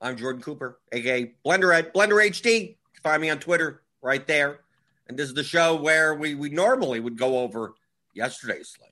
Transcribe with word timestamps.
I'm 0.00 0.16
Jordan 0.16 0.42
Cooper, 0.42 0.80
aka 0.92 1.32
Blender 1.44 1.76
at 1.76 1.92
Blender 1.92 2.24
HD. 2.24 2.76
Find 3.02 3.20
me 3.20 3.30
on 3.30 3.38
Twitter 3.38 3.82
right 4.02 4.26
there. 4.26 4.60
And 5.08 5.18
this 5.18 5.28
is 5.28 5.34
the 5.34 5.44
show 5.44 5.74
where 5.74 6.14
we, 6.14 6.34
we 6.34 6.48
normally 6.48 7.00
would 7.00 7.18
go 7.18 7.40
over 7.40 7.74
yesterday's 8.14 8.68
slate. 8.68 8.90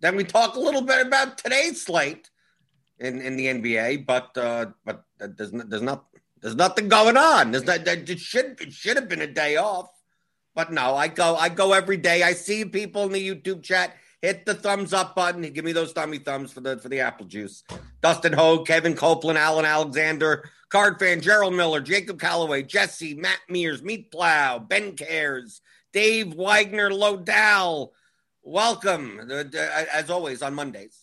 Then 0.00 0.16
we 0.16 0.24
talk 0.24 0.54
a 0.56 0.60
little 0.60 0.82
bit 0.82 1.06
about 1.06 1.38
today's 1.38 1.84
slate 1.84 2.30
in, 2.98 3.20
in 3.20 3.36
the 3.36 3.46
NBA, 3.46 4.06
but 4.06 4.36
uh, 4.36 4.66
but 4.84 5.04
there's 5.18 5.52
no, 5.52 5.64
there's 5.64 5.82
not 5.82 6.06
there's 6.40 6.56
nothing 6.56 6.88
going 6.88 7.16
on. 7.16 7.50
There's 7.50 7.64
not, 7.64 7.86
it 7.86 8.18
should 8.18 8.60
it 8.60 8.72
should 8.72 8.96
have 8.96 9.08
been 9.08 9.22
a 9.22 9.26
day 9.26 9.56
off. 9.56 9.90
But 10.54 10.72
no, 10.72 10.96
I 10.96 11.08
go 11.08 11.36
I 11.36 11.48
go 11.48 11.72
every 11.72 11.96
day. 11.96 12.22
I 12.22 12.32
see 12.32 12.64
people 12.64 13.04
in 13.04 13.12
the 13.12 13.34
YouTube 13.34 13.62
chat 13.62 13.96
hit 14.22 14.46
the 14.46 14.54
thumbs 14.54 14.92
up 14.94 15.14
button. 15.14 15.42
Give 15.52 15.64
me 15.64 15.72
those 15.72 15.92
thummy 15.92 16.18
thumbs 16.18 16.52
for 16.52 16.60
the 16.60 16.78
for 16.78 16.88
the 16.88 17.00
apple 17.00 17.26
juice. 17.26 17.64
Dustin 18.00 18.32
Hogue, 18.32 18.66
Kevin 18.66 18.94
Copeland, 18.94 19.38
Alan 19.38 19.64
Alexander, 19.66 20.48
Card 20.70 20.98
Fan, 20.98 21.20
Gerald 21.20 21.54
Miller, 21.54 21.80
Jacob 21.80 22.18
Calloway, 22.18 22.62
Jesse, 22.62 23.14
Matt 23.14 23.40
Mears, 23.48 23.82
Meat 23.82 24.10
Plow, 24.10 24.58
Ben 24.60 24.96
Cares, 24.96 25.60
Dave 25.92 26.32
Wagner, 26.34 26.88
Lodell. 26.90 27.90
Welcome, 28.44 29.20
Uh, 29.30 29.44
uh, 29.54 29.84
as 29.92 30.08
always 30.10 30.42
on 30.42 30.54
Mondays. 30.54 30.98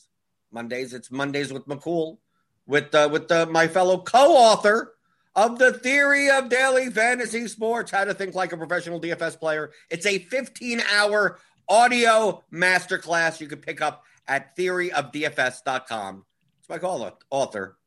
Mondays, 0.51 0.93
it's 0.93 1.11
Mondays 1.11 1.53
with 1.53 1.67
McCool, 1.67 2.17
with 2.65 2.93
uh, 2.95 3.07
with 3.11 3.31
uh, 3.31 3.45
my 3.45 3.67
fellow 3.67 3.99
co-author 3.99 4.93
of 5.35 5.57
the 5.59 5.71
theory 5.71 6.29
of 6.29 6.49
daily 6.49 6.89
fantasy 6.89 7.47
sports, 7.47 7.91
how 7.91 8.03
to 8.03 8.13
think 8.13 8.33
like 8.35 8.51
a 8.51 8.57
professional 8.57 8.99
DFS 8.99 9.39
player. 9.39 9.71
It's 9.89 10.05
a 10.05 10.19
15-hour 10.19 11.39
audio 11.69 12.43
masterclass 12.51 13.39
you 13.39 13.47
can 13.47 13.59
pick 13.59 13.81
up 13.81 14.03
at 14.27 14.55
theoryofdfs.com. 14.57 16.25
It's 16.59 16.69
my 16.69 16.77
call 16.77 17.09
author, 17.29 17.77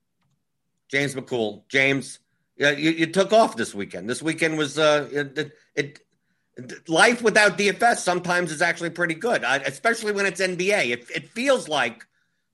James 0.88 1.14
McCool. 1.14 1.62
James, 1.68 2.20
you, 2.56 2.68
you 2.68 3.06
took 3.06 3.32
off 3.32 3.56
this 3.56 3.74
weekend. 3.74 4.08
This 4.08 4.22
weekend 4.22 4.56
was 4.56 4.78
uh, 4.78 5.08
it, 5.12 5.38
it, 5.38 5.52
it 5.74 6.88
life 6.88 7.22
without 7.22 7.58
DFS 7.58 7.98
sometimes 7.98 8.52
is 8.52 8.62
actually 8.62 8.90
pretty 8.90 9.14
good, 9.14 9.44
especially 9.44 10.12
when 10.12 10.26
it's 10.26 10.40
NBA. 10.40 10.90
It, 10.90 11.10
it 11.14 11.28
feels 11.30 11.68
like 11.68 12.06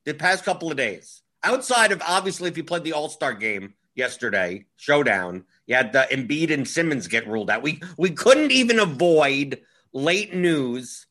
the 0.05 0.15
past 0.15 0.45
couple 0.45 0.71
of 0.71 0.77
days, 0.77 1.23
outside 1.43 1.93
of 1.93 2.03
obviously 2.07 2.49
if 2.49 2.57
you 2.57 2.65
played 2.65 2.85
the 2.85 2.93
All 2.93 3.09
Star 3.09 3.35
game 3.35 3.75
yesterday, 3.95 4.67
showdown, 4.77 5.45
you 5.67 5.75
had 5.75 5.93
the 5.93 6.07
Embiid 6.11 6.53
and 6.53 6.67
Simmons 6.67 7.09
get 7.09 7.27
ruled 7.27 7.51
out. 7.51 7.63
We 7.63 7.81
we 7.97 8.11
couldn't 8.11 8.53
even 8.53 8.79
avoid 8.79 9.61
late 9.93 10.35
news 10.35 11.07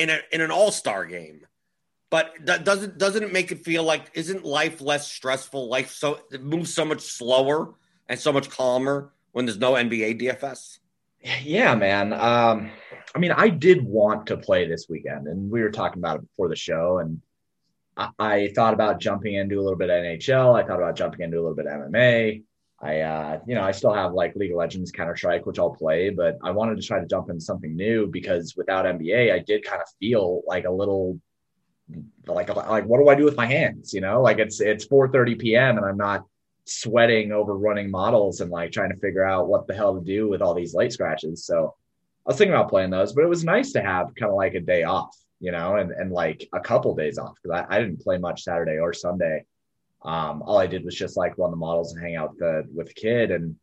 in 0.00 0.10
a 0.10 0.18
in 0.32 0.40
an 0.40 0.50
All 0.50 0.72
Star 0.72 1.04
game. 1.04 1.46
But 2.10 2.32
that 2.46 2.64
doesn't 2.64 2.98
doesn't 2.98 3.22
it 3.22 3.32
make 3.32 3.52
it 3.52 3.64
feel 3.64 3.84
like 3.84 4.10
isn't 4.14 4.44
life 4.44 4.80
less 4.80 5.10
stressful? 5.10 5.68
Life 5.68 5.92
so 5.92 6.20
it 6.32 6.42
moves 6.42 6.74
so 6.74 6.84
much 6.84 7.02
slower 7.02 7.74
and 8.08 8.18
so 8.18 8.32
much 8.32 8.50
calmer 8.50 9.12
when 9.32 9.46
there's 9.46 9.58
no 9.58 9.74
NBA 9.74 10.20
DFS. 10.20 10.78
Yeah, 11.42 11.74
man. 11.74 12.12
Um, 12.14 12.70
I 13.14 13.18
mean, 13.18 13.30
I 13.30 13.48
did 13.48 13.84
want 13.84 14.26
to 14.28 14.38
play 14.38 14.66
this 14.66 14.86
weekend, 14.88 15.28
and 15.28 15.50
we 15.50 15.60
were 15.60 15.70
talking 15.70 16.00
about 16.00 16.16
it 16.16 16.22
before 16.22 16.48
the 16.48 16.56
show, 16.56 16.98
and 16.98 17.20
I, 17.96 18.08
I 18.18 18.52
thought 18.56 18.72
about 18.72 19.00
jumping 19.00 19.34
into 19.34 19.60
a 19.60 19.62
little 19.62 19.78
bit 19.78 19.90
of 19.90 20.02
NHL. 20.02 20.58
I 20.58 20.66
thought 20.66 20.78
about 20.78 20.96
jumping 20.96 21.20
into 21.20 21.36
a 21.36 21.42
little 21.42 21.54
bit 21.54 21.66
of 21.66 21.72
MMA. 21.72 22.42
I, 22.82 23.00
uh, 23.00 23.40
you 23.46 23.54
know, 23.54 23.62
I 23.62 23.72
still 23.72 23.92
have 23.92 24.14
like 24.14 24.34
League 24.36 24.52
of 24.52 24.56
Legends, 24.56 24.90
Counter 24.90 25.16
Strike, 25.16 25.44
which 25.44 25.58
I'll 25.58 25.74
play, 25.74 26.08
but 26.08 26.38
I 26.42 26.50
wanted 26.50 26.80
to 26.80 26.86
try 26.86 26.98
to 26.98 27.06
jump 27.06 27.28
into 27.28 27.42
something 27.42 27.76
new 27.76 28.06
because 28.06 28.56
without 28.56 28.86
NBA, 28.86 29.32
I 29.32 29.40
did 29.40 29.64
kind 29.64 29.82
of 29.82 29.88
feel 29.98 30.42
like 30.46 30.64
a 30.64 30.70
little, 30.70 31.20
like, 32.26 32.54
like 32.54 32.86
what 32.86 32.98
do 32.98 33.08
I 33.08 33.14
do 33.14 33.24
with 33.24 33.36
my 33.36 33.44
hands? 33.44 33.92
You 33.92 34.00
know, 34.00 34.22
like 34.22 34.38
it's 34.38 34.60
it's 34.60 34.86
4:30 34.86 35.38
p.m. 35.38 35.76
and 35.76 35.84
I'm 35.84 35.98
not 35.98 36.24
sweating 36.64 37.32
over 37.32 37.56
running 37.56 37.90
models 37.90 38.40
and 38.40 38.50
like 38.50 38.72
trying 38.72 38.90
to 38.90 39.00
figure 39.00 39.24
out 39.24 39.48
what 39.48 39.66
the 39.66 39.74
hell 39.74 39.98
to 39.98 40.04
do 40.04 40.28
with 40.28 40.40
all 40.40 40.54
these 40.54 40.74
light 40.74 40.92
scratches. 40.92 41.44
So 41.44 41.74
I 42.26 42.30
was 42.30 42.38
thinking 42.38 42.54
about 42.54 42.70
playing 42.70 42.90
those, 42.90 43.12
but 43.12 43.24
it 43.24 43.28
was 43.28 43.44
nice 43.44 43.72
to 43.72 43.82
have 43.82 44.14
kind 44.14 44.30
of 44.30 44.36
like 44.36 44.54
a 44.54 44.60
day 44.60 44.84
off, 44.84 45.14
you 45.38 45.52
know, 45.52 45.76
and 45.76 45.90
and 45.90 46.12
like 46.12 46.48
a 46.54 46.60
couple 46.60 46.94
days 46.94 47.18
off 47.18 47.34
because 47.42 47.64
I, 47.68 47.76
I 47.76 47.80
didn't 47.80 48.00
play 48.00 48.16
much 48.16 48.44
Saturday 48.44 48.78
or 48.78 48.94
Sunday. 48.94 49.44
Um, 50.02 50.42
all 50.42 50.58
I 50.58 50.66
did 50.66 50.84
was 50.84 50.94
just 50.94 51.16
like 51.16 51.36
run 51.38 51.50
the 51.50 51.56
models 51.56 51.92
and 51.92 52.02
hang 52.02 52.16
out 52.16 52.30
with 52.30 52.38
the 52.38 52.64
with 52.74 52.88
the 52.88 52.94
kid. 52.94 53.30
And 53.30 53.56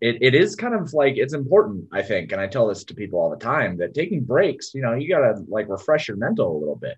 it, 0.00 0.18
it 0.20 0.34
is 0.34 0.56
kind 0.56 0.74
of 0.74 0.92
like 0.92 1.16
it's 1.16 1.34
important, 1.34 1.88
I 1.92 2.02
think. 2.02 2.32
And 2.32 2.40
I 2.40 2.46
tell 2.46 2.66
this 2.66 2.84
to 2.84 2.94
people 2.94 3.20
all 3.20 3.30
the 3.30 3.36
time 3.36 3.76
that 3.78 3.94
taking 3.94 4.24
breaks, 4.24 4.74
you 4.74 4.82
know, 4.82 4.94
you 4.94 5.08
gotta 5.08 5.44
like 5.48 5.68
refresh 5.68 6.08
your 6.08 6.16
mental 6.16 6.56
a 6.56 6.58
little 6.58 6.76
bit. 6.76 6.96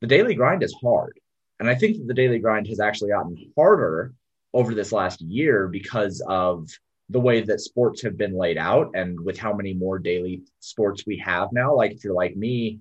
The 0.00 0.06
daily 0.06 0.34
grind 0.34 0.62
is 0.62 0.76
hard. 0.80 1.18
And 1.58 1.68
I 1.68 1.74
think 1.74 1.96
that 1.96 2.06
the 2.06 2.14
daily 2.14 2.38
grind 2.38 2.66
has 2.68 2.80
actually 2.80 3.10
gotten 3.10 3.52
harder 3.56 4.12
over 4.52 4.74
this 4.74 4.92
last 4.92 5.20
year 5.20 5.68
because 5.68 6.22
of 6.28 6.68
the 7.10 7.20
way 7.20 7.40
that 7.40 7.60
sports 7.60 8.02
have 8.02 8.16
been 8.16 8.36
laid 8.36 8.58
out 8.58 8.90
and 8.94 9.18
with 9.20 9.38
how 9.38 9.52
many 9.52 9.72
more 9.72 9.98
daily 9.98 10.42
sports 10.60 11.04
we 11.06 11.16
have 11.18 11.52
now. 11.52 11.74
Like 11.74 11.92
if 11.92 12.04
you're 12.04 12.14
like 12.14 12.36
me, 12.36 12.80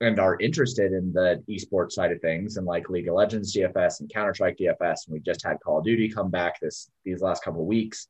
and 0.00 0.18
are 0.18 0.38
interested 0.40 0.92
in 0.92 1.12
the 1.12 1.42
esports 1.48 1.92
side 1.92 2.12
of 2.12 2.20
things 2.20 2.56
and 2.56 2.66
like 2.66 2.88
League 2.88 3.08
of 3.08 3.14
Legends 3.14 3.54
DFS 3.54 4.00
and 4.00 4.12
Counter 4.12 4.34
Strike 4.34 4.58
DFS, 4.58 5.06
and 5.06 5.12
we 5.12 5.20
just 5.20 5.44
had 5.44 5.58
Call 5.64 5.78
of 5.78 5.84
Duty 5.84 6.08
come 6.08 6.30
back 6.30 6.60
this 6.60 6.90
these 7.04 7.22
last 7.22 7.44
couple 7.44 7.60
of 7.60 7.66
weeks. 7.66 8.08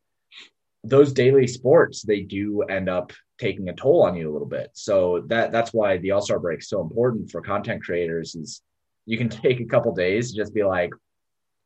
Those 0.82 1.12
daily 1.12 1.46
sports 1.46 2.02
they 2.02 2.20
do 2.20 2.62
end 2.62 2.88
up 2.88 3.12
taking 3.38 3.68
a 3.68 3.74
toll 3.74 4.02
on 4.02 4.16
you 4.16 4.30
a 4.30 4.32
little 4.32 4.48
bit. 4.48 4.70
So 4.74 5.24
that 5.26 5.52
that's 5.52 5.72
why 5.72 5.98
the 5.98 6.12
All 6.12 6.22
Star 6.22 6.38
break 6.38 6.60
is 6.60 6.68
so 6.68 6.80
important 6.80 7.30
for 7.30 7.40
content 7.40 7.82
creators. 7.82 8.34
Is 8.34 8.62
you 9.06 9.18
can 9.18 9.28
take 9.28 9.60
a 9.60 9.66
couple 9.66 9.94
days 9.94 10.30
to 10.30 10.36
just 10.36 10.54
be 10.54 10.64
like, 10.64 10.90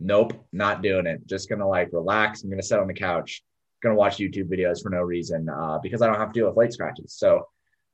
nope, 0.00 0.32
not 0.52 0.82
doing 0.82 1.06
it. 1.06 1.26
Just 1.26 1.48
gonna 1.48 1.68
like 1.68 1.90
relax. 1.92 2.42
I'm 2.42 2.50
gonna 2.50 2.62
sit 2.62 2.78
on 2.78 2.88
the 2.88 2.94
couch, 2.94 3.42
gonna 3.82 3.94
watch 3.94 4.18
YouTube 4.18 4.50
videos 4.50 4.82
for 4.82 4.90
no 4.90 5.02
reason 5.02 5.48
uh, 5.48 5.78
because 5.82 6.02
I 6.02 6.06
don't 6.06 6.18
have 6.18 6.32
to 6.32 6.40
deal 6.40 6.48
with 6.48 6.56
late 6.56 6.72
scratches. 6.72 7.12
So 7.12 7.46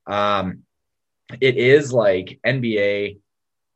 um, 0.07 0.63
it 1.39 1.57
is 1.57 1.93
like 1.93 2.39
NBA. 2.45 3.19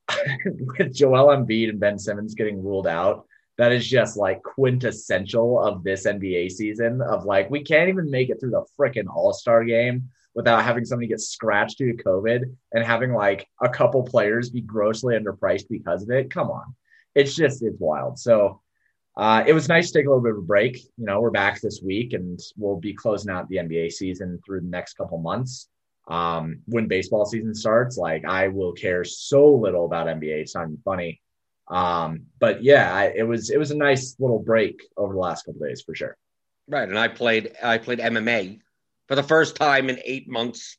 with 0.46 0.94
Joel 0.94 1.28
Embiid 1.28 1.70
and 1.70 1.80
Ben 1.80 2.00
Simmons 2.00 2.34
getting 2.34 2.64
ruled 2.64 2.88
out, 2.88 3.28
that 3.60 3.72
is 3.72 3.88
just 3.88 4.18
like 4.18 4.42
quintessential 4.42 5.62
of 5.62 5.84
this 5.84 6.08
NBA 6.08 6.52
season. 6.52 7.02
Of 7.02 7.26
like, 7.26 7.50
we 7.52 7.64
can't 7.64 7.90
even 7.90 8.10
make 8.10 8.30
it 8.30 8.40
through 8.40 8.52
the 8.52 8.66
freaking 8.80 9.08
All 9.08 9.34
Star 9.34 9.64
game 9.64 10.10
without 10.34 10.64
having 10.64 10.86
somebody 10.86 11.08
get 11.08 11.22
scratched 11.22 11.78
due 11.78 11.96
to 11.96 12.04
COVID 12.04 12.56
and 12.72 12.86
having 12.86 13.14
like 13.14 13.48
a 13.62 13.70
couple 13.70 14.04
players 14.04 14.50
be 14.50 14.62
grossly 14.62 15.16
underpriced 15.16 15.68
because 15.70 16.04
of 16.04 16.10
it. 16.12 16.32
Come 16.32 16.50
on, 16.50 16.76
it's 17.14 17.36
just 17.36 17.62
it's 17.62 17.80
wild. 17.80 18.18
So 18.18 18.62
uh, 19.18 19.44
it 19.46 19.54
was 19.54 19.68
nice 19.68 19.92
to 19.92 20.00
take 20.00 20.06
a 20.06 20.10
little 20.10 20.24
bit 20.24 20.32
of 20.32 20.38
a 20.38 20.42
break. 20.42 20.78
You 20.78 21.06
know, 21.06 21.20
we're 21.20 21.30
back 21.30 21.60
this 21.60 21.82
week 21.84 22.14
and 22.14 22.40
we'll 22.56 22.78
be 22.78 22.94
closing 22.94 23.32
out 23.32 23.50
the 23.50 23.58
NBA 23.58 23.92
season 23.92 24.40
through 24.46 24.62
the 24.62 24.68
next 24.68 24.94
couple 24.94 25.18
months. 25.18 25.68
Um, 26.10 26.62
when 26.66 26.88
baseball 26.88 27.26
season 27.26 27.54
starts, 27.54 27.96
like 27.96 28.26
I 28.26 28.48
will 28.48 28.74
care 28.74 29.04
so 29.04 29.48
little 29.48 29.86
about 29.86 30.08
NBA. 30.08 30.42
It's 30.42 30.56
not 30.56 30.64
even 30.64 30.80
funny. 30.84 31.22
Um, 31.70 32.24
but 32.40 32.64
yeah, 32.64 32.94
I, 32.94 33.14
it 33.16 33.24
was 33.24 33.52
it 33.52 33.58
was 33.58 33.72
a 33.72 33.78
nice 33.78 34.16
little 34.20 34.40
break 34.40 34.82
over 34.98 35.14
the 35.14 35.20
last 35.20 35.46
couple 35.46 35.66
days 35.66 35.82
for 35.82 35.94
sure. 35.94 36.18
Right, 36.68 36.88
and 36.88 36.98
I 36.98 37.08
played 37.08 37.54
I 37.64 37.78
played 37.78 38.00
MMA 38.00 38.60
for 39.08 39.16
the 39.16 39.24
first 39.24 39.56
time 39.56 39.90
in 39.90 40.00
eight 40.04 40.28
months 40.28 40.78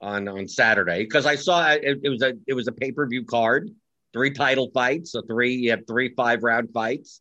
on 0.00 0.28
on 0.28 0.46
Saturday 0.46 1.02
because 1.02 1.26
I 1.26 1.34
saw 1.34 1.70
it, 1.72 2.00
it 2.02 2.08
was 2.08 2.22
a 2.22 2.34
it 2.46 2.54
was 2.54 2.68
a 2.68 2.72
pay 2.72 2.92
per 2.92 3.06
view 3.08 3.24
card, 3.24 3.70
three 4.12 4.30
title 4.30 4.70
fights, 4.72 5.12
so 5.12 5.22
three 5.22 5.54
you 5.54 5.70
have 5.70 5.86
three 5.86 6.14
five 6.14 6.44
round 6.44 6.70
fights, 6.72 7.20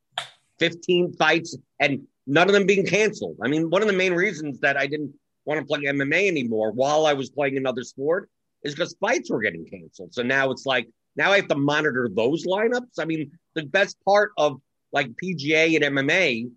fifteen 0.60 1.14
fights, 1.14 1.58
and 1.80 2.02
none 2.28 2.48
of 2.48 2.54
them 2.54 2.68
being 2.68 2.86
canceled. 2.86 3.38
I 3.44 3.48
mean, 3.48 3.72
one 3.72 3.82
of 3.82 3.88
the 3.88 3.94
main 3.94 4.14
reasons 4.14 4.60
that 4.60 4.78
I 4.78 4.86
didn't 4.86 5.14
want 5.50 5.60
to 5.60 5.66
play 5.66 5.80
MMA 5.86 6.28
anymore 6.28 6.72
while 6.72 7.08
I 7.08 7.14
was 7.14 7.32
playing 7.32 7.58
another 7.58 7.84
sport 7.84 8.30
is 8.64 8.76
because 8.76 8.96
fights 9.02 9.32
were 9.32 9.42
getting 9.42 9.66
canceled. 9.66 10.14
So 10.14 10.22
now 10.22 10.52
it's 10.52 10.66
like 10.66 10.88
now 11.16 11.32
I 11.32 11.38
have 11.38 11.48
to 11.48 11.56
monitor 11.56 12.10
those 12.14 12.46
lineups. 12.46 13.00
I 13.00 13.06
mean, 13.06 13.32
the 13.56 13.64
best 13.64 13.98
part 14.06 14.32
of 14.38 14.62
like 14.92 15.10
PGA 15.22 15.76
and 15.76 15.98
MMA 15.98 16.50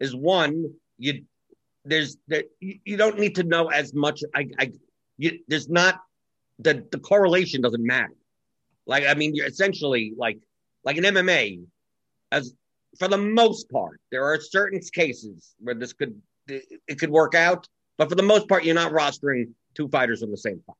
is 0.00 0.16
one 0.16 0.66
you 0.98 1.22
there's 1.84 2.16
that 2.28 2.46
you, 2.60 2.96
don't 2.96 3.18
need 3.18 3.36
to 3.36 3.44
know 3.44 3.68
as 3.68 3.94
much. 3.94 4.20
I, 4.34 4.48
I 4.58 4.72
you, 5.16 5.38
there's 5.48 5.68
not 5.68 6.00
the 6.58 6.84
the 6.90 6.98
correlation 6.98 7.62
doesn't 7.62 7.86
matter. 7.86 8.16
Like 8.86 9.04
I 9.06 9.14
mean, 9.14 9.34
you're 9.34 9.46
essentially 9.46 10.12
like 10.16 10.38
like 10.84 10.96
an 10.96 11.04
MMA, 11.04 11.62
as 12.32 12.52
for 12.98 13.06
the 13.06 13.18
most 13.18 13.70
part, 13.70 14.00
there 14.10 14.24
are 14.24 14.40
certain 14.40 14.80
cases 14.92 15.54
where 15.60 15.74
this 15.74 15.92
could 15.92 16.20
it 16.48 16.98
could 16.98 17.10
work 17.10 17.34
out, 17.34 17.68
but 18.00 18.08
for 18.08 18.14
the 18.14 18.22
most 18.22 18.48
part, 18.48 18.64
you're 18.64 18.74
not 18.74 18.92
rostering 18.92 19.50
two 19.74 19.86
fighters 19.88 20.22
from 20.22 20.30
the 20.30 20.36
same 20.38 20.62
fight. 20.66 20.76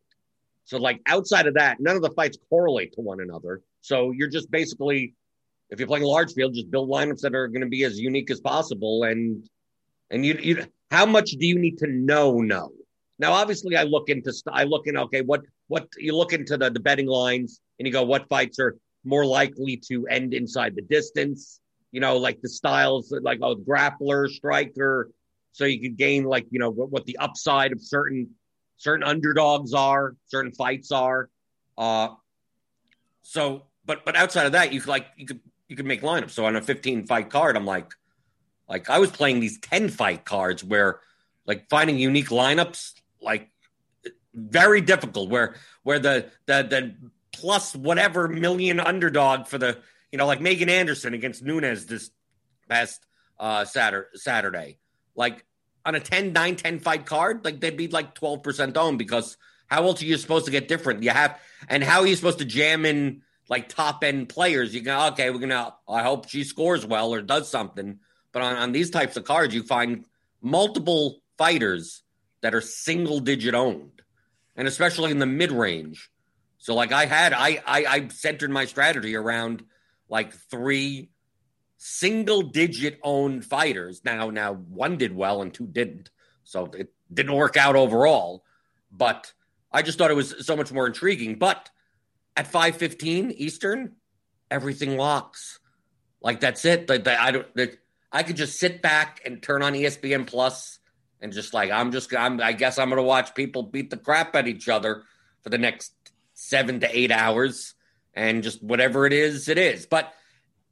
So 0.64 0.78
like 0.78 1.02
outside 1.04 1.46
of 1.46 1.52
that, 1.52 1.78
none 1.78 1.94
of 1.94 2.00
the 2.00 2.12
fights 2.12 2.38
correlate 2.48 2.94
to 2.94 3.02
one 3.02 3.20
another. 3.20 3.60
So 3.82 4.10
you're 4.10 4.30
just 4.30 4.50
basically, 4.50 5.12
if 5.68 5.78
you're 5.78 5.86
playing 5.86 6.04
large 6.04 6.32
field, 6.32 6.54
just 6.54 6.70
build 6.70 6.88
lineups 6.88 7.20
that 7.20 7.34
are 7.34 7.46
going 7.48 7.60
to 7.60 7.68
be 7.68 7.84
as 7.84 8.00
unique 8.00 8.30
as 8.30 8.40
possible 8.40 9.02
and 9.02 9.46
and 10.10 10.24
you, 10.24 10.38
you, 10.40 10.66
how 10.90 11.04
much 11.04 11.32
do 11.32 11.46
you 11.46 11.58
need 11.58 11.76
to 11.80 11.88
know? 11.88 12.40
No. 12.40 12.70
Now, 13.18 13.34
obviously, 13.34 13.76
I 13.76 13.82
look 13.82 14.08
into, 14.08 14.32
I 14.50 14.64
look 14.64 14.86
in, 14.86 14.96
okay, 14.96 15.20
what, 15.20 15.42
what 15.68 15.88
you 15.98 16.16
look 16.16 16.32
into 16.32 16.56
the, 16.56 16.70
the 16.70 16.80
betting 16.80 17.06
lines 17.06 17.60
and 17.78 17.86
you 17.86 17.92
go, 17.92 18.02
what 18.02 18.30
fights 18.30 18.58
are 18.58 18.78
more 19.04 19.26
likely 19.26 19.76
to 19.88 20.06
end 20.06 20.32
inside 20.32 20.74
the 20.74 20.80
distance? 20.80 21.60
You 21.92 22.00
know, 22.00 22.16
like 22.16 22.40
the 22.40 22.48
styles, 22.48 23.12
like 23.20 23.40
oh, 23.42 23.56
grappler, 23.56 24.26
striker. 24.26 25.10
So 25.52 25.64
you 25.64 25.80
could 25.80 25.96
gain, 25.96 26.24
like, 26.24 26.46
you 26.50 26.58
know, 26.58 26.70
what, 26.70 26.90
what 26.90 27.06
the 27.06 27.18
upside 27.18 27.72
of 27.72 27.82
certain, 27.82 28.30
certain 28.76 29.04
underdogs 29.04 29.74
are, 29.74 30.14
certain 30.26 30.52
fights 30.52 30.92
are. 30.92 31.28
Uh, 31.76 32.08
so, 33.22 33.64
but, 33.84 34.04
but 34.04 34.16
outside 34.16 34.46
of 34.46 34.52
that, 34.52 34.72
you 34.72 34.80
could 34.80 34.88
like, 34.88 35.06
you 35.16 35.26
could, 35.26 35.40
you 35.68 35.76
could 35.76 35.86
make 35.86 36.02
lineups. 36.02 36.30
So 36.30 36.46
on 36.46 36.56
a 36.56 36.62
15 36.62 37.06
fight 37.06 37.30
card, 37.30 37.56
I'm 37.56 37.66
like, 37.66 37.92
like 38.68 38.88
I 38.88 38.98
was 38.98 39.10
playing 39.10 39.40
these 39.40 39.58
10 39.58 39.88
fight 39.88 40.24
cards 40.24 40.62
where 40.62 41.00
like 41.46 41.68
finding 41.68 41.98
unique 41.98 42.28
lineups, 42.28 42.92
like 43.20 43.50
very 44.32 44.80
difficult 44.80 45.28
where 45.28 45.56
where 45.82 45.98
the 45.98 46.30
the 46.46 46.62
the 46.62 46.94
plus 47.32 47.74
whatever 47.74 48.28
million 48.28 48.78
underdog 48.78 49.46
for 49.46 49.58
the 49.58 49.78
you 50.12 50.18
know 50.18 50.26
like 50.26 50.40
Megan 50.40 50.68
Anderson 50.68 51.14
against 51.14 51.42
Nunes 51.42 51.86
this 51.86 52.10
past 52.68 53.04
uh 53.38 53.64
Saturday 53.64 54.08
Saturday. 54.14 54.78
Like 55.14 55.44
on 55.84 55.94
a 55.94 56.00
10 56.00 56.32
9 56.32 56.56
10 56.56 56.78
fight 56.80 57.06
card, 57.06 57.44
like 57.44 57.60
they'd 57.60 57.76
be 57.76 57.88
like 57.88 58.14
12% 58.14 58.76
owned 58.76 58.98
because 58.98 59.36
how 59.66 59.84
else 59.84 60.02
are 60.02 60.06
you 60.06 60.16
supposed 60.16 60.46
to 60.46 60.50
get 60.50 60.68
different? 60.68 61.02
You 61.02 61.10
have 61.10 61.38
and 61.68 61.82
how 61.82 62.00
are 62.00 62.06
you 62.06 62.16
supposed 62.16 62.38
to 62.38 62.44
jam 62.44 62.84
in 62.84 63.22
like 63.48 63.68
top 63.68 64.04
end 64.04 64.28
players? 64.28 64.74
You 64.74 64.82
go, 64.82 65.08
okay, 65.08 65.30
we're 65.30 65.38
gonna 65.38 65.74
I 65.88 66.02
hope 66.02 66.28
she 66.28 66.44
scores 66.44 66.84
well 66.84 67.14
or 67.14 67.22
does 67.22 67.48
something. 67.48 68.00
But 68.32 68.42
on, 68.42 68.56
on 68.56 68.72
these 68.72 68.90
types 68.90 69.16
of 69.16 69.24
cards, 69.24 69.54
you 69.54 69.62
find 69.62 70.04
multiple 70.40 71.22
fighters 71.36 72.02
that 72.42 72.54
are 72.54 72.60
single 72.60 73.20
digit 73.20 73.54
owned, 73.54 74.02
and 74.56 74.66
especially 74.68 75.10
in 75.10 75.18
the 75.18 75.26
mid 75.26 75.52
range. 75.52 76.10
So, 76.58 76.74
like 76.74 76.92
I 76.92 77.06
had, 77.06 77.32
I, 77.32 77.62
I 77.66 77.84
I 77.86 78.08
centered 78.08 78.50
my 78.50 78.66
strategy 78.66 79.16
around 79.16 79.64
like 80.08 80.32
three 80.32 81.10
single 81.82 82.42
digit 82.42 83.00
owned 83.02 83.42
fighters. 83.42 84.02
Now, 84.04 84.28
now 84.28 84.52
one 84.52 84.98
did 84.98 85.16
well 85.16 85.40
and 85.40 85.52
two 85.52 85.66
didn't, 85.66 86.10
so 86.44 86.66
it 86.76 86.92
didn't 87.12 87.32
work 87.32 87.56
out 87.56 87.74
overall. 87.74 88.44
But 88.92 89.32
I 89.72 89.80
just 89.80 89.96
thought 89.96 90.10
it 90.10 90.16
was 90.16 90.46
so 90.46 90.56
much 90.56 90.70
more 90.70 90.86
intriguing. 90.86 91.36
But 91.36 91.70
at 92.36 92.46
five 92.46 92.76
fifteen 92.76 93.30
Eastern, 93.30 93.96
everything 94.50 94.96
locks. 94.98 95.58
Like 96.20 96.40
that's 96.40 96.66
it. 96.66 96.86
That 96.88 97.08
I 97.08 97.30
don't. 97.30 97.46
I 98.12 98.24
could 98.24 98.36
just 98.36 98.58
sit 98.58 98.82
back 98.82 99.22
and 99.24 99.42
turn 99.42 99.62
on 99.62 99.72
ESPN 99.72 100.26
Plus 100.26 100.80
and 101.22 101.32
just 101.32 101.54
like 101.54 101.70
I'm 101.70 101.92
just 101.92 102.14
I'm, 102.14 102.40
I 102.42 102.52
guess 102.52 102.78
I'm 102.78 102.90
going 102.90 102.98
to 102.98 103.02
watch 103.02 103.34
people 103.34 103.62
beat 103.62 103.88
the 103.88 103.96
crap 103.96 104.36
at 104.36 104.48
each 104.48 104.68
other 104.68 105.04
for 105.42 105.48
the 105.48 105.58
next 105.58 105.92
seven 106.34 106.80
to 106.80 106.98
eight 106.98 107.10
hours, 107.10 107.74
and 108.12 108.42
just 108.42 108.62
whatever 108.62 109.06
it 109.06 109.14
is, 109.14 109.48
it 109.48 109.56
is. 109.56 109.86
But 109.86 110.12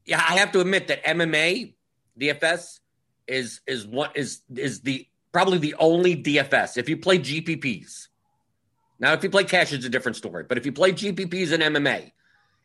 yeah, 0.09 0.25
I 0.27 0.39
have 0.39 0.53
to 0.53 0.61
admit 0.61 0.89
that 0.89 1.05
MMA 1.05 1.75
DFS 2.19 2.81
is 3.27 3.61
is 3.67 3.87
what 3.87 4.17
is 4.17 4.41
is 4.57 4.81
the 4.81 5.07
probably 5.33 5.59
the 5.59 5.75
only 5.75 6.17
DFS. 6.17 6.79
If 6.79 6.89
you 6.89 6.97
play 6.97 7.19
GPPs, 7.19 8.09
now 8.99 9.13
if 9.13 9.23
you 9.23 9.29
play 9.29 9.45
cash, 9.45 9.73
it's 9.73 9.85
a 9.85 9.91
different 9.91 10.17
story. 10.17 10.45
But 10.49 10.57
if 10.57 10.65
you 10.65 10.73
play 10.73 10.93
GPPs 10.93 11.53
and 11.53 11.63
MMA, 11.63 12.13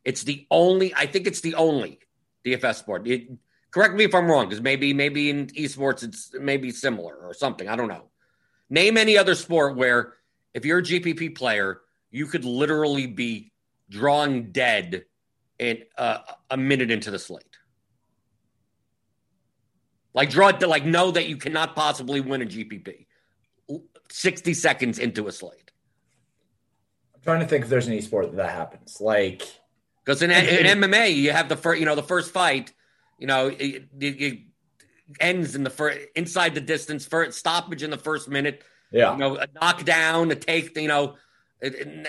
it's 0.05 0.23
the 0.23 0.47
only. 0.49 0.95
I 0.95 1.05
think 1.05 1.27
it's 1.27 1.41
the 1.41 1.55
only 1.55 1.99
DFS 2.45 2.75
sport. 2.75 3.05
It, 3.07 3.27
Correct 3.71 3.95
me 3.95 4.03
if 4.03 4.13
I'm 4.13 4.27
wrong, 4.27 4.47
because 4.47 4.61
maybe 4.61 4.93
maybe 4.93 5.31
in 5.31 5.47
esports 5.47 6.03
it's 6.03 6.31
maybe 6.39 6.69
similar 6.69 7.15
or 7.15 7.33
something. 7.33 7.67
I 7.67 7.75
don't 7.75 7.87
know. 7.87 8.03
Name 8.69 8.97
any 8.97 9.17
other 9.17 9.33
sport 9.33 9.75
where 9.75 10.13
if 10.53 10.63
you're 10.63 10.77
a 10.77 10.83
GPP 10.83 11.35
player, 11.35 11.81
you 12.11 12.27
could 12.27 12.45
literally 12.45 13.07
be 13.07 13.51
drawing 13.89 14.51
dead 14.51 15.05
in 15.63 15.83
uh, 15.97 16.19
a 16.49 16.57
minute 16.57 16.91
into 16.91 17.11
the 17.11 17.19
slate. 17.19 17.43
Like 20.13 20.29
draw 20.29 20.49
it 20.49 20.59
to 20.59 20.67
like 20.67 20.85
know 20.85 21.11
that 21.11 21.27
you 21.27 21.37
cannot 21.37 21.75
possibly 21.75 22.21
win 22.21 22.41
a 22.41 22.45
GPP. 22.45 23.07
60 24.09 24.53
seconds 24.53 24.99
into 24.99 25.27
a 25.27 25.31
slate. 25.31 25.71
I'm 27.15 27.21
trying 27.21 27.39
to 27.39 27.47
think 27.47 27.63
if 27.63 27.69
there's 27.69 27.87
any 27.87 28.01
sport 28.01 28.27
that, 28.27 28.37
that 28.37 28.51
happens. 28.51 28.97
Like 28.99 29.41
because 30.05 30.21
in, 30.21 30.29
in 30.29 30.81
MMA 30.81 31.15
you 31.15 31.31
have 31.31 31.49
the 31.49 31.57
first 31.57 31.79
you 31.79 31.85
know 31.85 31.95
the 31.95 32.03
first 32.03 32.31
fight 32.31 32.73
you 33.23 33.27
know, 33.27 33.47
it, 33.47 33.87
it, 33.99 34.21
it 34.21 34.39
ends 35.19 35.55
in 35.55 35.63
the 35.63 35.69
first 35.69 35.99
inside 36.15 36.55
the 36.55 36.61
distance, 36.61 37.05
first 37.05 37.37
stoppage 37.37 37.83
in 37.83 37.89
the 37.89 37.97
first 37.97 38.27
minute. 38.27 38.63
Yeah, 38.91 39.13
you 39.13 39.17
know, 39.17 39.37
a 39.37 39.47
knockdown, 39.55 40.29
a 40.31 40.35
take. 40.35 40.75
You 40.77 40.89
know, 40.89 41.15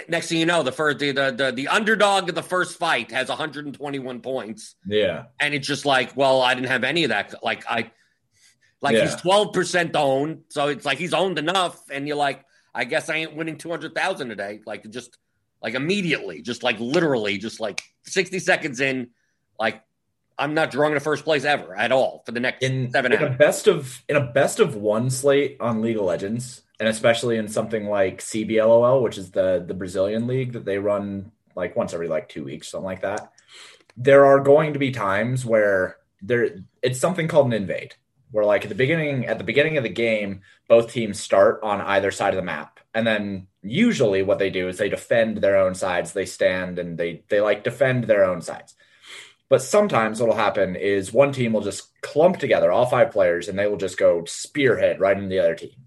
next 0.09 0.29
thing 0.29 0.39
you 0.39 0.47
know, 0.47 0.63
the 0.63 0.73
first 0.73 0.99
the, 0.99 1.13
the 1.13 1.53
the 1.55 1.69
underdog 1.69 2.29
of 2.29 2.35
the 2.35 2.43
first 2.43 2.79
fight 2.79 3.11
has 3.13 3.29
121 3.29 4.21
points. 4.21 4.75
Yeah, 4.87 5.25
and 5.39 5.55
it's 5.55 5.67
just 5.67 5.87
like, 5.87 6.17
well, 6.17 6.43
I 6.43 6.55
didn't 6.55 6.69
have 6.69 6.85
any 6.85 7.05
of 7.05 7.11
that. 7.11 7.35
Like 7.43 7.65
I, 7.69 7.91
like 8.81 8.97
yeah. 8.97 9.05
he's 9.05 9.17
12 9.17 9.53
percent 9.53 9.97
owned, 9.97 10.43
so 10.49 10.69
it's 10.69 10.85
like 10.85 10.99
he's 10.99 11.15
owned 11.15 11.39
enough, 11.39 11.81
and 11.91 12.09
you're 12.09 12.17
like, 12.17 12.45
I 12.75 12.85
guess 12.85 13.09
I 13.09 13.17
ain't 13.17 13.37
winning 13.37 13.57
200,000 13.57 14.31
a 14.31 14.37
day. 14.37 14.61
Like 14.67 14.91
just 14.91 15.17
like 15.63 15.75
immediately, 15.75 16.43
just 16.43 16.63
like 16.63 16.79
literally, 16.81 17.39
just 17.39 17.61
like 17.61 17.83
60 18.05 18.39
seconds 18.41 18.81
in, 18.81 19.11
like 19.59 19.83
I'm 20.39 20.55
not 20.55 20.71
drawing 20.71 20.95
to 20.95 21.01
first 21.01 21.25
place 21.25 21.45
ever 21.45 21.77
at 21.77 21.93
all 21.93 22.23
for 22.27 22.33
the 22.33 22.41
next 22.41 22.63
in, 22.63 22.91
seven 22.91 23.13
in 23.13 23.23
a 23.23 23.31
best 23.31 23.69
of 23.69 24.03
in 24.09 24.17
a 24.17 24.27
best 24.27 24.59
of 24.59 24.75
one 24.75 25.11
slate 25.11 25.57
on 25.61 25.81
League 25.81 25.97
of 25.97 26.03
Legends, 26.03 26.63
and 26.81 26.89
especially 26.89 27.37
in 27.37 27.49
something 27.49 27.87
like 27.87 28.21
CBLOL, 28.21 29.03
which 29.03 29.19
is 29.19 29.31
the 29.31 29.65
the 29.67 29.75
Brazilian 29.75 30.27
league 30.27 30.53
that 30.53 30.65
they 30.65 30.79
run 30.79 31.33
like 31.55 31.77
once 31.77 31.95
every 31.95 32.09
like 32.09 32.29
two 32.29 32.45
weeks, 32.45 32.69
something 32.69 32.85
like 32.85 33.03
that. 33.03 33.33
There 33.97 34.25
are 34.25 34.41
going 34.41 34.73
to 34.73 34.79
be 34.79 34.91
times 34.91 35.45
where 35.45 35.99
there 36.21 36.65
it's 36.83 37.01
something 37.01 37.29
called 37.29 37.47
an 37.47 37.53
invade, 37.53 37.95
where 38.31 38.45
like 38.45 38.65
at 38.65 38.69
the 38.69 38.75
beginning 38.75 39.27
at 39.27 39.39
the 39.39 39.45
beginning 39.45 39.77
of 39.77 39.85
the 39.85 39.89
game, 39.89 40.43
both 40.69 40.93
teams 40.93 41.21
start 41.21 41.61
on 41.63 41.81
either 41.81 42.11
side 42.11 42.35
of 42.35 42.37
the 42.37 42.43
map, 42.43 42.81
and 42.93 43.07
then 43.07 43.47
usually 43.63 44.23
what 44.23 44.39
they 44.39 44.51
do 44.51 44.69
is 44.69 44.79
they 44.79 44.89
defend 44.89 45.39
their 45.39 45.57
own 45.57 45.75
sides. 45.75 46.13
They 46.13 46.27
stand 46.27 46.79
and 46.79 46.99
they 46.99 47.23
they 47.29 47.41
like 47.41 47.65
defend 47.65 48.05
their 48.05 48.25
own 48.25 48.43
sides. 48.43 48.75
But 49.49 49.63
sometimes 49.63 50.21
what'll 50.21 50.35
happen 50.35 50.75
is 50.75 51.13
one 51.13 51.33
team 51.33 51.53
will 51.53 51.61
just 51.61 52.01
clump 52.01 52.39
together, 52.39 52.73
all 52.73 52.87
five 52.87 53.13
players, 53.13 53.47
and 53.47 53.59
they 53.59 53.67
will 53.67 53.77
just 53.77 53.99
go 53.99 54.25
spearhead 54.25 55.01
right 55.01 55.17
into 55.17 55.29
the 55.29 55.39
other 55.39 55.55
team. 55.55 55.84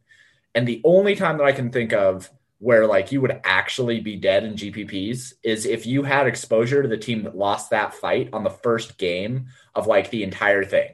And 0.57 0.67
the 0.67 0.81
only 0.83 1.15
time 1.15 1.37
that 1.37 1.45
I 1.45 1.51
can 1.51 1.69
think 1.69 1.93
of 1.93 2.31
where 2.57 2.87
like 2.87 3.11
you 3.11 3.21
would 3.21 3.41
actually 3.43 3.99
be 3.99 4.15
dead 4.15 4.43
in 4.43 4.55
GPPs 4.55 5.33
is 5.43 5.67
if 5.67 5.85
you 5.85 6.01
had 6.01 6.25
exposure 6.25 6.81
to 6.81 6.89
the 6.89 6.97
team 6.97 7.21
that 7.25 7.37
lost 7.37 7.69
that 7.69 7.93
fight 7.93 8.29
on 8.33 8.43
the 8.43 8.49
first 8.49 8.97
game 8.97 9.49
of 9.75 9.85
like 9.85 10.09
the 10.09 10.23
entire 10.23 10.63
thing. 10.63 10.89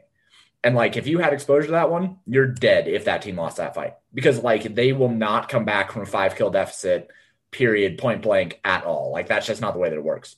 And 0.66 0.76
like 0.76 0.98
if 0.98 1.08
you 1.08 1.20
had 1.20 1.32
exposure 1.32 1.68
to 1.68 1.72
that 1.72 1.90
one, 1.90 2.18
you're 2.28 2.46
dead 2.46 2.90
if 2.90 3.06
that 3.06 3.22
team 3.22 3.38
lost 3.38 3.56
that 3.56 3.74
fight 3.74 3.94
because 4.14 4.44
like 4.44 4.76
they 4.76 4.92
will 4.92 5.08
not 5.08 5.48
come 5.48 5.64
back 5.64 5.94
from 5.94 6.02
a 6.02 6.08
five 6.08 6.36
kill 6.36 6.50
deficit, 6.50 7.08
period, 7.50 7.98
point 7.98 8.22
blank 8.22 8.60
at 8.66 8.84
all. 8.84 9.14
Like 9.14 9.30
that's 9.30 9.48
just 9.48 9.62
not 9.62 9.72
the 9.74 9.80
way 9.80 9.90
that 9.90 9.96
it 9.96 10.04
works. 10.04 10.36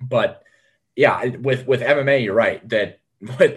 But 0.00 0.42
yeah, 0.96 1.24
with 1.26 1.64
with 1.68 1.80
MMA, 1.80 2.24
you're 2.24 2.34
right 2.34 2.68
that 2.70 2.98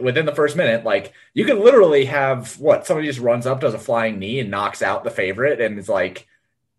within 0.02 0.26
the 0.26 0.36
first 0.36 0.56
minute, 0.56 0.84
like 0.84 1.14
you 1.34 1.46
can 1.46 1.60
literally 1.64 2.06
have 2.06 2.60
what 2.60 2.86
somebody 2.86 3.08
just 3.08 3.20
runs 3.20 3.46
up, 3.46 3.60
does 3.60 3.74
a 3.74 3.80
flying 3.80 4.20
knee, 4.20 4.40
and 4.40 4.50
knocks 4.52 4.82
out 4.82 5.04
the 5.04 5.12
favorite, 5.12 5.60
and 5.62 5.78
it's 5.78 5.90
like 5.90 6.28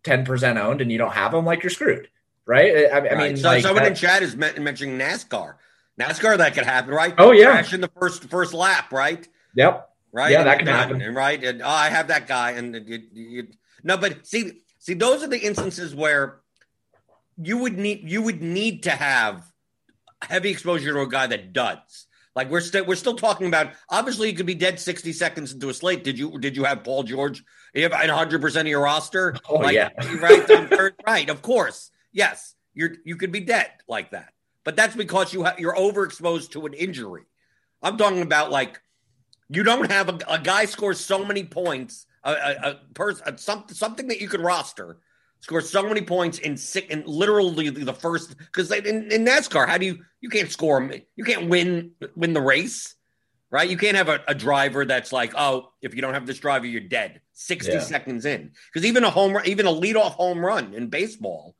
ten 0.03 0.25
percent 0.25 0.57
owned, 0.57 0.81
and 0.81 0.91
you 0.91 0.97
don't 0.97 1.13
have 1.13 1.31
them, 1.31 1.45
like 1.45 1.63
you're 1.63 1.69
screwed, 1.69 2.09
right? 2.45 2.75
I, 2.75 2.97
I 2.97 2.99
Right. 2.99 3.17
mean, 3.17 3.37
so 3.37 3.47
like, 3.49 3.61
someone 3.63 3.83
that- 3.83 3.91
in 3.91 3.95
chat 3.95 4.23
is 4.23 4.35
mentioning 4.35 4.97
NASCAR. 4.97 5.55
NASCAR, 5.99 6.37
that 6.37 6.53
could 6.53 6.65
happen, 6.65 6.93
right? 6.93 7.13
Oh, 7.17 7.31
yeah. 7.31 7.51
Crash 7.51 7.73
in 7.73 7.81
the 7.81 7.91
first 7.99 8.23
first 8.25 8.53
lap, 8.53 8.91
right? 8.93 9.27
yep, 9.53 9.89
Right. 10.11 10.31
Yeah, 10.31 10.39
And 10.39 10.47
that 10.47 10.57
can 10.59 10.67
happen. 10.67 11.01
and 11.01 11.15
right? 11.15 11.43
And 11.43 11.61
oh, 11.61 11.67
I 11.67 11.89
have 11.89 12.07
that 12.07 12.25
guy, 12.27 12.51
and 12.51 12.73
you, 12.87 12.99
you, 13.13 13.47
no, 13.83 13.97
but 13.97 14.25
see, 14.25 14.61
see, 14.79 14.93
those 14.95 15.23
are 15.23 15.27
the 15.27 15.37
instances 15.39 15.93
where 15.93 16.39
you 17.41 17.57
would 17.59 17.77
need 17.77 18.09
you 18.09 18.21
would 18.21 18.41
need 18.41 18.83
to 18.83 18.91
have 18.91 19.43
heavy 20.21 20.49
exposure 20.49 20.93
to 20.93 21.01
a 21.01 21.07
guy 21.07 21.27
that 21.27 21.53
does. 21.53 22.07
Like 22.35 22.49
we're 22.49 22.61
still 22.61 22.85
we're 22.85 22.95
still 22.95 23.15
talking 23.15 23.47
about. 23.47 23.73
Obviously, 23.89 24.29
you 24.29 24.35
could 24.35 24.45
be 24.45 24.55
dead 24.55 24.79
sixty 24.79 25.11
seconds 25.13 25.51
into 25.51 25.69
a 25.69 25.73
slate. 25.73 26.03
Did 26.03 26.17
you 26.17 26.37
did 26.39 26.55
you 26.55 26.63
have 26.63 26.83
Paul 26.83 27.03
George? 27.03 27.43
You 27.73 27.83
have 27.83 27.91
one 27.91 28.09
hundred 28.09 28.41
percent 28.41 28.67
of 28.67 28.69
your 28.69 28.81
roster. 28.81 29.35
Oh, 29.49 29.55
Like, 29.55 29.73
yeah. 29.73 29.89
right, 30.19 30.93
right. 31.05 31.29
Of 31.29 31.41
course, 31.41 31.91
yes. 32.11 32.55
You're 32.73 32.95
you 33.03 33.17
could 33.17 33.31
be 33.31 33.39
dead 33.41 33.71
like 33.87 34.11
that, 34.11 34.31
but 34.63 34.75
that's 34.75 34.95
because 34.95 35.33
you 35.33 35.43
have 35.43 35.59
you're 35.59 35.75
overexposed 35.75 36.51
to 36.51 36.65
an 36.65 36.73
injury. 36.73 37.23
I'm 37.81 37.97
talking 37.97 38.21
about 38.21 38.51
like 38.51 38.79
you 39.49 39.63
don't 39.63 39.89
have 39.91 40.07
a, 40.09 40.19
a 40.29 40.39
guy 40.39 40.65
scores 40.65 40.99
so 40.99 41.25
many 41.25 41.43
points, 41.43 42.05
a, 42.23 42.31
a, 42.31 42.69
a 42.69 42.75
person, 42.93 43.37
something 43.37 43.75
something 43.75 44.07
that 44.09 44.21
you 44.21 44.29
could 44.29 44.41
roster 44.41 44.99
scores 45.41 45.69
so 45.69 45.83
many 45.83 46.01
points 46.01 46.39
in 46.39 46.57
six 46.57 46.87
in 46.89 47.03
literally 47.05 47.69
the 47.69 47.93
first 47.93 48.37
because 48.37 48.71
in, 48.71 49.11
in 49.11 49.25
NASCAR, 49.25 49.67
how 49.67 49.77
do 49.77 49.85
you 49.85 49.99
you 50.21 50.29
can't 50.29 50.51
score 50.51 50.91
you 51.15 51.23
can't 51.23 51.49
win 51.49 51.91
win 52.15 52.33
the 52.33 52.41
race, 52.41 52.95
right? 53.49 53.69
You 53.69 53.77
can't 53.77 53.97
have 53.97 54.09
a, 54.09 54.21
a 54.27 54.35
driver 54.35 54.85
that's 54.85 55.11
like, 55.13 55.33
oh, 55.35 55.71
if 55.81 55.95
you 55.95 56.01
don't 56.01 56.13
have 56.13 56.25
this 56.25 56.39
driver, 56.39 56.65
you're 56.65 56.81
dead. 56.81 57.21
Sixty 57.33 57.73
Yeah. 57.73 57.79
seconds 57.79 58.25
in, 58.25 58.51
because 58.73 58.85
even 58.85 59.03
a 59.03 59.09
home 59.09 59.33
run, 59.33 59.47
even 59.47 59.65
a 59.65 59.71
leadoff 59.71 60.11
home 60.11 60.39
run 60.39 60.73
in 60.73 60.87
baseball, 60.87 61.55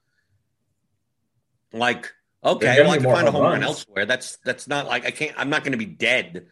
like 1.71 2.11
okay, 2.43 2.81
well, 2.81 2.91
I 2.91 2.97
can 2.97 3.05
find 3.11 3.27
a 3.27 3.31
home 3.31 3.41
home 3.43 3.51
run 3.53 3.63
elsewhere. 3.63 4.05
That's 4.05 4.37
that's 4.37 4.67
not 4.67 4.87
like 4.87 5.05
I 5.05 5.11
can't. 5.11 5.35
I'm 5.37 5.49
not 5.49 5.63
going 5.63 5.71
to 5.71 5.77
be 5.77 5.85
dead. 5.85 6.47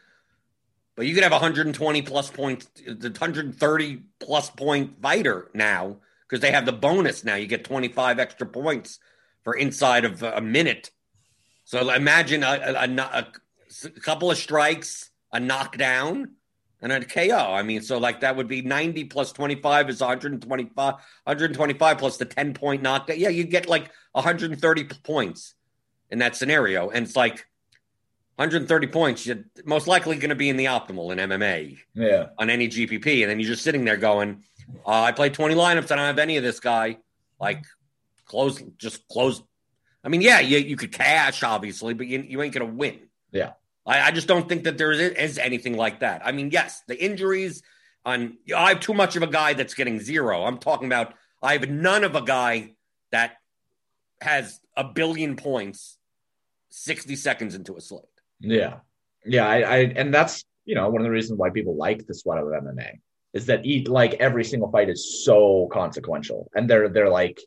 But 0.96 1.06
you 1.06 1.14
could 1.14 1.22
have 1.22 1.32
a 1.32 1.36
120 1.36 2.02
plus 2.02 2.32
points, 2.32 2.68
the 2.84 3.10
130 3.10 4.02
plus 4.20 4.50
point 4.50 5.00
fighter 5.00 5.52
now 5.54 5.98
because 6.28 6.42
they 6.42 6.52
have 6.52 6.66
the 6.66 6.74
bonus 6.74 7.24
now. 7.24 7.36
You 7.36 7.48
get 7.48 7.64
25 7.64 8.20
extra 8.20 8.48
points 8.48 9.00
for 9.44 9.54
inside 9.56 10.06
of 10.06 10.24
a 10.24 10.42
minute. 10.42 10.92
So 11.64 11.90
imagine 11.94 12.44
a, 12.44 12.48
a, 12.48 12.74
a, 12.74 12.88
a- 12.96 13.32
couple 14.02 14.32
of 14.32 14.38
strikes, 14.38 15.12
a 15.32 15.40
knockdown, 15.40 16.32
and 16.82 16.92
a 16.92 17.04
KO. 17.04 17.54
I 17.54 17.64
mean, 17.64 17.82
so 17.82 17.98
like 17.98 18.22
that 18.22 18.36
would 18.36 18.48
be 18.48 18.62
90 18.62 19.06
plus 19.06 19.32
25 19.32 19.90
is 19.90 20.00
125, 20.00 20.76
125 20.76 21.98
plus 21.98 22.18
the 22.18 22.26
10 22.26 22.54
point 22.54 22.82
knockdown. 22.82 23.20
Yeah, 23.20 23.30
you 23.30 23.44
get 23.44 23.68
like 23.68 23.92
130 24.14 24.84
points 25.04 25.56
in 26.10 26.20
that 26.20 26.36
scenario. 26.36 26.90
And 26.90 27.06
it's 27.06 27.16
like 27.16 27.48
130 28.38 28.88
points, 28.88 29.26
you're 29.26 29.44
most 29.66 29.88
likely 29.88 30.16
going 30.16 30.30
to 30.30 30.36
be 30.36 30.50
in 30.50 30.58
the 30.58 30.66
optimal 30.66 31.12
in 31.12 31.18
MMA 31.18 31.80
yeah, 31.96 32.28
on 32.38 32.52
any 32.52 32.68
GPP, 32.68 33.22
and 33.24 33.32
then 33.32 33.40
you're 33.40 33.50
just 33.50 33.64
sitting 33.64 33.84
there 33.84 33.98
going, 33.98 34.44
uh, 34.86 35.02
"I 35.02 35.12
played 35.12 35.34
20 35.34 35.56
lineups. 35.56 35.92
I 35.92 35.96
don't 35.96 36.06
have 36.06 36.20
any 36.20 36.38
of 36.38 36.44
this 36.44 36.60
guy." 36.60 36.98
Like, 37.40 37.66
close, 38.26 38.62
just 38.78 39.08
close. 39.08 39.42
I 40.04 40.10
mean, 40.10 40.22
yeah, 40.22 40.40
you, 40.40 40.60
you 40.60 40.76
could 40.76 40.92
cash 40.92 41.44
obviously, 41.44 41.96
but 41.96 42.08
you, 42.08 42.20
you 42.22 42.42
ain't 42.42 42.54
gonna 42.54 42.66
win. 42.66 43.00
Yeah. 43.32 43.54
I, 43.88 44.02
I 44.02 44.12
just 44.12 44.28
don't 44.28 44.48
think 44.48 44.66
that 44.66 44.78
there 44.78 44.92
is, 44.92 45.00
is 45.00 45.38
anything 45.40 45.76
like 45.76 46.02
that. 46.02 46.22
I 46.24 46.32
mean, 46.32 46.52
yes, 46.52 46.84
the 46.88 47.04
injuries 47.04 47.64
on. 48.06 48.38
I 48.56 48.70
have 48.70 48.82
too 48.82 48.94
much 48.94 49.16
of 49.16 49.24
a 49.24 49.28
guy 49.28 49.54
that's 49.54 49.74
getting 49.74 50.00
zero. 50.00 50.44
I'm 50.44 50.60
talking 50.60 50.86
about 50.86 51.16
I 51.42 51.54
have 51.54 51.68
none 51.68 52.04
of 52.04 52.16
a 52.16 52.22
guy 52.22 52.76
that 53.12 53.38
has 54.22 54.60
a 54.76 54.84
billion 54.84 55.36
points 55.36 55.98
60 56.70 57.16
seconds 57.16 57.56
into 57.56 57.76
a 57.76 57.82
slate. 57.82 58.06
Yeah, 58.40 58.80
yeah. 59.26 59.48
I, 59.48 59.58
I 59.60 59.78
and 59.96 60.14
that's 60.14 60.44
you 60.66 60.76
know 60.76 60.90
one 60.90 61.02
of 61.02 61.06
the 61.06 61.12
reasons 61.12 61.40
why 61.40 61.50
people 61.50 61.76
like 61.76 62.06
the 62.06 62.14
sweat 62.14 62.40
of 62.40 62.46
MMA 62.46 63.00
is 63.34 63.46
that 63.48 63.66
eat 63.66 63.88
like 63.88 64.16
every 64.16 64.44
single 64.44 64.72
fight 64.72 64.90
is 64.90 65.24
so 65.24 65.68
consequential, 65.72 66.50
and 66.56 66.70
they're 66.70 66.90
they're 66.90 67.10
like 67.10 67.40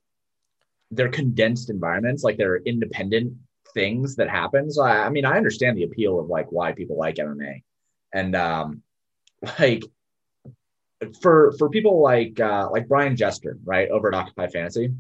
they're 0.91 1.09
condensed 1.09 1.71
environments, 1.71 2.25
like 2.25 2.37
they're 2.37 2.59
independent 2.59 3.35
things 3.75 4.17
that 4.17 4.29
happen. 4.29 4.71
So 4.71 4.83
I, 4.83 5.07
I 5.07 5.11
mean, 5.11 5.25
I 5.25 5.37
understand 5.37 5.77
the 5.77 5.85
appeal 5.85 6.19
of 6.19 6.27
like 6.29 6.51
why 6.51 6.73
people 6.73 6.97
like 6.97 7.17
MMA, 7.17 7.63
and 8.13 8.35
um, 8.37 8.83
like 9.59 9.85
for 11.21 11.53
for 11.59 11.69
people 11.71 12.03
like 12.03 12.39
uh, 12.41 12.69
like 12.71 12.89
Brian 12.89 13.17
Jester, 13.17 13.59
right 13.65 13.89
over 13.89 14.09
at 14.09 14.15
Occupy 14.15 14.49
Fantasy, 14.49 14.93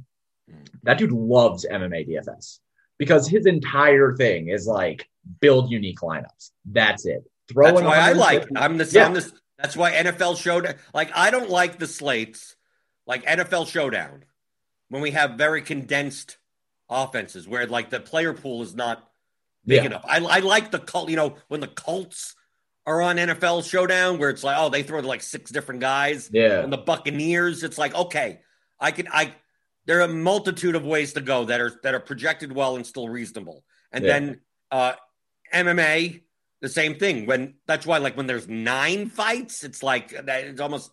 that 0.82 0.98
dude 0.98 1.12
loves 1.12 1.66
MMA 1.70 2.08
DFS 2.08 2.58
because 2.98 3.28
his 3.28 3.46
entire 3.46 4.14
thing 4.14 4.48
is 4.48 4.66
like 4.66 5.08
build 5.40 5.70
unique 5.70 6.00
lineups. 6.00 6.50
That's 6.64 7.06
it. 7.06 7.22
Throw 7.48 7.66
That's 7.66 7.82
why 7.82 7.98
I 7.98 8.12
like. 8.12 8.48
I'm 8.56 8.76
the. 8.78 8.84
Yeah. 8.84 9.06
I'm 9.06 9.14
the. 9.14 9.32
That's 9.58 9.76
why 9.76 9.92
NFL 9.92 10.40
showdown. 10.40 10.74
Like 10.94 11.10
I 11.14 11.30
don't 11.30 11.50
like 11.50 11.78
the 11.78 11.86
slates, 11.86 12.56
like 13.06 13.24
NFL 13.24 13.66
showdown, 13.68 14.24
when 14.88 15.02
we 15.02 15.10
have 15.12 15.32
very 15.32 15.62
condensed 15.62 16.38
offenses 16.88 17.46
where 17.46 17.66
like 17.66 17.90
the 17.90 18.00
player 18.00 18.32
pool 18.32 18.62
is 18.62 18.74
not 18.74 19.08
big 19.66 19.78
Yeah. 19.82 19.86
enough. 19.86 20.04
I, 20.08 20.18
I 20.18 20.38
like 20.40 20.70
the 20.70 20.78
cult. 20.78 21.10
You 21.10 21.16
know 21.16 21.36
when 21.48 21.60
the 21.60 21.68
Colts 21.68 22.34
are 22.86 23.02
on 23.02 23.16
NFL 23.16 23.68
showdown 23.68 24.18
where 24.18 24.30
it's 24.30 24.42
like 24.42 24.56
oh 24.58 24.68
they 24.70 24.82
throw 24.82 25.00
to 25.00 25.06
like 25.06 25.22
six 25.22 25.50
different 25.50 25.80
guys. 25.80 26.30
Yeah. 26.32 26.60
And 26.62 26.72
the 26.72 26.78
Buccaneers, 26.78 27.62
it's 27.62 27.78
like 27.78 27.94
okay, 27.94 28.40
I 28.78 28.90
can 28.92 29.08
I. 29.12 29.34
There 29.86 29.98
are 29.98 30.02
a 30.02 30.08
multitude 30.08 30.76
of 30.76 30.84
ways 30.84 31.14
to 31.14 31.20
go 31.20 31.44
that 31.46 31.60
are 31.60 31.72
that 31.82 31.94
are 31.94 32.00
projected 32.00 32.52
well 32.52 32.76
and 32.76 32.86
still 32.86 33.08
reasonable. 33.08 33.64
And 33.92 34.04
Yeah. 34.04 34.12
then 34.18 34.40
uh 34.70 34.92
MMA, 35.52 36.22
the 36.60 36.68
same 36.68 36.94
thing. 36.96 37.26
When 37.26 37.54
that's 37.66 37.86
why, 37.86 37.98
like 37.98 38.16
when 38.16 38.26
there's 38.26 38.48
nine 38.48 39.08
fights, 39.08 39.64
it's 39.64 39.82
like 39.82 40.12
it's 40.12 40.60
almost 40.60 40.90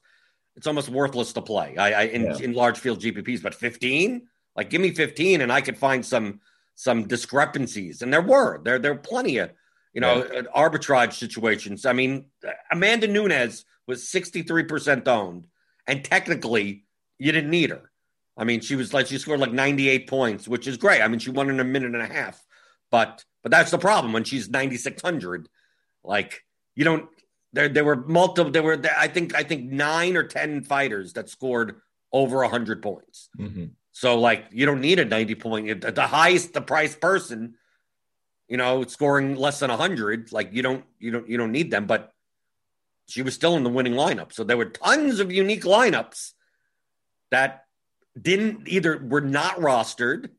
it's 0.56 0.68
almost 0.68 0.90
worthless 0.90 1.34
to 1.34 1.42
play. 1.42 1.78
I, 1.78 1.92
I 1.92 2.04
in, 2.06 2.26
Yeah. 2.26 2.38
in 2.38 2.54
large 2.54 2.80
field 2.80 3.00
GPPs, 3.02 3.44
but 3.44 3.54
15, 3.54 4.28
like 4.56 4.70
give 4.70 4.82
me 4.82 4.92
15, 4.92 5.42
and 5.42 5.52
I 5.52 5.62
could 5.62 5.78
find 5.78 6.06
some 6.06 6.42
some 6.76 7.08
discrepancies. 7.08 8.02
And 8.02 8.12
there 8.14 8.22
were 8.22 8.62
there 8.64 8.80
there 8.80 8.94
were 8.94 9.00
plenty 9.00 9.38
of 9.40 9.52
you 9.94 10.02
know 10.02 10.22
uh, 10.22 10.44
arbitrage 10.56 11.14
situations. 11.14 11.86
I 11.86 11.94
mean, 11.94 12.26
Amanda 12.72 13.08
Nunes 13.08 13.66
was 13.88 14.04
63% 14.04 15.08
owned, 15.08 15.48
and 15.86 16.04
technically 16.04 16.86
you 17.20 17.32
didn't 17.32 17.50
need 17.50 17.70
her. 17.70 17.92
I 18.36 18.44
mean, 18.44 18.62
she 18.62 18.76
was 18.76 18.94
like 18.94 19.08
she 19.08 19.18
scored 19.18 19.40
like 19.40 19.52
98 19.52 20.08
points, 20.08 20.48
which 20.48 20.68
is 20.68 20.78
great. 20.78 21.02
I 21.02 21.08
mean, 21.08 21.20
she 21.20 21.32
won 21.32 21.50
in 21.50 21.60
a 21.60 21.64
minute 21.64 21.94
and 21.96 22.02
a 22.04 22.14
half. 22.14 22.44
But 22.92 23.24
but 23.48 23.51
that's 23.51 23.72
the 23.72 23.77
problem 23.77 24.12
when 24.12 24.25
she's 24.25 24.50
9600. 24.50 25.48
Like 26.04 26.44
you 26.75 26.84
don't 26.84 27.08
there 27.54 27.70
there 27.70 27.86
were 27.86 27.96
multiple 27.96 28.51
there 28.51 28.62
were 28.62 28.77
I 28.98 29.08
think 29.08 29.34
I 29.36 29.44
think 29.44 29.72
9 29.72 30.18
or 30.18 30.24
10 30.24 30.63
fighters 30.63 31.13
that 31.13 31.30
scored 31.30 31.80
over 32.12 32.39
100 32.39 32.84
points. 32.84 33.30
Mhm. 33.39 33.70
So 33.94 34.20
like 34.20 34.48
you 34.51 34.66
don't 34.66 34.82
need 34.82 35.00
a 35.00 35.06
90 35.06 35.36
point 35.36 35.80
the 35.80 35.94
the 35.94 36.08
highest 36.08 36.51
the 36.51 36.62
price 36.62 36.94
person 36.94 37.56
you 38.50 38.58
know 38.58 38.84
scoring 38.84 39.38
less 39.38 39.62
than 39.62 39.70
100 39.70 40.34
like 40.34 40.51
you 40.51 40.62
don't 40.62 40.84
you 41.00 41.12
don't 41.12 41.30
you 41.30 41.38
don't 41.38 41.54
need 41.54 41.72
them 41.72 41.86
but 41.88 42.12
she 43.08 43.22
was 43.22 43.34
still 43.34 43.56
in 43.56 43.63
the 43.63 43.70
winning 43.70 43.94
lineup. 43.94 44.34
So 44.34 44.44
there 44.44 44.58
were 44.58 44.66
tons 44.66 45.22
of 45.22 45.32
unique 45.32 45.63
lineups 45.63 46.34
that 47.32 47.63
didn't 48.22 48.68
either 48.68 48.98
were 48.98 49.22
not 49.22 49.56
rostered 49.56 50.32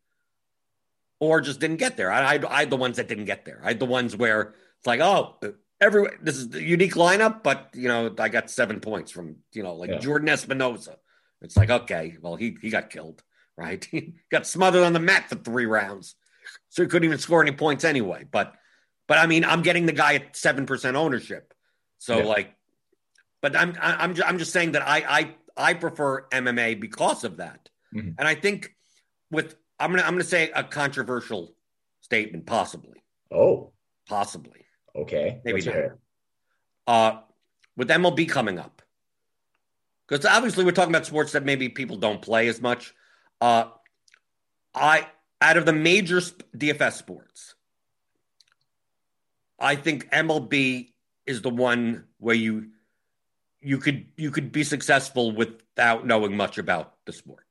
or 1.21 1.41
just 1.41 1.61
didn't 1.61 1.77
get 1.79 1.97
there. 1.97 2.11
I, 2.11 2.35
I, 2.37 2.41
I 2.49 2.61
had 2.61 2.71
the 2.71 2.77
ones 2.77 2.97
that 2.97 3.09
didn't 3.09 3.25
get 3.27 3.45
there. 3.45 3.61
I 3.65 3.69
had 3.69 3.79
the 3.81 3.87
ones 3.87 4.17
where 4.17 4.55
it's 4.79 4.87
like, 4.87 5.01
oh, 5.01 5.37
every 5.81 6.09
this 6.23 6.37
is 6.37 6.49
the 6.51 6.63
unique 6.63 6.95
lineup, 6.95 7.43
but 7.43 7.71
you 7.75 7.89
know, 7.89 8.15
I 8.19 8.29
got 8.29 8.51
seven 8.51 8.81
points 8.81 9.11
from 9.11 9.37
you 9.53 9.63
know 9.63 9.75
like 9.75 9.91
Yeah. 9.91 9.99
Jordan 9.99 10.29
Espinosa. 10.29 10.97
It's 11.43 11.57
like, 11.57 11.71
okay, 11.71 12.17
well, 12.21 12.37
he 12.37 12.57
he 12.61 12.71
got 12.71 12.91
killed, 12.91 13.23
right? 13.57 13.85
He 13.91 14.15
got 14.31 14.47
smothered 14.47 14.83
on 14.85 14.93
the 14.93 15.01
mat 15.01 15.29
for 15.29 15.37
three 15.37 15.67
rounds, 15.67 16.15
so 16.69 16.83
he 16.83 16.89
couldn't 16.89 17.07
even 17.07 17.19
score 17.19 17.43
any 17.43 17.53
points 17.53 17.85
anyway. 17.85 18.25
But, 18.31 18.55
but 19.07 19.19
I 19.19 19.27
mean, 19.27 19.45
I'm 19.45 19.63
getting 19.63 19.87
the 19.87 19.93
guy 19.93 20.15
at 20.17 20.37
seven 20.37 20.67
percent 20.67 20.97
ownership, 20.97 21.55
so 21.99 22.19
Yeah. 22.19 22.25
like, 22.25 22.55
but 23.43 23.57
I'm 23.57 23.77
I'm 23.81 24.15
ju- 24.15 24.25
I'm 24.25 24.39
just 24.39 24.53
saying 24.53 24.73
that 24.73 24.83
I 24.87 24.99
I 25.57 25.71
I 25.71 25.75
prefer 25.75 26.27
MMA 26.29 26.81
because 26.81 27.23
of 27.25 27.37
that, 27.39 27.69
Mhm. 27.95 28.15
and 28.19 28.27
I 28.29 28.35
think 28.35 28.75
with 29.31 29.55
I'm 29.81 29.91
gonna 29.91 30.03
I'm 30.03 30.13
gonna 30.15 30.25
say 30.25 30.51
a 30.55 30.65
controversial 30.65 31.55
statement, 32.01 32.47
possibly, 32.47 33.03
Oh, 33.33 33.73
possibly. 34.09 34.65
okay. 34.97 35.41
Maybe 35.45 35.57
Let's 35.59 35.67
not. 35.67 35.75
hear 35.75 35.85
it. 35.85 35.99
uh, 36.87 37.21
with 37.77 37.89
MLB 37.89 38.29
coming 38.29 38.59
up. 38.59 38.83
Because 40.09 40.25
obviously 40.25 40.65
we're 40.65 40.73
talking 40.73 40.93
about 40.95 41.05
sports 41.07 41.33
that 41.33 41.45
maybe 41.45 41.69
people 41.69 41.97
don't 41.99 42.23
play 42.23 42.49
as 42.49 42.61
much. 42.63 42.95
Uh, 43.41 43.67
I 44.75 45.07
out 45.41 45.57
of 45.59 45.67
the 45.67 45.73
major 45.73 46.21
sp- 46.25 46.43
DFS 46.57 46.95
sports, 46.95 47.55
I 49.61 49.77
think 49.77 50.11
MLB 50.11 50.93
is 51.27 51.43
the 51.43 51.51
one 51.51 52.05
where 52.19 52.35
you 52.35 52.71
you 53.61 53.79
could 53.79 54.07
you 54.17 54.31
could 54.31 54.51
be 54.51 54.65
successful 54.65 55.33
without 55.33 56.07
knowing 56.07 56.37
much 56.37 56.59
about 56.59 56.95
the 57.05 57.13
sport. 57.13 57.48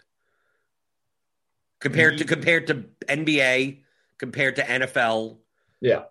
Compared 1.80 2.18
to 2.18 2.24
mm-hmm. 2.24 2.34
compared 2.34 2.68
to 2.68 2.86
NBA, 3.08 3.82
compared 4.18 4.56
to 4.56 4.64
NFL, 4.64 5.38
Yeah. 5.80 6.06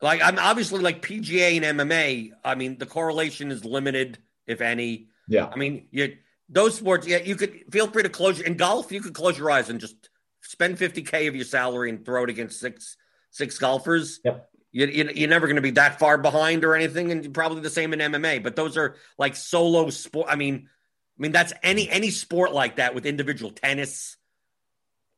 like 0.00 0.22
I'm 0.22 0.38
obviously 0.38 0.80
like 0.80 1.02
PGA 1.02 1.60
and 1.62 1.78
MMA. 1.78 2.32
I 2.44 2.54
mean, 2.54 2.78
the 2.78 2.86
correlation 2.86 3.50
is 3.50 3.64
limited, 3.64 4.18
if 4.46 4.60
any. 4.60 5.08
Yeah. 5.26 5.46
I 5.46 5.56
mean, 5.56 5.88
you 5.90 6.16
those 6.48 6.76
sports. 6.76 7.06
Yeah, 7.06 7.18
you 7.18 7.36
could 7.36 7.64
feel 7.72 7.88
free 7.88 8.02
to 8.02 8.08
close 8.08 8.40
in 8.40 8.56
golf. 8.56 8.92
You 8.92 9.00
could 9.00 9.14
close 9.14 9.38
your 9.38 9.50
eyes 9.50 9.70
and 9.70 9.80
just 9.80 10.08
spend 10.42 10.78
50k 10.78 11.26
of 11.28 11.34
your 11.34 11.44
salary 11.44 11.90
and 11.90 12.04
throw 12.04 12.24
it 12.24 12.30
against 12.30 12.60
six 12.60 12.96
six 13.30 13.58
golfers. 13.58 14.20
Yep. 14.24 14.48
You, 14.72 14.86
you, 14.86 15.10
you're 15.14 15.28
never 15.28 15.46
going 15.46 15.56
to 15.56 15.62
be 15.62 15.70
that 15.72 16.00
far 16.00 16.18
behind 16.18 16.64
or 16.64 16.74
anything, 16.74 17.12
and 17.12 17.32
probably 17.32 17.60
the 17.60 17.70
same 17.70 17.92
in 17.92 18.00
MMA. 18.00 18.42
But 18.42 18.56
those 18.56 18.76
are 18.76 18.96
like 19.18 19.36
solo 19.36 19.88
sport. 19.90 20.26
I 20.28 20.36
mean, 20.36 20.68
I 21.18 21.22
mean 21.22 21.32
that's 21.32 21.52
any 21.62 21.88
any 21.88 22.10
sport 22.10 22.52
like 22.52 22.76
that 22.76 22.94
with 22.94 23.06
individual 23.06 23.52
tennis. 23.52 24.16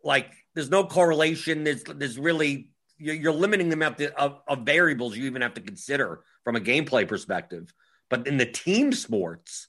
Like, 0.06 0.30
there's 0.54 0.70
no 0.70 0.84
correlation. 0.84 1.64
There's 1.64 1.82
there's 1.84 2.18
really 2.18 2.70
you're, 2.98 3.32
limiting 3.32 3.68
the 3.68 3.74
amount 3.74 4.00
of, 4.00 4.40
of 4.48 4.60
variables 4.60 5.16
you 5.16 5.26
even 5.26 5.42
have 5.42 5.54
to 5.54 5.60
consider 5.60 6.22
from 6.44 6.56
a 6.56 6.60
gameplay 6.60 7.06
perspective. 7.06 7.72
But 8.08 8.26
in 8.26 8.38
the 8.38 8.46
team 8.46 8.92
sports, 8.92 9.68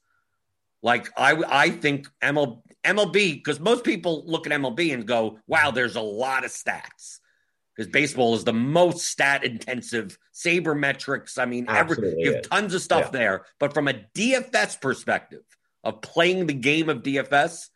like 0.81 1.09
I 1.17 1.43
I 1.47 1.69
think 1.71 2.07
ML, 2.23 2.61
MLB 2.85 3.11
because 3.11 3.59
most 3.59 3.83
people 3.83 4.23
look 4.25 4.45
at 4.45 4.53
MLB 4.53 4.93
and 4.93 5.05
go, 5.05 5.39
"Wow, 5.47 5.71
there's 5.71 5.95
a 5.95 6.01
lot 6.01 6.45
of 6.45 6.51
stats." 6.51 7.19
Because 7.75 7.91
baseball 7.91 8.33
is 8.33 8.43
the 8.43 8.53
most 8.53 9.05
stat 9.05 9.43
intensive, 9.43 10.17
sabermetrics. 10.33 11.37
I 11.37 11.45
mean, 11.45 11.67
every, 11.69 12.15
you 12.17 12.33
have 12.33 12.41
tons 12.41 12.73
of 12.73 12.81
stuff 12.81 13.05
Yeah. 13.05 13.19
there. 13.19 13.45
But 13.59 13.75
from 13.75 13.87
a 13.87 13.93
DFS 14.15 14.81
perspective 14.81 15.43
of 15.83 16.01
playing 16.01 16.47
the 16.47 16.55
game 16.55 16.89
of 16.89 17.03
DFS, 17.03 17.69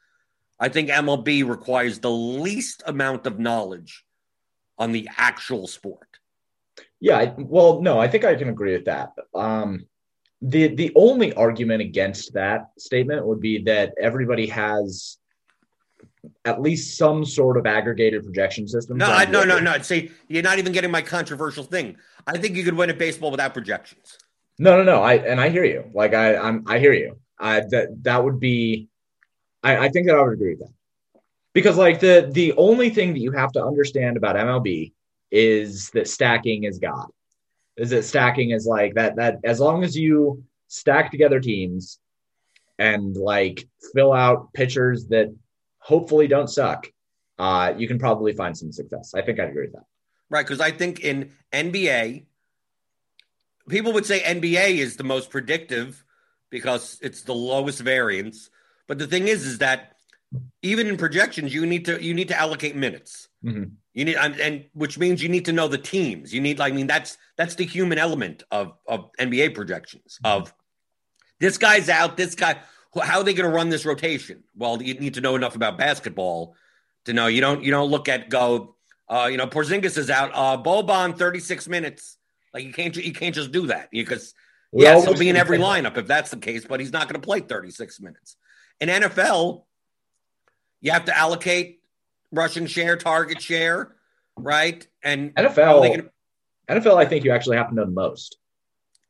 I 0.61 0.69
think 0.69 0.89
MLB 0.89 1.47
requires 1.47 1.99
the 1.99 2.11
least 2.11 2.83
amount 2.85 3.25
of 3.25 3.39
knowledge 3.39 4.05
on 4.77 4.91
the 4.91 5.09
actual 5.17 5.67
sport. 5.67 6.07
Yeah, 6.99 7.17
I, 7.17 7.33
well, 7.35 7.81
no, 7.81 7.99
I 7.99 8.07
think 8.07 8.23
I 8.23 8.35
can 8.35 8.47
agree 8.47 8.73
with 8.73 8.85
that. 8.85 9.09
Um, 9.33 9.87
the 10.43 10.67
the 10.67 10.91
only 10.95 11.33
argument 11.33 11.81
against 11.81 12.33
that 12.33 12.69
statement 12.77 13.25
would 13.25 13.39
be 13.39 13.63
that 13.63 13.93
everybody 13.99 14.47
has 14.47 15.17
at 16.45 16.61
least 16.61 16.97
some 16.97 17.25
sort 17.25 17.57
of 17.57 17.65
aggregated 17.65 18.23
projection 18.23 18.67
system. 18.67 18.97
No, 18.97 19.07
I, 19.07 19.25
no, 19.25 19.43
no, 19.43 19.59
no. 19.59 19.79
See, 19.79 20.11
you're 20.27 20.43
not 20.43 20.59
even 20.59 20.71
getting 20.71 20.91
my 20.91 21.01
controversial 21.01 21.63
thing. 21.63 21.97
I 22.27 22.37
think 22.37 22.55
you 22.55 22.63
could 22.63 22.75
win 22.75 22.91
at 22.91 22.99
baseball 22.99 23.31
without 23.31 23.53
projections. 23.53 24.17
No, 24.59 24.77
no, 24.77 24.83
no. 24.83 25.01
I 25.01 25.15
and 25.15 25.41
I 25.41 25.49
hear 25.49 25.63
you. 25.63 25.89
Like 25.93 26.13
I, 26.13 26.35
I'm, 26.37 26.63
I 26.67 26.77
hear 26.77 26.93
you. 26.93 27.17
I 27.39 27.61
that 27.71 28.03
that 28.03 28.23
would 28.23 28.39
be. 28.39 28.89
I, 29.63 29.77
I 29.77 29.89
think 29.89 30.07
that 30.07 30.15
I 30.15 30.21
would 30.21 30.33
agree 30.33 30.55
with 30.55 30.59
that 30.59 31.21
because 31.53 31.77
like 31.77 31.99
the 31.99 32.29
the 32.31 32.53
only 32.53 32.89
thing 32.89 33.13
that 33.13 33.19
you 33.19 33.31
have 33.31 33.51
to 33.53 33.63
understand 33.63 34.17
about 34.17 34.35
MLB 34.35 34.93
is 35.31 35.89
that 35.91 36.07
stacking 36.07 36.63
is 36.63 36.79
God. 36.79 37.07
Is 37.77 37.91
that 37.91 38.03
stacking 38.03 38.51
is 38.51 38.65
like 38.65 38.95
that 38.95 39.15
that 39.17 39.39
as 39.43 39.59
long 39.59 39.83
as 39.83 39.95
you 39.95 40.43
stack 40.67 41.11
together 41.11 41.39
teams 41.39 41.99
and 42.79 43.15
like 43.15 43.67
fill 43.93 44.13
out 44.13 44.53
pitchers 44.53 45.07
that 45.07 45.33
hopefully 45.79 46.27
don't 46.27 46.49
suck, 46.49 46.87
uh, 47.39 47.73
you 47.77 47.87
can 47.87 47.99
probably 47.99 48.33
find 48.33 48.57
some 48.57 48.71
success. 48.71 49.13
I 49.13 49.21
think 49.21 49.39
I'd 49.39 49.49
agree 49.49 49.65
with 49.65 49.73
that. 49.73 49.85
Right, 50.29 50.45
because 50.45 50.61
I 50.61 50.71
think 50.71 51.01
in 51.01 51.31
NBA, 51.51 52.25
people 53.67 53.93
would 53.93 54.05
say 54.05 54.21
NBA 54.21 54.77
is 54.77 54.95
the 54.95 55.03
most 55.03 55.29
predictive 55.29 56.03
because 56.49 56.97
it's 57.01 57.23
the 57.23 57.35
lowest 57.35 57.81
variance. 57.81 58.49
But 58.91 58.99
the 58.99 59.07
thing 59.07 59.29
is, 59.29 59.45
is 59.45 59.59
that 59.59 59.93
even 60.61 60.87
in 60.87 60.97
projections, 60.97 61.53
you 61.53 61.65
need 61.65 61.85
to 61.85 62.03
you 62.03 62.13
need 62.13 62.27
to 62.27 62.37
allocate 62.37 62.75
minutes. 62.75 63.29
Mhm. 63.41 63.71
You 63.93 64.03
need, 64.03 64.17
and, 64.17 64.37
and 64.37 64.65
which 64.73 64.97
means 64.97 65.23
you 65.23 65.29
need 65.29 65.45
to 65.45 65.53
know 65.53 65.69
the 65.69 65.77
teams. 65.77 66.33
You 66.33 66.41
need, 66.41 66.59
I 66.59 66.71
mean, 66.71 66.87
that's 66.87 67.17
that's 67.37 67.55
the 67.55 67.65
human 67.65 67.97
element 67.97 68.43
of 68.51 68.73
of 68.85 69.09
NBA 69.13 69.55
projections. 69.55 70.19
Of 70.25 70.53
this 71.39 71.57
guy's 71.57 71.87
out, 71.87 72.17
this 72.17 72.35
guy. 72.35 72.57
How 73.01 73.19
are 73.19 73.23
they 73.23 73.33
going 73.33 73.49
to 73.49 73.55
run 73.55 73.69
this 73.69 73.85
rotation? 73.85 74.43
Well, 74.57 74.81
you 74.83 74.95
need 74.95 75.13
to 75.13 75.21
know 75.21 75.37
enough 75.37 75.55
about 75.55 75.77
basketball 75.77 76.57
to 77.05 77.13
know. 77.13 77.27
You 77.27 77.39
don't 77.39 77.63
you 77.63 77.71
don't 77.71 77.89
look 77.89 78.09
at 78.09 78.27
go. 78.27 78.75
Uh, 79.07 79.29
you 79.31 79.37
know, 79.37 79.47
Porzingis 79.47 79.97
is 79.97 80.09
out. 80.09 80.31
Uh, 80.33 80.61
Boban, 80.61 81.17
thirty 81.17 81.39
six 81.39 81.65
minutes. 81.65 82.17
Like 82.53 82.65
you 82.65 82.73
can't 82.73 82.93
you 82.97 83.13
can't 83.13 83.35
just 83.35 83.53
do 83.53 83.67
that 83.67 83.87
because 83.89 84.33
yes, 84.73 85.05
he'll 85.05 85.17
be 85.17 85.29
in 85.29 85.37
every 85.37 85.59
lineup 85.59 85.95
if 85.95 86.07
that's 86.07 86.29
the 86.31 86.35
case, 86.35 86.65
but 86.65 86.81
he's 86.81 86.91
not 86.91 87.07
going 87.07 87.21
to 87.21 87.25
play 87.25 87.39
thirty 87.39 87.71
six 87.71 88.01
minutes. 88.01 88.35
In 88.81 88.89
NFL, 88.89 89.63
you 90.81 90.91
have 90.91 91.05
to 91.05 91.17
allocate 91.17 91.81
rushing 92.31 92.65
share, 92.65 92.97
target 92.97 93.41
share, 93.41 93.95
right? 94.35 94.85
And 95.03 95.31
how 95.37 95.43
are 95.45 95.81
they 95.81 95.91
NFL, 95.91 96.09
NFL, 96.69 96.97
I 96.97 97.05
think 97.05 97.23
you 97.23 97.31
actually 97.31 97.57
have 97.57 97.69
to 97.69 97.75
know 97.75 97.85
the 97.85 97.91
most. 97.91 98.37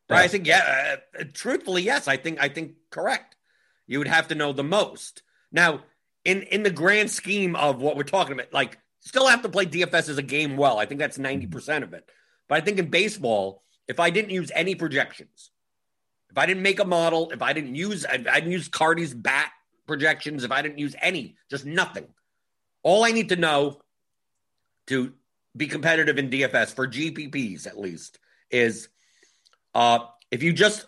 Right. 0.09 0.23
I 0.23 0.27
think 0.27 0.45
yeah. 0.45 0.97
Uh, 1.17 1.23
truthfully, 1.33 1.83
yes. 1.83 2.09
I 2.09 2.17
think 2.17 2.41
I 2.41 2.49
think 2.49 2.73
correct. 2.89 3.37
You 3.87 3.99
would 3.99 4.09
have 4.09 4.27
to 4.27 4.35
know 4.35 4.51
the 4.51 4.63
most. 4.63 5.23
Now, 5.53 5.83
in 6.25 6.43
in 6.43 6.63
the 6.63 6.69
grand 6.69 7.09
scheme 7.09 7.55
of 7.55 7.81
what 7.81 7.95
we're 7.95 8.03
talking 8.03 8.33
about, 8.33 8.51
like 8.51 8.77
still 8.99 9.27
have 9.27 9.41
to 9.43 9.49
play 9.49 9.65
DFS 9.65 10.09
as 10.09 10.17
a 10.17 10.23
game 10.23 10.57
well. 10.57 10.77
I 10.77 10.85
think 10.85 10.99
that's 10.99 11.17
ninety 11.17 11.47
percent 11.47 11.85
of 11.85 11.93
it. 11.93 12.09
But 12.49 12.57
I 12.57 12.61
think 12.61 12.77
in 12.77 12.89
baseball, 12.89 13.63
if 13.87 14.01
I 14.01 14.09
didn't 14.09 14.31
use 14.31 14.51
any 14.53 14.75
projections, 14.75 15.51
if 16.29 16.37
I 16.37 16.45
didn't 16.45 16.63
make 16.63 16.81
a 16.81 16.85
model, 16.85 17.31
if 17.31 17.41
I 17.41 17.53
didn't 17.53 17.75
use 17.75 18.05
I, 18.05 18.15
I 18.15 18.39
didn't 18.41 18.51
use 18.51 18.67
Carty's 18.67 19.13
bat 19.13 19.49
projections, 19.91 20.45
if 20.45 20.51
I 20.51 20.61
didn't 20.61 20.77
use 20.77 20.95
any, 21.01 21.35
just 21.49 21.65
nothing. 21.65 22.07
All 22.81 23.03
I 23.03 23.11
need 23.11 23.29
to 23.29 23.35
know 23.35 23.81
to 24.87 25.11
be 25.55 25.67
competitive 25.67 26.17
in 26.17 26.29
DFS 26.29 26.73
for 26.73 26.87
GPPs 26.87 27.67
at 27.67 27.77
least 27.77 28.19
is 28.49 28.87
uh, 29.75 29.99
if 30.31 30.43
you 30.43 30.53
just 30.53 30.85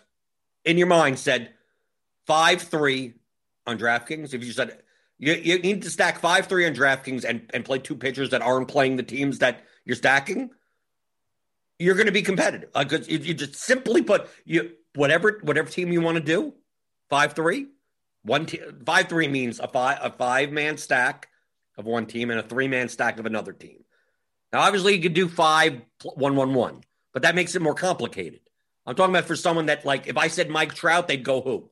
in 0.64 0.78
your 0.78 0.86
mind 0.86 1.18
said 1.18 1.50
five 2.26 2.62
three 2.62 3.12
on 3.66 3.78
DraftKings, 3.78 4.32
if 4.32 4.42
you 4.42 4.52
said 4.52 4.78
you, 5.18 5.34
you 5.34 5.58
need 5.58 5.82
to 5.82 5.90
stack 5.90 6.18
five 6.18 6.46
three 6.46 6.66
on 6.66 6.74
DraftKings 6.74 7.24
and, 7.24 7.50
and 7.52 7.62
play 7.62 7.78
two 7.78 7.94
pitchers 7.96 8.30
that 8.30 8.40
aren't 8.40 8.68
playing 8.68 8.96
the 8.96 9.02
teams 9.02 9.40
that 9.40 9.64
you're 9.84 9.96
stacking, 9.96 10.48
you're 11.78 11.94
going 11.94 12.06
to 12.06 12.12
be 12.12 12.22
competitive. 12.22 12.70
Like 12.74 12.88
'cause 12.88 13.06
you, 13.06 13.18
you 13.18 13.34
just 13.34 13.56
simply 13.56 14.00
put 14.00 14.30
you 14.46 14.72
whatever 14.94 15.40
whatever 15.42 15.68
team 15.68 15.92
you 15.92 16.00
want 16.00 16.16
to 16.16 16.24
do, 16.24 16.54
five 17.10 17.34
three, 17.34 17.66
one 18.24 18.46
te- 18.46 18.60
five 18.84 19.08
three 19.08 19.28
means 19.28 19.60
a 19.60 19.68
five 19.68 19.98
a 20.02 20.10
five 20.10 20.50
man 20.50 20.76
stack 20.76 21.28
of 21.78 21.86
one 21.86 22.06
team 22.06 22.30
and 22.30 22.40
a 22.40 22.42
three 22.42 22.68
man 22.68 22.88
stack 22.88 23.18
of 23.18 23.26
another 23.26 23.52
team. 23.52 23.84
Now, 24.52 24.60
obviously, 24.60 24.94
you 24.94 25.02
could 25.02 25.14
do 25.14 25.28
five 25.28 25.82
one 26.02 26.36
one 26.36 26.54
one, 26.54 26.82
but 27.12 27.22
that 27.22 27.34
makes 27.34 27.54
it 27.54 27.62
more 27.62 27.74
complicated. 27.74 28.40
I'm 28.86 28.94
talking 28.94 29.14
about 29.14 29.26
for 29.26 29.36
someone 29.36 29.66
that, 29.66 29.84
like, 29.84 30.06
if 30.06 30.16
I 30.16 30.28
said 30.28 30.50
Mike 30.50 30.74
Trout, 30.74 31.08
they'd 31.08 31.24
go 31.24 31.40
who, 31.40 31.70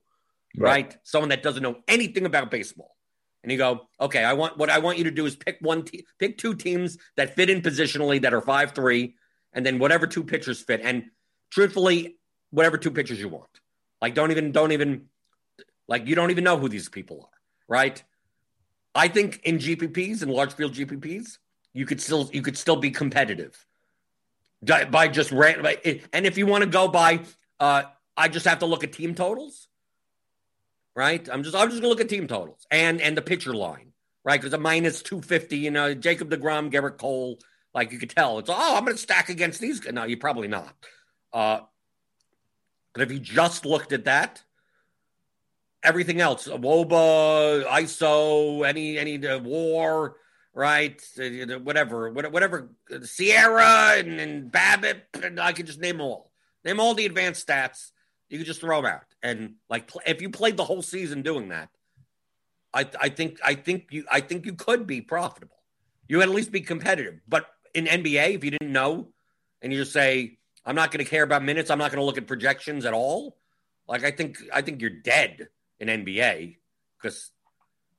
right? 0.57 0.97
Someone 1.03 1.29
that 1.29 1.43
doesn't 1.43 1.63
know 1.63 1.77
anything 1.87 2.27
about 2.27 2.51
baseball, 2.51 2.97
and 3.43 3.53
you 3.53 3.59
go, 3.59 3.89
okay, 4.01 4.25
I 4.25 4.33
want 4.33 4.57
what 4.57 4.71
I 4.71 4.79
want 4.79 4.99
you 4.99 5.05
to 5.05 5.11
do 5.11 5.27
is 5.27 5.37
pick 5.37 5.59
one, 5.61 5.85
te- 5.85 6.07
pick 6.19 6.39
two 6.39 6.55
teams 6.55 6.99
that 7.17 7.35
fit 7.37 7.51
in 7.51 7.61
positionally 7.63 8.23
that 8.23 8.35
are 8.35 8.41
five 8.41 8.73
three, 8.73 9.15
and 9.53 9.65
then 9.65 9.79
whatever 9.79 10.07
two 10.07 10.25
pitchers 10.25 10.61
fit, 10.61 10.81
and 10.83 11.05
truthfully, 11.51 12.17
whatever 12.51 12.79
two 12.79 12.91
pitchers 12.91 13.21
you 13.21 13.29
want. 13.29 13.61
Like, 14.01 14.15
don't 14.15 14.31
even, 14.33 14.51
don't 14.51 14.73
even, 14.73 15.05
like, 15.93 16.07
you 16.07 16.15
don't 16.15 16.31
even 16.31 16.45
know 16.45 16.59
who 16.59 16.69
these 16.69 16.89
people 16.89 17.21
are, 17.23 17.39
right? 17.69 18.03
I 18.95 19.09
think 19.09 19.41
in 19.45 19.59
GPPs 19.59 20.23
and 20.23 20.31
large 20.31 20.53
field 20.55 20.75
GPPs, 20.75 21.39
you 21.73 21.87
could 21.87 22.01
still 22.01 22.29
you 22.33 22.43
could 22.43 22.59
still 22.59 22.77
be 22.77 22.91
competitive 22.91 23.67
by 24.63 25.09
just 25.09 25.33
ran. 25.33 25.65
And 26.13 26.27
if 26.27 26.37
you 26.37 26.47
want 26.47 26.65
to 26.65 26.71
go 26.71 26.89
by, 26.89 27.21
uh, 27.59 27.85
I 28.17 28.29
just 28.29 28.47
have 28.47 28.59
to 28.59 28.67
look 28.67 28.85
at 28.85 28.93
team 28.93 29.15
totals, 29.15 29.69
right? 30.95 31.27
I'm 31.33 31.43
just 31.43 31.57
I'm 31.57 31.71
just 31.71 31.81
gonna 31.81 31.89
look 31.89 32.03
at 32.03 32.11
team 32.11 32.27
totals 32.27 32.67
and 32.71 33.01
and 33.01 33.17
the 33.17 33.23
pitcher 33.23 33.55
line 33.55 33.93
right? 34.25 34.41
Because 34.41 34.55
a 34.55 34.59
minus 34.59 35.03
250, 35.03 35.57
you 35.57 35.71
know, 35.71 35.95
Jacob 35.95 36.31
DeGrom, 36.31 36.71
Gerrit 36.71 36.99
Cole, 36.99 37.39
like 37.75 37.93
you 37.93 37.99
could 37.99 38.11
tell, 38.11 38.39
it's, 38.39 38.51
oh, 38.51 38.77
I'm 38.77 38.87
to 38.87 38.97
stack 38.97 39.29
against 39.29 39.61
these. 39.61 39.85
No, 39.91 40.05
you're 40.05 40.19
probably 40.19 40.49
not. 40.49 40.75
Uh, 41.33 41.61
but 42.93 43.03
if 43.03 43.13
you 43.13 43.19
just 43.19 43.65
looked 43.65 43.93
at 43.93 44.05
that, 44.05 44.43
everything 45.83 46.21
else, 46.21 46.47
WOBA, 46.47 47.65
ISO, 47.67 48.67
any, 48.67 48.99
any 48.99 49.27
uh, 49.27 49.39
war, 49.39 50.17
right? 50.55 51.03
Uh, 51.19 51.59
whatever, 51.59 52.11
whatever, 52.11 52.71
SIERA 52.91 53.99
and, 53.99 54.21
and 54.21 54.53
BABIP, 54.53 55.25
and 55.25 55.41
I 55.41 55.53
could 55.53 55.67
just 55.67 55.81
name 55.81 55.99
them 55.99 56.07
all. 56.07 56.31
Name 56.65 56.81
all 56.81 56.95
the 56.95 57.07
advanced 57.07 57.47
stats. 57.47 57.91
You 58.29 58.39
could 58.39 58.47
just 58.47 58.61
throw 58.61 58.81
them 58.81 58.93
out. 58.93 59.05
And 59.23 59.55
like, 59.69 59.91
if 60.07 60.23
you 60.23 60.31
played 60.31 60.57
the 60.57 60.65
whole 60.65 60.83
season 60.83 61.23
doing 61.23 61.49
that, 61.49 61.69
I, 62.75 62.89
I 63.01 63.09
think 63.11 63.39
I 63.45 63.55
think 63.55 63.89
you 63.91 64.05
I 64.11 64.21
think 64.21 64.47
you 64.47 64.55
could 64.55 64.87
be 64.87 65.01
profitable. 65.01 65.57
You 66.09 66.19
would 66.19 66.29
at 66.29 66.35
least 66.35 66.53
be 66.53 66.63
competitive. 66.63 67.21
But 67.29 67.47
in 67.75 67.85
NBA, 67.85 68.35
if 68.35 68.45
you 68.45 68.51
didn't 68.51 68.73
know, 68.73 69.09
and 69.61 69.73
you 69.73 69.81
just 69.81 69.93
say, 69.93 70.39
"I'm 70.65 70.75
not 70.75 70.91
going 70.91 71.05
to 71.05 71.11
care 71.11 71.23
about 71.23 71.43
minutes. 71.43 71.71
I'm 71.71 71.79
not 71.79 71.91
going 71.91 72.01
to 72.01 72.05
look 72.05 72.17
at 72.17 72.27
projections 72.27 72.87
at 72.87 72.95
all," 72.95 73.37
like 73.87 74.05
I 74.05 74.11
think 74.11 74.39
I 74.53 74.63
think 74.63 74.81
you're 74.81 74.91
dead 74.91 75.49
in 75.83 76.05
NBA 76.05 76.57
because 77.01 77.31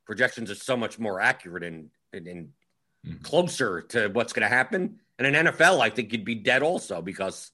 projections 0.06 0.50
are 0.50 0.56
so 0.56 0.76
much 0.78 0.98
more 0.98 1.19
accurate 1.19 1.63
and 1.63 1.89
and, 2.13 2.28
and 2.28 2.48
mm-hmm. 3.06 3.22
closer 3.22 3.82
to 3.82 4.08
what's 4.08 4.34
going 4.34 4.48
to 4.48 4.56
happen. 4.56 5.00
And 5.19 5.28
in 5.28 5.46
NFL, 5.46 5.82
I 5.82 5.89
think 5.89 6.12
you'd 6.12 6.26
be 6.26 6.36
dead 6.36 6.63
also 6.63 7.02
because, 7.02 7.52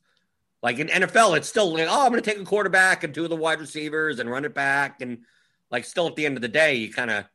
like 0.61 0.79
in 0.79 0.87
NFL, 0.87 1.37
it's 1.37 1.49
still 1.49 1.73
like, 1.73 1.87
oh, 1.89 2.05
I'm 2.05 2.11
going 2.11 2.21
to 2.21 2.29
take 2.29 2.39
a 2.39 2.45
quarterback 2.45 3.03
and 3.03 3.13
two 3.13 3.23
of 3.23 3.29
the 3.29 3.35
wide 3.35 3.59
receivers 3.59 4.19
and 4.19 4.29
run 4.29 4.45
it 4.45 4.53
back 4.53 5.01
and 5.01 5.19
like 5.71 5.85
still 5.85 6.07
at 6.07 6.15
the 6.15 6.25
end 6.25 6.37
of 6.37 6.41
the 6.41 6.47
day, 6.47 6.75
you 6.75 6.91
kind 6.91 7.11
of 7.11 7.25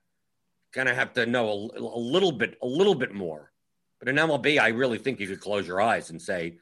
kind 0.73 0.89
of 0.89 0.97
have 0.97 1.13
to 1.15 1.27
know 1.27 1.71
a, 1.75 1.81
a, 1.81 2.01
little 2.01 2.33
bit 2.33 2.57
a 2.63 2.67
little 2.67 2.95
bit 2.95 3.15
more. 3.15 3.53
But 3.99 4.09
in 4.09 4.17
MLB, 4.17 4.59
I 4.61 4.69
really 4.69 4.99
think 4.99 5.21
you 5.21 5.29
could 5.29 5.41
close 5.41 5.67
your 5.67 5.81
eyes 5.81 6.11
and 6.11 6.21
say, 6.21 6.59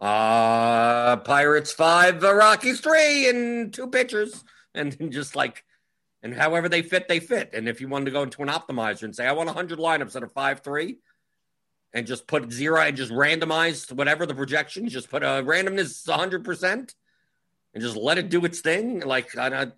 uh, 0.00 1.16
Pirates 1.16 1.72
five, 1.72 2.22
uh, 2.22 2.32
Rockies 2.32 2.80
three, 2.80 3.28
and 3.28 3.72
two 3.72 3.88
pitchers, 3.88 4.44
and, 4.74 4.92
then 4.92 5.10
just 5.10 5.34
like, 5.34 5.64
and 6.26 6.34
however 6.34 6.68
they 6.68 6.82
fit, 6.82 7.06
they 7.06 7.20
fit. 7.20 7.50
And 7.54 7.68
if 7.68 7.80
you 7.80 7.86
wanted 7.86 8.06
to 8.06 8.10
go 8.10 8.24
into 8.24 8.42
an 8.42 8.48
optimizer 8.48 9.04
and 9.04 9.14
say, 9.14 9.28
I 9.28 9.32
want 9.32 9.46
100 9.46 9.78
lineups 9.78 10.10
that 10.12 10.24
are 10.24 10.28
five 10.28 10.58
three, 10.58 10.98
and 11.94 12.04
just 12.04 12.26
put 12.26 12.52
zero 12.52 12.80
and 12.80 12.96
just 12.96 13.12
randomize 13.12 13.92
whatever 13.92 14.26
the 14.26 14.34
projections, 14.34 14.92
just 14.92 15.08
put 15.08 15.22
a 15.22 15.44
randomness 15.44 16.06
100 16.06 16.44
percent, 16.44 16.96
and 17.72 17.80
just 17.80 17.96
let 17.96 18.18
it 18.18 18.28
do 18.28 18.44
its 18.44 18.60
thing. 18.60 19.00
Like 19.00 19.38
I, 19.38 19.68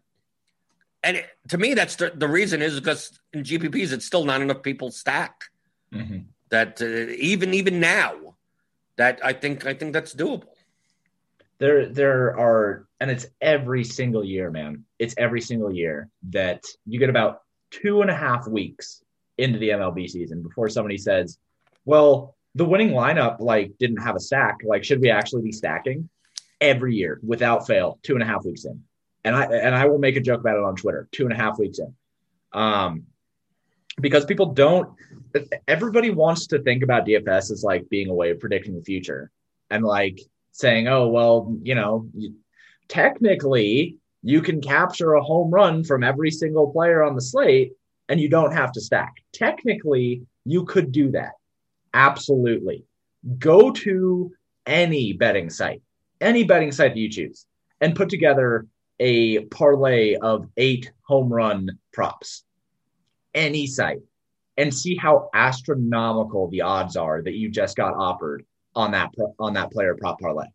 and 1.03 1.19
it, 1.19 1.27
to 1.49 1.59
me, 1.59 1.75
that's 1.75 1.97
the, 1.97 2.13
the 2.15 2.27
reason 2.27 2.63
is 2.63 2.81
because 2.81 3.21
in 3.35 3.43
GPPs, 3.43 3.93
it's 3.93 4.07
still 4.07 4.25
not 4.25 4.41
enough 4.41 4.63
people 4.63 4.91
stack. 4.91 5.45
Mm-hmm. 5.93 6.21
That 6.49 6.81
uh, 6.81 7.13
even 7.19 7.53
even 7.53 7.79
now, 7.79 8.37
that 8.97 9.21
I 9.23 9.35
think 9.35 9.67
I 9.67 9.75
think 9.75 9.93
that's 9.93 10.15
doable. 10.15 10.49
There 11.59 11.87
there 11.87 12.39
are, 12.39 12.88
and 13.01 13.11
it's 13.11 13.27
every 13.41 13.85
single 13.85 14.25
year, 14.25 14.51
man. 14.51 14.85
It's 14.99 15.15
every 15.17 15.41
single 15.41 15.73
year 15.73 16.09
that 16.31 16.65
you 16.87 16.99
get 16.99 17.11
about 17.11 17.43
two 17.71 18.03
and 18.03 18.11
a 18.11 18.15
half 18.15 18.47
weeks 18.49 19.03
into 19.37 19.59
the 19.59 19.71
MLB 19.71 20.09
season 20.09 20.43
before 20.43 20.69
somebody 20.69 20.99
says, 20.99 21.39
"Well, 21.85 22.37
the 22.55 22.65
winning 22.65 22.91
lineup 22.91 23.41
like 23.41 23.79
didn't 23.79 24.03
have 24.03 24.17
a 24.17 24.21
stack. 24.21 24.59
Like, 24.65 24.85
should 24.85 25.01
we 25.01 25.11
actually 25.11 25.43
be 25.43 25.53
stacking?" 25.53 26.09
Every 26.61 26.97
year, 26.97 27.21
without 27.23 27.69
fail, 27.69 28.01
two 28.03 28.15
and 28.15 28.23
a 28.23 28.27
half 28.27 28.45
weeks 28.45 28.65
in 28.65 28.83
and 29.25 29.37
I 29.37 29.45
and 29.45 29.75
I 29.75 29.87
will 29.87 29.99
make 29.99 30.17
a 30.17 30.21
joke 30.21 30.41
about 30.41 30.57
it 30.57 30.65
on 30.65 30.77
Twitter. 30.77 31.09
Two 31.13 31.25
and 31.25 31.33
a 31.33 31.37
half 31.37 31.59
weeks 31.59 31.79
in, 31.79 31.95
um, 32.53 33.05
because 34.01 34.25
people 34.25 34.47
don't. 34.47 34.89
Everybody 35.67 36.11
wants 36.11 36.47
to 36.49 36.61
think 36.61 36.83
about 36.83 37.07
DFS 37.07 37.51
as 37.51 37.63
like 37.63 37.89
being 37.89 38.09
a 38.09 38.15
way 38.15 38.31
of 38.31 38.41
predicting 38.41 38.75
the 38.75 38.83
future, 38.83 39.31
and 39.71 39.85
like 39.85 40.21
saying, 40.53 40.89
"Oh, 40.89 41.09
well, 41.09 41.55
you 41.63 41.75
know, 41.75 42.09
technically 42.89 43.97
you 44.23 44.43
can 44.43 44.61
capture 44.61 45.15
a 45.15 45.23
home 45.23 45.51
run 45.51 45.85
from 45.85 46.03
every 46.03 46.31
single 46.31 46.71
player 46.71 47.03
on 47.03 47.15
the 47.15 47.21
slate, 47.21 47.73
and 48.09 48.21
you 48.21 48.29
don't 48.29 48.53
have 48.53 48.73
to 48.73 48.81
stack. 48.81 49.15
Technically, 49.33 50.23
you 50.45 50.65
could 50.65 50.93
do 50.93 51.11
that. 51.13 51.33
Absolutely. 51.95 52.85
Go 53.39 53.71
to 53.71 54.33
any 54.67 55.13
betting 55.13 55.51
site, 55.51 55.83
any 56.21 56.45
betting 56.45 56.73
site 56.73 56.95
that 56.95 57.01
you 57.01 57.09
choose, 57.09 57.47
and 57.81 57.95
put 57.95 58.09
together 58.09 58.67
a 59.01 59.45
parlay 59.47 60.17
of 60.17 60.49
eight 60.57 60.91
home 61.03 61.33
run 61.33 61.79
props, 61.93 62.45
any 63.35 63.67
site, 63.67 64.01
and 64.57 64.75
see 64.75 64.97
how 64.97 65.31
astronomical 65.35 66.49
the 66.49 66.63
odds 66.63 66.97
are 66.97 67.23
that 67.23 67.35
you 67.35 67.49
just 67.49 67.77
got 67.77 67.95
offered 67.95 68.45
on 68.75 68.91
that 68.93 69.11
on 69.39 69.55
that 69.55 69.71
player 69.71 69.97
prop 69.99 70.21
parlay. 70.21 70.47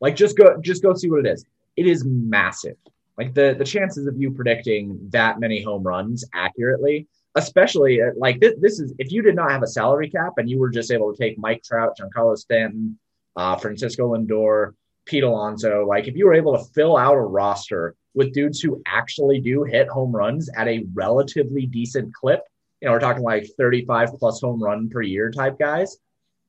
Like 0.00 0.16
just 0.16 0.36
go 0.36 0.60
just 0.60 0.82
go 0.82 0.94
see 0.94 1.08
what 1.08 1.24
it 1.24 1.32
is. 1.32 1.44
It 1.76 1.86
is 1.86 2.04
massive. 2.04 2.76
Like 3.18 3.34
the 3.34 3.54
the 3.58 3.64
chances 3.64 4.06
of 4.06 4.20
you 4.20 4.30
predicting 4.30 4.98
that 5.10 5.40
many 5.40 5.62
home 5.62 5.82
runs 5.82 6.24
accurately, 6.34 7.08
especially 7.34 8.00
uh, 8.00 8.10
like 8.16 8.40
this, 8.40 8.54
this 8.60 8.80
is 8.80 8.94
if 8.98 9.12
you 9.12 9.22
did 9.22 9.36
not 9.36 9.50
have 9.50 9.62
a 9.62 9.66
salary 9.66 10.08
cap 10.08 10.32
and 10.38 10.48
you 10.48 10.58
were 10.58 10.70
just 10.70 10.90
able 10.90 11.12
to 11.12 11.18
take 11.18 11.38
Mike 11.38 11.62
Trout, 11.62 11.96
Giancarlo 11.98 12.36
Stanton, 12.36 12.98
uh, 13.36 13.56
Francisco 13.56 14.14
Lindor, 14.14 14.74
Pete 15.04 15.24
Alonso, 15.24 15.86
like 15.86 16.08
if 16.08 16.16
you 16.16 16.26
were 16.26 16.34
able 16.34 16.56
to 16.56 16.64
fill 16.72 16.96
out 16.96 17.14
a 17.14 17.20
roster 17.20 17.94
with 18.14 18.32
dudes 18.32 18.60
who 18.60 18.82
actually 18.86 19.40
do 19.40 19.64
hit 19.64 19.88
home 19.88 20.12
runs 20.12 20.48
at 20.56 20.68
a 20.68 20.84
relatively 20.94 21.66
decent 21.66 22.14
clip, 22.14 22.42
you 22.80 22.86
know, 22.86 22.92
we're 22.92 23.00
talking 23.00 23.22
like 23.22 23.46
35 23.58 24.10
plus 24.18 24.40
home 24.40 24.62
run 24.62 24.88
per 24.88 25.02
year 25.02 25.30
type 25.30 25.58
guys, 25.58 25.96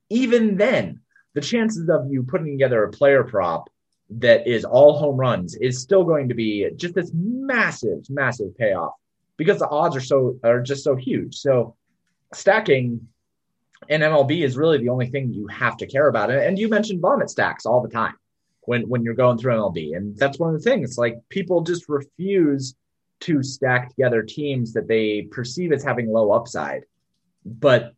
even 0.09 0.57
then, 0.57 0.99
the 1.33 1.41
chances 1.41 1.89
of 1.89 2.11
you 2.11 2.23
putting 2.23 2.51
together 2.51 2.83
a 2.83 2.91
player 2.91 3.23
prop 3.23 3.69
that 4.19 4.47
is 4.47 4.65
all 4.65 4.97
home 4.97 5.17
runs 5.17 5.55
is 5.55 5.81
still 5.81 6.03
going 6.03 6.29
to 6.29 6.35
be 6.35 6.69
just 6.75 6.93
this 6.93 7.11
massive, 7.13 8.09
massive 8.09 8.55
payoff 8.57 8.93
because 9.37 9.59
the 9.59 9.67
odds 9.67 9.95
are 9.95 10.01
so 10.01 10.37
are 10.43 10.61
just 10.61 10.83
so 10.83 10.95
huge. 10.95 11.35
So 11.35 11.75
stacking 12.33 13.07
in 13.89 14.01
MLB 14.01 14.43
is 14.43 14.57
really 14.57 14.77
the 14.77 14.89
only 14.89 15.07
thing 15.07 15.33
you 15.33 15.47
have 15.47 15.77
to 15.77 15.87
care 15.87 16.07
about. 16.07 16.31
And 16.31 16.59
you 16.59 16.69
mentioned 16.69 17.01
vomit 17.01 17.29
stacks 17.29 17.65
all 17.65 17.81
the 17.81 17.89
time 17.89 18.15
when 18.61 18.87
when 18.89 19.03
you're 19.03 19.13
going 19.13 19.37
through 19.37 19.53
MLB. 19.53 19.95
And 19.95 20.17
that's 20.17 20.39
one 20.39 20.53
of 20.53 20.61
the 20.61 20.69
things. 20.69 20.97
Like 20.97 21.17
people 21.29 21.61
just 21.61 21.89
refuse 21.89 22.75
to 23.21 23.41
stack 23.41 23.89
together 23.89 24.21
teams 24.21 24.73
that 24.73 24.87
they 24.87 25.27
perceive 25.31 25.71
as 25.71 25.83
having 25.83 26.11
low 26.11 26.31
upside. 26.31 26.83
But 27.45 27.93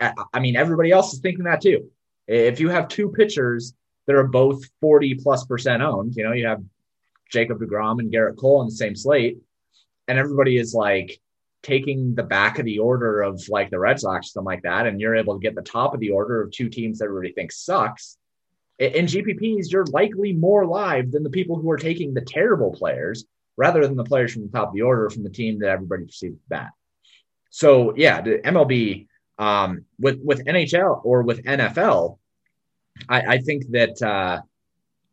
I 0.00 0.40
mean, 0.40 0.56
everybody 0.56 0.90
else 0.90 1.14
is 1.14 1.20
thinking 1.20 1.44
that 1.44 1.62
too. 1.62 1.90
If 2.26 2.60
you 2.60 2.68
have 2.68 2.88
two 2.88 3.10
pitchers 3.10 3.72
that 4.06 4.16
are 4.16 4.26
both 4.26 4.62
40 4.80 5.16
plus 5.16 5.44
percent 5.44 5.82
owned, 5.82 6.14
you 6.16 6.24
know, 6.24 6.32
you 6.32 6.46
have 6.46 6.62
Jacob 7.30 7.58
DeGrom 7.58 7.98
and 7.98 8.12
Gerrit 8.12 8.36
Cole 8.36 8.60
on 8.60 8.66
the 8.66 8.72
same 8.72 8.94
slate, 8.94 9.38
and 10.08 10.18
everybody 10.18 10.56
is 10.56 10.74
like 10.74 11.20
taking 11.62 12.14
the 12.14 12.22
back 12.22 12.58
of 12.58 12.64
the 12.64 12.78
order 12.78 13.22
of 13.22 13.42
like 13.48 13.70
the 13.70 13.78
Red 13.78 13.98
Sox, 13.98 14.32
something 14.32 14.46
like 14.46 14.62
that, 14.62 14.86
and 14.86 15.00
you're 15.00 15.16
able 15.16 15.34
to 15.34 15.42
get 15.42 15.54
the 15.54 15.62
top 15.62 15.94
of 15.94 16.00
the 16.00 16.10
order 16.10 16.42
of 16.42 16.52
two 16.52 16.68
teams 16.68 16.98
that 16.98 17.06
everybody 17.06 17.32
thinks 17.32 17.58
sucks 17.58 18.18
in 18.78 19.06
GPPs, 19.06 19.72
you're 19.72 19.86
likely 19.86 20.32
more 20.32 20.66
live 20.66 21.10
than 21.10 21.22
the 21.22 21.30
people 21.30 21.56
who 21.56 21.70
are 21.70 21.78
taking 21.78 22.12
the 22.12 22.20
terrible 22.20 22.72
players 22.72 23.24
rather 23.56 23.86
than 23.86 23.96
the 23.96 24.04
players 24.04 24.32
from 24.32 24.42
the 24.42 24.52
top 24.52 24.68
of 24.68 24.74
the 24.74 24.82
order 24.82 25.08
from 25.08 25.22
the 25.22 25.30
team 25.30 25.60
that 25.60 25.70
everybody 25.70 26.04
perceives 26.04 26.38
bad. 26.48 26.68
So 27.50 27.94
yeah, 27.96 28.20
the 28.20 28.38
MLB 28.38 29.06
um, 29.38 29.84
with 29.98 30.20
with 30.22 30.44
NHL 30.44 31.00
or 31.04 31.22
with 31.22 31.44
NFL, 31.44 32.18
I, 33.08 33.20
I 33.20 33.38
think 33.38 33.70
that 33.70 34.00
uh, 34.02 34.40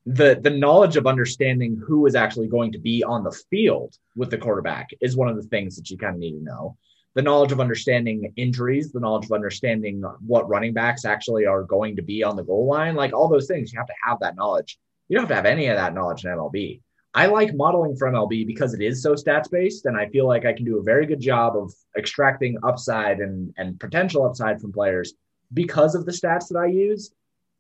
the 0.06 0.40
the 0.42 0.50
knowledge 0.50 0.98
of 0.98 1.08
understanding 1.08 1.82
who 1.86 2.06
is 2.06 2.16
actually 2.16 2.48
going 2.48 2.72
to 2.74 2.80
be 2.80 3.04
on 3.04 3.24
the 3.24 3.32
field 3.50 3.96
with 4.16 4.30
the 4.30 4.38
quarterback 4.38 4.90
is 5.02 5.16
one 5.16 5.30
of 5.30 5.36
the 5.36 5.48
things 5.50 5.76
that 5.76 5.90
you 5.90 5.98
kind 5.98 6.16
of 6.16 6.20
need 6.20 6.38
to 6.38 6.44
know 6.44 6.78
the 7.14 7.22
knowledge 7.22 7.52
of 7.52 7.60
understanding 7.60 8.34
injuries, 8.36 8.92
the 8.92 9.00
knowledge 9.00 9.26
of 9.26 9.32
understanding 9.32 10.02
what 10.26 10.50
running 10.50 10.74
backs 10.74 11.06
actually 11.06 11.46
are 11.46 11.64
going 11.64 11.96
to 11.96 12.02
be 12.02 12.24
on 12.24 12.36
the 12.36 12.44
goal 12.44 12.66
line, 12.66 12.96
like 12.96 13.14
all 13.14 13.28
those 13.28 13.48
things, 13.48 13.72
you 13.72 13.80
have 13.80 13.88
to 13.88 13.94
have 14.06 14.20
that 14.20 14.36
knowledge. 14.36 14.80
You 15.08 15.18
don't 15.18 15.24
have 15.24 15.30
to 15.30 15.36
have 15.36 15.46
any 15.46 15.68
of 15.68 15.78
that 15.78 15.94
knowledge 15.94 16.26
in 16.26 16.32
MLB. 16.32 16.82
I 17.14 17.28
like 17.28 17.54
modeling 17.54 17.96
for 17.96 18.10
MLB 18.10 18.48
because 18.48 18.74
it 18.74 18.82
is 18.82 19.04
so 19.04 19.14
stats 19.14 19.52
based, 19.52 19.86
and 19.86 19.96
I 19.96 20.10
feel 20.10 20.28
like 20.28 20.46
I 20.46 20.54
can 20.54 20.66
do 20.66 20.80
a 20.80 20.84
very 20.84 21.06
good 21.06 21.20
job 21.20 21.56
of 21.56 21.72
extracting 21.96 22.58
upside 22.64 23.20
and, 23.20 23.54
and 23.58 23.80
potential 23.80 24.26
upside 24.26 24.60
from 24.60 24.74
players 24.74 25.14
because 25.54 25.94
of 25.94 26.08
the 26.08 26.12
stats 26.12 26.48
that 26.48 26.58
I 26.58 26.66
use. 26.66 27.12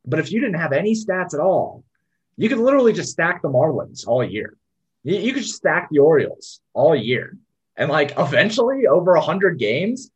But 0.05 0.19
if 0.19 0.31
you 0.31 0.39
didn't 0.39 0.59
have 0.59 0.73
any 0.73 0.93
stats 0.93 1.33
at 1.33 1.39
all, 1.39 1.83
you 2.37 2.49
could 2.49 2.57
literally 2.57 2.93
just 2.93 3.11
stack 3.11 3.41
the 3.41 3.49
Marlins 3.49 4.07
all 4.07 4.23
year. 4.23 4.57
You, 5.03 5.17
you 5.17 5.33
could 5.33 5.43
just 5.43 5.55
stack 5.55 5.89
the 5.89 5.99
Orioles 5.99 6.61
all 6.73 6.95
year 6.95 7.37
and 7.75 7.89
like 7.89 8.13
eventually 8.17 8.87
over 8.87 9.15
a 9.15 9.21
hundred 9.21 9.59
games, 9.59 10.11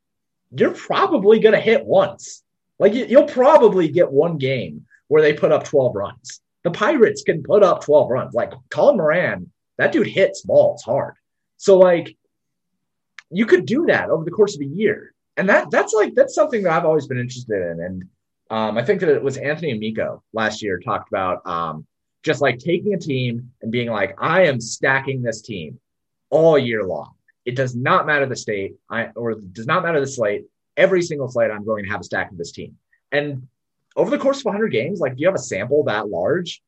you're 0.51 0.71
probably 0.71 1.39
going 1.39 1.55
to 1.55 1.61
hit 1.61 1.85
once. 1.85 2.43
Like 2.79 2.93
you'll 2.93 3.25
probably 3.25 3.87
get 3.87 4.11
one 4.11 4.37
game 4.37 4.85
where 5.07 5.21
they 5.21 5.33
put 5.33 5.51
up 5.51 5.63
12 5.63 5.95
runs. 5.95 6.41
The 6.63 6.71
Pirates 6.71 7.23
can 7.23 7.43
put 7.43 7.63
up 7.63 7.83
12 7.83 8.09
runs. 8.09 8.33
Like 8.33 8.53
Colin 8.69 8.97
Moran, 8.97 9.51
that 9.77 9.91
dude 9.91 10.07
hits 10.07 10.41
balls 10.41 10.83
hard. 10.83 11.15
So 11.57 11.77
like 11.77 12.15
you 13.31 13.45
could 13.45 13.65
do 13.65 13.87
that 13.87 14.09
over 14.09 14.23
the 14.23 14.31
course 14.31 14.55
of 14.55 14.61
a 14.61 14.65
year. 14.65 15.13
and 15.35 15.49
that 15.49 15.69
that's 15.71 15.93
like 15.93 16.13
that's 16.13 16.35
something 16.35 16.63
that 16.63 16.73
I've 16.73 16.85
always 16.85 17.07
been 17.07 17.19
interested 17.19 17.71
in. 17.71 17.81
And 17.81 18.03
um, 18.49 18.77
I 18.77 18.83
think 18.83 19.01
that 19.01 19.09
it 19.09 19.23
was 19.23 19.37
Anthony 19.37 19.71
Amico 19.71 20.23
last 20.33 20.61
year 20.61 20.79
talked 20.79 21.09
about 21.09 21.45
um, 21.45 21.85
just 22.23 22.41
like 22.41 22.59
taking 22.59 22.93
a 22.93 22.99
team 22.99 23.51
and 23.61 23.71
being 23.71 23.89
like, 23.89 24.15
I 24.21 24.43
am 24.43 24.59
stacking 24.61 25.21
this 25.21 25.41
team 25.41 25.79
all 26.29 26.57
year 26.57 26.83
long. 26.83 27.13
It 27.45 27.55
does 27.55 27.75
not 27.75 28.05
matter 28.05 28.25
the 28.25 28.35
state, 28.35 28.75
I 28.89 29.07
or 29.15 29.35
does 29.35 29.67
not 29.67 29.83
matter 29.83 29.99
the 29.99 30.07
slate. 30.07 30.45
Every 30.75 31.01
single 31.01 31.29
slate, 31.29 31.49
I'm 31.49 31.65
going 31.65 31.85
to 31.85 31.89
have 31.89 32.01
a 32.01 32.03
stack 32.03 32.31
of 32.31 32.37
this 32.37 32.51
team. 32.51 32.77
And 33.11 33.47
over 33.95 34.11
the 34.11 34.17
course 34.17 34.39
of 34.39 34.45
100 34.45 34.67
games, 34.69 34.99
like, 34.99 35.15
do 35.15 35.21
you 35.21 35.27
have 35.27 35.35
a 35.35 35.39
sample 35.39 35.83
that 35.85 36.09
large? 36.09 36.61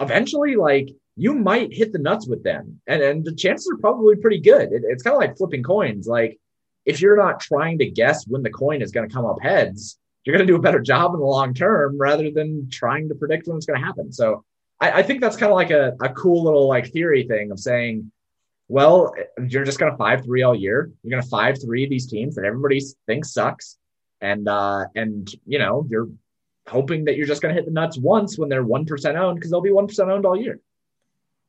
Eventually, 0.00 0.56
like, 0.56 0.90
you 1.16 1.34
might 1.34 1.72
hit 1.72 1.92
the 1.92 1.98
nuts 1.98 2.26
with 2.26 2.42
them, 2.42 2.80
and 2.86 3.02
and 3.02 3.24
the 3.24 3.34
chances 3.34 3.70
are 3.72 3.78
probably 3.78 4.16
pretty 4.16 4.40
good. 4.40 4.72
It, 4.72 4.82
it's 4.86 5.02
kind 5.02 5.14
of 5.14 5.20
like 5.20 5.36
flipping 5.36 5.62
coins. 5.62 6.06
Like, 6.06 6.40
if 6.86 7.00
you're 7.00 7.16
not 7.16 7.40
trying 7.40 7.78
to 7.78 7.90
guess 7.90 8.26
when 8.26 8.42
the 8.42 8.50
coin 8.50 8.82
is 8.82 8.90
going 8.90 9.08
to 9.08 9.14
come 9.14 9.26
up 9.26 9.40
heads, 9.40 9.98
you're 10.24 10.36
going 10.36 10.46
to 10.46 10.52
do 10.52 10.56
a 10.56 10.62
better 10.62 10.80
job 10.80 11.14
in 11.14 11.20
the 11.20 11.26
long 11.26 11.54
term 11.54 11.98
rather 11.98 12.30
than 12.30 12.68
trying 12.70 13.08
to 13.08 13.14
predict 13.14 13.46
when 13.48 13.56
it's 13.56 13.66
going 13.66 13.80
to 13.80 13.86
happen. 13.86 14.12
So 14.12 14.44
I, 14.80 14.90
I 14.92 15.02
think 15.02 15.20
that's 15.20 15.36
kind 15.36 15.50
of 15.50 15.56
like 15.56 15.70
a, 15.70 15.96
a 16.00 16.10
cool 16.10 16.42
little 16.44 16.68
like 16.68 16.92
theory 16.92 17.24
thing 17.24 17.50
of 17.50 17.58
saying, 17.58 18.10
well, 18.68 19.12
you're 19.48 19.64
just 19.64 19.78
going 19.78 19.90
to 19.90 19.98
five 19.98 20.24
three 20.24 20.42
all 20.42 20.54
year. 20.54 20.90
You're 21.02 21.10
going 21.10 21.22
to 21.22 21.28
five 21.28 21.60
three 21.60 21.88
these 21.88 22.06
teams 22.06 22.36
that 22.36 22.44
everybody 22.44 22.80
thinks 23.06 23.32
sucks, 23.32 23.76
and 24.20 24.48
uh, 24.48 24.84
and 24.94 25.28
you 25.44 25.58
know 25.58 25.86
you're 25.90 26.08
hoping 26.68 27.06
that 27.06 27.16
you're 27.16 27.26
just 27.26 27.42
going 27.42 27.52
to 27.52 27.60
hit 27.60 27.66
the 27.66 27.72
nuts 27.72 27.98
once 27.98 28.38
when 28.38 28.48
they're 28.48 28.62
one 28.62 28.86
percent 28.86 29.16
owned 29.16 29.36
because 29.36 29.50
they'll 29.50 29.60
be 29.60 29.72
one 29.72 29.88
percent 29.88 30.10
owned 30.10 30.24
all 30.24 30.36
year. 30.36 30.60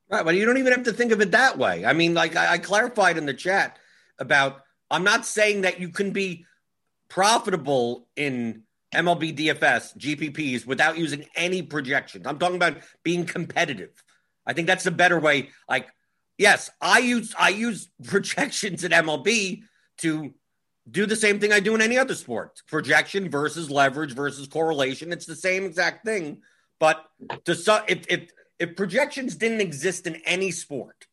Right, 0.10 0.26
but 0.26 0.36
you 0.36 0.46
don't 0.46 0.58
even 0.58 0.74
have 0.74 0.84
to 0.84 0.94
think 0.94 1.12
of 1.12 1.22
it 1.22 1.32
that 1.32 1.58
way. 1.58 1.86
I 1.86 1.94
mean, 1.94 2.16
like 2.16 2.36
I, 2.36 2.54
I 2.54 2.58
clarified 2.58 3.18
in 3.18 3.28
the 3.28 3.34
chat 3.34 3.78
about 4.18 4.64
I'm 4.90 5.04
not 5.04 5.26
saying 5.26 5.62
that 5.62 5.80
you 5.80 5.90
can 5.90 6.12
be 6.12 6.46
profitable 7.12 8.08
in 8.16 8.64
MLB 8.96 9.38
DFS 9.38 9.98
GPPs 9.98 10.66
without 10.66 10.98
using 10.98 11.26
any 11.36 11.62
projections. 11.62 12.26
I'm 12.26 12.40
talking 12.40 12.56
about 12.56 12.78
being 13.04 13.26
competitive. 13.26 13.92
I 14.46 14.54
think 14.54 14.68
that's 14.68 14.86
the 14.86 14.92
better 14.92 15.20
way. 15.20 15.50
Like, 15.70 15.90
yes, 16.38 16.70
I 16.80 17.00
use 17.00 17.36
I 17.38 17.50
use 17.50 17.90
projections 18.04 18.86
in 18.86 18.94
MLB 18.94 19.64
to 20.00 20.34
do 20.90 21.06
the 21.06 21.18
same 21.18 21.40
thing 21.40 21.52
I 21.52 21.60
do 21.60 21.76
in 21.76 21.82
any 21.82 21.98
other 21.98 22.16
sport. 22.16 22.62
Projection 22.68 23.30
versus 23.30 23.70
leverage 23.70 24.14
versus 24.14 24.48
correlation. 24.48 25.12
It's 25.12 25.26
the 25.26 25.36
same 25.36 25.66
exact 25.66 26.06
thing. 26.06 26.42
But 26.80 27.06
to 27.44 27.84
if 27.90 28.06
if 28.08 28.32
if 28.58 28.76
projections 28.78 29.36
didn't 29.36 29.62
exist 29.62 30.08
in 30.08 30.16
any 30.26 30.52
sport, 30.52 31.08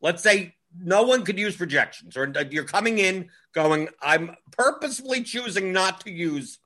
let's 0.00 0.22
say 0.22 0.54
no 0.78 1.02
one 1.02 1.24
could 1.24 1.38
use 1.38 1.56
projections, 1.56 2.16
or 2.16 2.32
uh, 2.36 2.44
you're 2.50 2.64
coming 2.64 2.98
in 2.98 3.28
going, 3.54 3.88
I'm 4.00 4.36
purposefully 4.52 5.22
choosing 5.22 5.72
not 5.72 6.00
to 6.02 6.10
use 6.10 6.58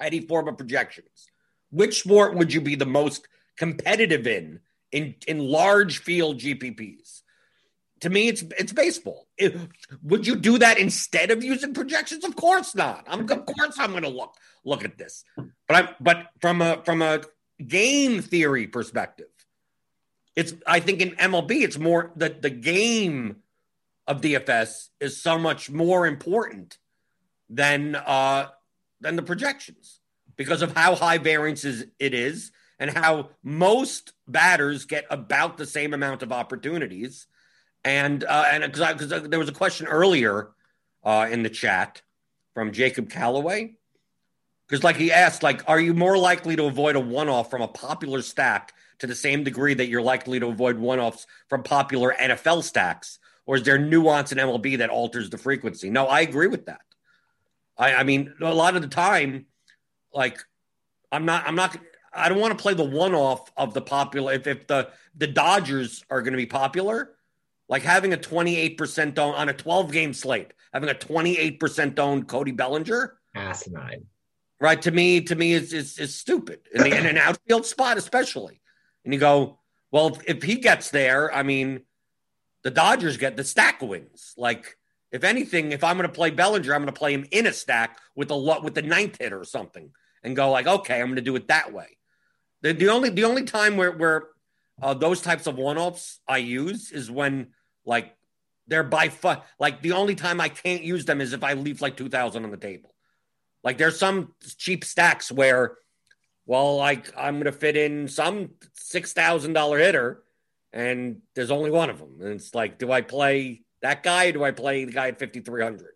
any 0.00 0.20
form 0.20 0.48
of 0.48 0.58
projections. 0.58 1.30
Which 1.70 2.00
sport 2.00 2.34
would 2.34 2.52
you 2.52 2.60
be 2.60 2.74
the 2.74 2.86
most 2.86 3.28
competitive 3.56 4.26
in 4.26 4.60
in 4.92 5.14
in 5.26 5.38
large 5.38 5.98
field 5.98 6.38
GPPs? 6.38 7.22
To 8.00 8.10
me, 8.10 8.28
it's 8.28 8.42
it's 8.58 8.72
baseball. 8.72 9.26
It, 9.38 9.56
would 10.02 10.26
you 10.26 10.36
do 10.36 10.58
that 10.58 10.78
instead 10.78 11.30
of 11.30 11.42
using 11.42 11.74
projections? 11.74 12.24
Of 12.24 12.36
course 12.36 12.74
not. 12.74 13.04
I'm 13.08 13.20
of 13.20 13.46
course 13.46 13.76
I'm 13.78 13.90
going 13.90 14.02
to 14.02 14.08
look 14.08 14.34
look 14.64 14.84
at 14.84 14.98
this, 14.98 15.24
but 15.36 15.48
I'm 15.70 15.88
but 16.00 16.26
from 16.40 16.62
a 16.62 16.82
from 16.84 17.02
a 17.02 17.22
game 17.66 18.22
theory 18.22 18.66
perspective, 18.66 19.28
it's 20.36 20.54
I 20.66 20.80
think 20.80 21.00
in 21.00 21.10
MLB 21.12 21.62
it's 21.62 21.78
more 21.78 22.12
the 22.14 22.28
the 22.28 22.50
game 22.50 23.36
of 24.06 24.20
DFS 24.20 24.90
is 25.00 25.20
so 25.20 25.38
much 25.38 25.70
more 25.70 26.06
important 26.06 26.78
than 27.48 27.96
uh 27.96 28.48
than 29.00 29.16
the 29.16 29.22
projections 29.22 30.00
because 30.36 30.62
of 30.62 30.76
how 30.76 30.94
high 30.94 31.18
variances 31.18 31.84
it 31.98 32.14
is 32.14 32.52
and 32.78 32.90
how 32.90 33.30
most 33.42 34.12
batters 34.28 34.84
get 34.84 35.06
about 35.10 35.56
the 35.56 35.66
same 35.66 35.94
amount 35.94 36.22
of 36.22 36.32
opportunities. 36.32 37.26
And 37.84 38.24
uh, 38.24 38.44
and 38.50 38.72
because 38.72 39.08
there 39.08 39.38
was 39.38 39.48
a 39.48 39.52
question 39.52 39.86
earlier 39.86 40.50
uh, 41.04 41.28
in 41.30 41.42
the 41.42 41.50
chat 41.50 42.02
from 42.52 42.72
Jacob 42.72 43.08
Calloway, 43.10 43.76
because 44.66 44.82
like 44.82 44.96
he 44.96 45.12
asked, 45.12 45.42
like, 45.42 45.62
are 45.68 45.78
you 45.78 45.94
more 45.94 46.18
likely 46.18 46.56
to 46.56 46.64
avoid 46.64 46.96
a 46.96 47.00
one-off 47.00 47.48
from 47.48 47.62
a 47.62 47.68
popular 47.68 48.22
stack 48.22 48.72
to 48.98 49.06
the 49.06 49.14
same 49.14 49.44
degree 49.44 49.74
that 49.74 49.88
you're 49.88 50.02
likely 50.02 50.40
to 50.40 50.46
avoid 50.46 50.78
one-offs 50.78 51.26
from 51.48 51.62
popular 51.62 52.14
NFL 52.18 52.62
stacks, 52.62 53.18
or 53.44 53.56
is 53.56 53.62
there 53.62 53.78
nuance 53.78 54.32
in 54.32 54.38
MLB 54.38 54.78
that 54.78 54.90
alters 54.90 55.30
the 55.30 55.38
frequency? 55.38 55.90
No, 55.90 56.06
I 56.06 56.20
agree 56.20 56.46
with 56.46 56.66
that. 56.66 56.80
I, 57.76 57.94
I 57.94 58.02
mean, 58.04 58.34
a 58.40 58.54
lot 58.54 58.76
of 58.76 58.82
the 58.82 58.88
time, 58.88 59.46
like, 60.12 60.38
I'm 61.12 61.24
not, 61.24 61.46
I'm 61.46 61.54
not, 61.54 61.76
I 62.12 62.28
don't 62.28 62.40
want 62.40 62.56
to 62.56 62.62
play 62.62 62.74
the 62.74 62.84
one-off 62.84 63.52
of 63.56 63.74
the 63.74 63.82
popular. 63.82 64.32
If, 64.32 64.46
if 64.46 64.66
the 64.66 64.88
the 65.14 65.26
Dodgers 65.26 66.04
are 66.10 66.22
going 66.22 66.32
to 66.32 66.38
be 66.38 66.46
popular, 66.46 67.12
like 67.68 67.82
having 67.82 68.12
a 68.12 68.16
28% 68.16 69.18
owned 69.18 69.36
on 69.36 69.48
a 69.48 69.52
12 69.52 69.92
game 69.92 70.12
slate, 70.12 70.52
having 70.72 70.88
a 70.88 70.94
28% 70.94 71.98
owned 71.98 72.28
Cody 72.28 72.52
Bellinger, 72.52 73.16
asinine. 73.34 74.06
Right 74.58 74.80
to 74.82 74.90
me, 74.90 75.20
to 75.22 75.34
me 75.34 75.52
is 75.52 75.72
is, 75.72 75.98
is 75.98 76.14
stupid 76.14 76.60
in, 76.72 76.82
the, 76.82 76.96
in 76.96 77.06
an 77.06 77.18
outfield 77.18 77.66
spot, 77.66 77.98
especially. 77.98 78.60
And 79.06 79.14
you 79.14 79.20
go, 79.20 79.60
well, 79.90 80.18
if, 80.26 80.42
he 80.42 80.56
gets 80.56 80.90
there, 80.90 81.32
I 81.32 81.44
mean, 81.44 81.82
the 82.64 82.70
Dodgers 82.70 83.16
get 83.16 83.36
the 83.36 83.44
stack 83.44 83.80
wins. 83.80 84.34
Like 84.36 84.76
if 85.12 85.24
anything, 85.24 85.72
if 85.72 85.84
I'm 85.84 85.96
going 85.96 86.08
to 86.08 86.12
play 86.12 86.30
Bellinger, 86.30 86.74
I'm 86.74 86.82
going 86.82 86.92
to 86.92 86.98
play 86.98 87.14
him 87.14 87.24
in 87.30 87.46
a 87.46 87.52
stack 87.52 87.98
with 88.14 88.30
a 88.30 88.34
lot 88.34 88.64
with 88.64 88.74
the 88.74 88.82
ninth 88.82 89.16
hitter 89.18 89.40
or 89.40 89.44
something, 89.44 89.92
and 90.22 90.36
go 90.36 90.50
like, 90.50 90.66
okay, 90.66 91.00
I'm 91.00 91.06
going 91.06 91.16
to 91.16 91.22
do 91.22 91.36
it 91.36 91.48
that 91.48 91.72
way. 91.72 91.96
The, 92.62 92.72
the 92.72 92.88
only 92.88 93.10
the 93.10 93.24
only 93.24 93.44
time 93.44 93.76
where 93.76 93.92
where 93.92 94.24
uh, 94.82 94.94
those 94.94 95.22
types 95.22 95.46
of 95.46 95.56
one 95.56 95.78
offs 95.78 96.18
I 96.26 96.38
use 96.38 96.90
is 96.90 97.10
when 97.10 97.48
like 97.84 98.12
they're 98.66 98.82
by 98.82 99.08
far 99.08 99.44
like 99.60 99.80
the 99.80 99.92
only 99.92 100.16
time 100.16 100.40
I 100.40 100.48
can't 100.48 100.82
use 100.82 101.04
them 101.04 101.20
is 101.20 101.32
if 101.32 101.44
I 101.44 101.52
leave 101.52 101.80
like 101.80 101.96
two 101.96 102.08
thousand 102.08 102.44
on 102.44 102.50
the 102.50 102.56
table. 102.56 102.92
Like 103.62 103.78
there's 103.78 103.98
some 103.98 104.34
cheap 104.58 104.84
stacks 104.84 105.30
where, 105.30 105.76
well, 106.46 106.76
like 106.76 107.12
I'm 107.16 107.34
going 107.34 107.44
to 107.44 107.52
fit 107.52 107.76
in 107.76 108.08
some 108.08 108.50
six 108.72 109.12
thousand 109.12 109.52
dollar 109.52 109.78
hitter, 109.78 110.22
and 110.72 111.20
there's 111.34 111.50
only 111.50 111.70
one 111.70 111.90
of 111.90 111.98
them, 111.98 112.16
and 112.20 112.32
it's 112.32 112.54
like, 112.54 112.78
do 112.78 112.90
I 112.90 113.02
play? 113.02 113.62
that 113.86 114.02
guy 114.02 114.30
do 114.30 114.42
I 114.42 114.50
play 114.50 114.84
the 114.84 114.92
guy 114.92 115.08
at 115.08 115.18
5,300? 115.18 115.86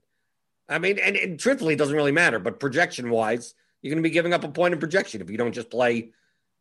I 0.69 0.79
mean, 0.79 0.99
and, 0.99 1.17
and 1.17 1.39
truthfully, 1.39 1.75
it 1.75 1.79
doesn't 1.79 1.97
really 1.97 2.13
matter. 2.13 2.39
But 2.39 2.61
projection 2.61 3.11
wise, 3.11 3.55
you're 3.83 3.93
going 3.93 4.03
to 4.03 4.09
be 4.09 4.13
giving 4.13 4.33
up 4.33 4.45
a 4.45 4.49
point 4.49 4.75
in 4.75 4.81
projection 4.81 5.21
if 5.21 5.29
you 5.29 5.37
don't 5.37 5.53
just 5.53 5.71
play 5.71 6.13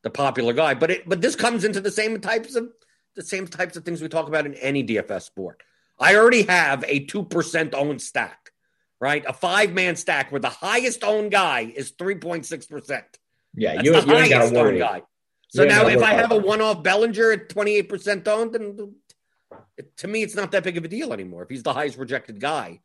the 0.02 0.10
popular 0.10 0.54
guy. 0.54 0.74
But 0.74 0.92
it, 0.92 1.10
but 1.10 1.22
this 1.22 1.36
comes 1.36 1.64
into 1.64 1.82
the 1.82 1.92
same 1.92 2.20
types 2.20 2.56
of 2.56 2.70
the 3.16 3.22
same 3.22 3.48
types 3.48 3.76
of 3.76 3.84
things 3.84 4.02
we 4.02 4.08
talk 4.08 4.28
about 4.28 4.46
in 4.46 4.56
any 4.56 4.84
DFS 4.84 5.24
sport. 5.24 5.62
I 6.00 6.16
already 6.16 6.44
have 6.44 6.84
a 6.88 7.02
two 7.02 7.24
percent 7.24 7.76
owned 7.76 8.02
stack, 8.02 8.52
right? 9.00 9.24
A 9.28 9.34
five 9.34 9.74
man 9.74 9.96
stack 9.96 10.32
where 10.32 10.42
the 10.42 10.50
highest 10.50 11.04
owned 11.04 11.32
guy 11.32 11.72
is 11.76 11.92
three 11.92 12.16
point 12.16 12.48
six 12.48 12.66
percent. 12.66 13.19
Yeah, 13.56 13.76
That's 13.76 13.86
you, 13.86 13.94
you 13.94 14.18
ain't 14.18 14.30
got 14.30 14.50
to 14.50 14.56
worry. 14.56 14.80
Guy. 14.80 15.02
So 15.50 15.66
now, 15.66 15.88
if 15.88 16.02
I 16.04 16.14
have 16.14 16.32
a 16.32 16.38
one 16.38 16.62
off 16.62 16.84
Bellinger 16.84 17.32
at 17.32 17.50
twenty 17.50 17.76
eight 17.76 17.90
percent 17.90 18.28
owned, 18.28 18.54
then 18.54 18.96
to 19.98 20.08
me, 20.08 20.22
it's 20.22 20.36
not 20.36 20.52
that 20.52 20.64
big 20.64 20.78
of 20.78 20.86
a 20.86 20.88
deal 20.88 21.12
anymore 21.14 21.44
if 21.44 21.50
he's 21.50 21.64
the 21.64 21.74
highest 21.74 21.98
rejected 21.98 22.40
guy. 22.40 22.82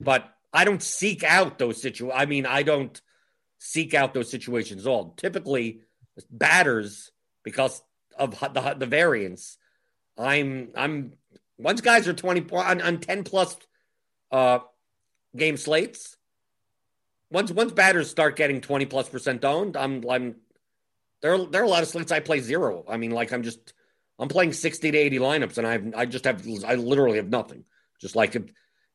But 0.00 0.32
I 0.52 0.64
don't 0.64 0.82
seek 0.82 1.24
out 1.24 1.58
those 1.58 1.80
situations. 1.80 2.18
I 2.18 2.26
mean, 2.26 2.46
I 2.46 2.62
don't 2.62 3.00
seek 3.58 3.94
out 3.94 4.14
those 4.14 4.30
situations 4.30 4.86
at 4.86 4.90
all. 4.90 5.14
Typically, 5.16 5.80
batters 6.30 7.10
because 7.42 7.82
of 8.18 8.38
the, 8.38 8.76
the 8.78 8.86
variance. 8.86 9.58
I'm 10.16 10.70
I'm 10.76 11.12
once 11.58 11.80
guys 11.80 12.06
are 12.08 12.14
twenty 12.14 12.44
on, 12.52 12.80
on 12.80 12.98
ten 12.98 13.24
plus 13.24 13.56
uh, 14.30 14.60
game 15.36 15.56
slates. 15.56 16.15
Once 17.30 17.50
once 17.50 17.72
batters 17.72 18.10
start 18.10 18.36
getting 18.36 18.60
twenty 18.60 18.86
plus 18.86 19.08
percent 19.08 19.44
owned, 19.44 19.76
I'm 19.76 20.04
I'm 20.08 20.36
there. 21.22 21.38
There 21.38 21.62
are 21.62 21.64
a 21.64 21.68
lot 21.68 21.82
of 21.82 21.88
slates 21.88 22.12
I 22.12 22.20
play 22.20 22.40
zero. 22.40 22.84
I 22.88 22.96
mean, 22.96 23.10
like 23.10 23.32
I'm 23.32 23.42
just 23.42 23.74
I'm 24.18 24.28
playing 24.28 24.52
60 24.54 24.90
to 24.92 24.98
80 24.98 25.18
lineups, 25.18 25.58
and 25.58 25.66
I 25.66 25.72
have, 25.72 25.94
I 25.94 26.06
just 26.06 26.24
have 26.24 26.46
I 26.64 26.74
literally 26.74 27.18
have 27.18 27.28
nothing. 27.28 27.64
Just 28.00 28.16
like 28.16 28.34
if, 28.34 28.44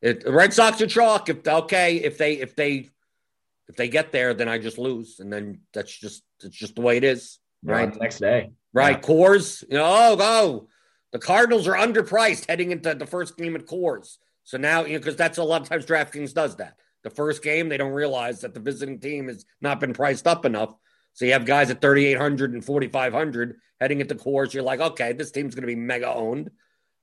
if 0.01 0.23
Red 0.25 0.53
Sox 0.53 0.81
are 0.81 0.87
chalk, 0.87 1.29
if 1.29 1.47
okay, 1.47 1.97
if 1.97 2.17
they 2.17 2.33
if 2.33 2.55
they 2.55 2.89
if 3.67 3.75
they 3.75 3.87
get 3.87 4.11
there, 4.11 4.33
then 4.33 4.49
I 4.49 4.57
just 4.57 4.77
lose, 4.77 5.19
and 5.19 5.31
then 5.31 5.61
that's 5.73 5.95
just 5.95 6.23
it's 6.43 6.57
just 6.57 6.75
the 6.75 6.81
way 6.81 6.97
it 6.97 7.03
is. 7.03 7.39
Right, 7.63 7.95
next 7.99 8.19
day. 8.19 8.51
Right, 8.73 8.97
yeah. 8.97 9.07
Coors. 9.07 9.63
You 9.69 9.77
know, 9.77 9.85
oh, 9.85 10.17
oh, 10.19 10.67
the 11.11 11.19
Cardinals 11.19 11.67
are 11.67 11.75
underpriced 11.75 12.49
heading 12.49 12.71
into 12.71 12.93
the 12.95 13.05
first 13.05 13.37
game 13.37 13.55
at 13.55 13.67
Coors. 13.67 14.17
So 14.43 14.57
now, 14.57 14.85
you 14.85 14.93
know, 14.93 14.99
because 14.99 15.15
that's 15.15 15.37
a 15.37 15.43
lot 15.43 15.61
of 15.61 15.69
times 15.69 15.85
DraftKings 15.85 16.33
does 16.33 16.55
that. 16.57 16.77
The 17.03 17.09
first 17.09 17.43
game, 17.43 17.69
they 17.69 17.77
don't 17.77 17.93
realize 17.93 18.41
that 18.41 18.53
the 18.53 18.59
visiting 18.59 18.99
team 18.99 19.27
has 19.27 19.45
not 19.59 19.79
been 19.79 19.93
priced 19.93 20.27
up 20.27 20.45
enough. 20.45 20.73
So 21.13 21.25
you 21.25 21.33
have 21.33 21.45
guys 21.45 21.69
at 21.69 21.81
3,800 21.81 22.53
and 22.53 22.63
4,500 22.63 23.57
heading 23.79 24.01
into 24.01 24.15
Coors. 24.15 24.53
You're 24.53 24.63
like, 24.63 24.79
okay, 24.79 25.13
this 25.13 25.31
team's 25.31 25.55
going 25.55 25.63
to 25.63 25.67
be 25.67 25.75
mega 25.75 26.13
owned. 26.13 26.51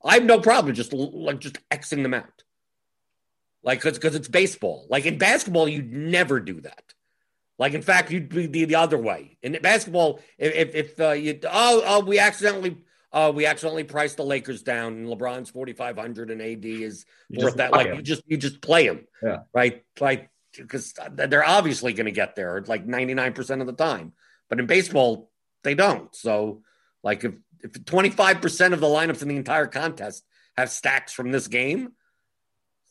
I 0.03 0.15
have 0.15 0.23
no 0.23 0.39
problem 0.39 0.73
just 0.73 0.93
like 0.93 1.39
just 1.39 1.57
Xing 1.69 2.03
them 2.03 2.13
out. 2.13 2.43
Like, 3.61 3.83
because 3.83 4.15
it's 4.15 4.29
baseball. 4.29 4.87
Like 4.89 5.05
in 5.05 5.17
basketball, 5.17 5.67
you'd 5.67 5.91
never 5.91 6.39
do 6.39 6.61
that. 6.61 6.93
Like, 7.57 7.73
in 7.73 7.81
fact, 7.81 8.09
you'd 8.09 8.29
be 8.29 8.47
the, 8.47 8.65
the 8.65 8.75
other 8.75 8.97
way. 8.97 9.37
In 9.43 9.57
basketball, 9.61 10.21
if, 10.37 10.73
if 10.73 10.99
uh, 10.99 11.11
you, 11.11 11.39
oh, 11.43 11.83
oh, 11.85 11.99
we 12.05 12.17
accidentally, 12.17 12.77
uh, 13.11 13.31
we 13.33 13.45
accidentally 13.45 13.83
priced 13.83 14.17
the 14.17 14.23
Lakers 14.23 14.61
down 14.61 14.93
and 14.93 15.07
LeBron's 15.07 15.49
4,500 15.49 16.31
and 16.31 16.41
AD 16.41 16.65
is 16.65 17.05
worth 17.29 17.55
that. 17.55 17.71
Like, 17.71 17.87
him. 17.87 17.95
you 17.95 18.01
just, 18.01 18.23
you 18.27 18.37
just 18.37 18.61
play 18.61 18.87
them. 18.87 19.07
Yeah. 19.23 19.39
Right. 19.53 19.83
Like, 19.99 20.29
because 20.55 20.93
they're 21.11 21.43
obviously 21.43 21.93
going 21.93 22.05
to 22.05 22.11
get 22.11 22.35
there 22.35 22.63
like 22.67 22.85
99% 22.85 23.61
of 23.61 23.67
the 23.67 23.73
time. 23.73 24.13
But 24.49 24.59
in 24.59 24.65
baseball, 24.65 25.29
they 25.63 25.75
don't. 25.75 26.13
So, 26.15 26.61
like, 27.03 27.23
if, 27.23 27.33
if 27.61 27.71
25% 27.73 28.73
of 28.73 28.79
the 28.79 28.87
lineups 28.87 29.21
in 29.21 29.27
the 29.27 29.35
entire 29.35 29.67
contest 29.67 30.23
have 30.57 30.69
stacks 30.69 31.13
from 31.13 31.31
this 31.31 31.47
game, 31.47 31.93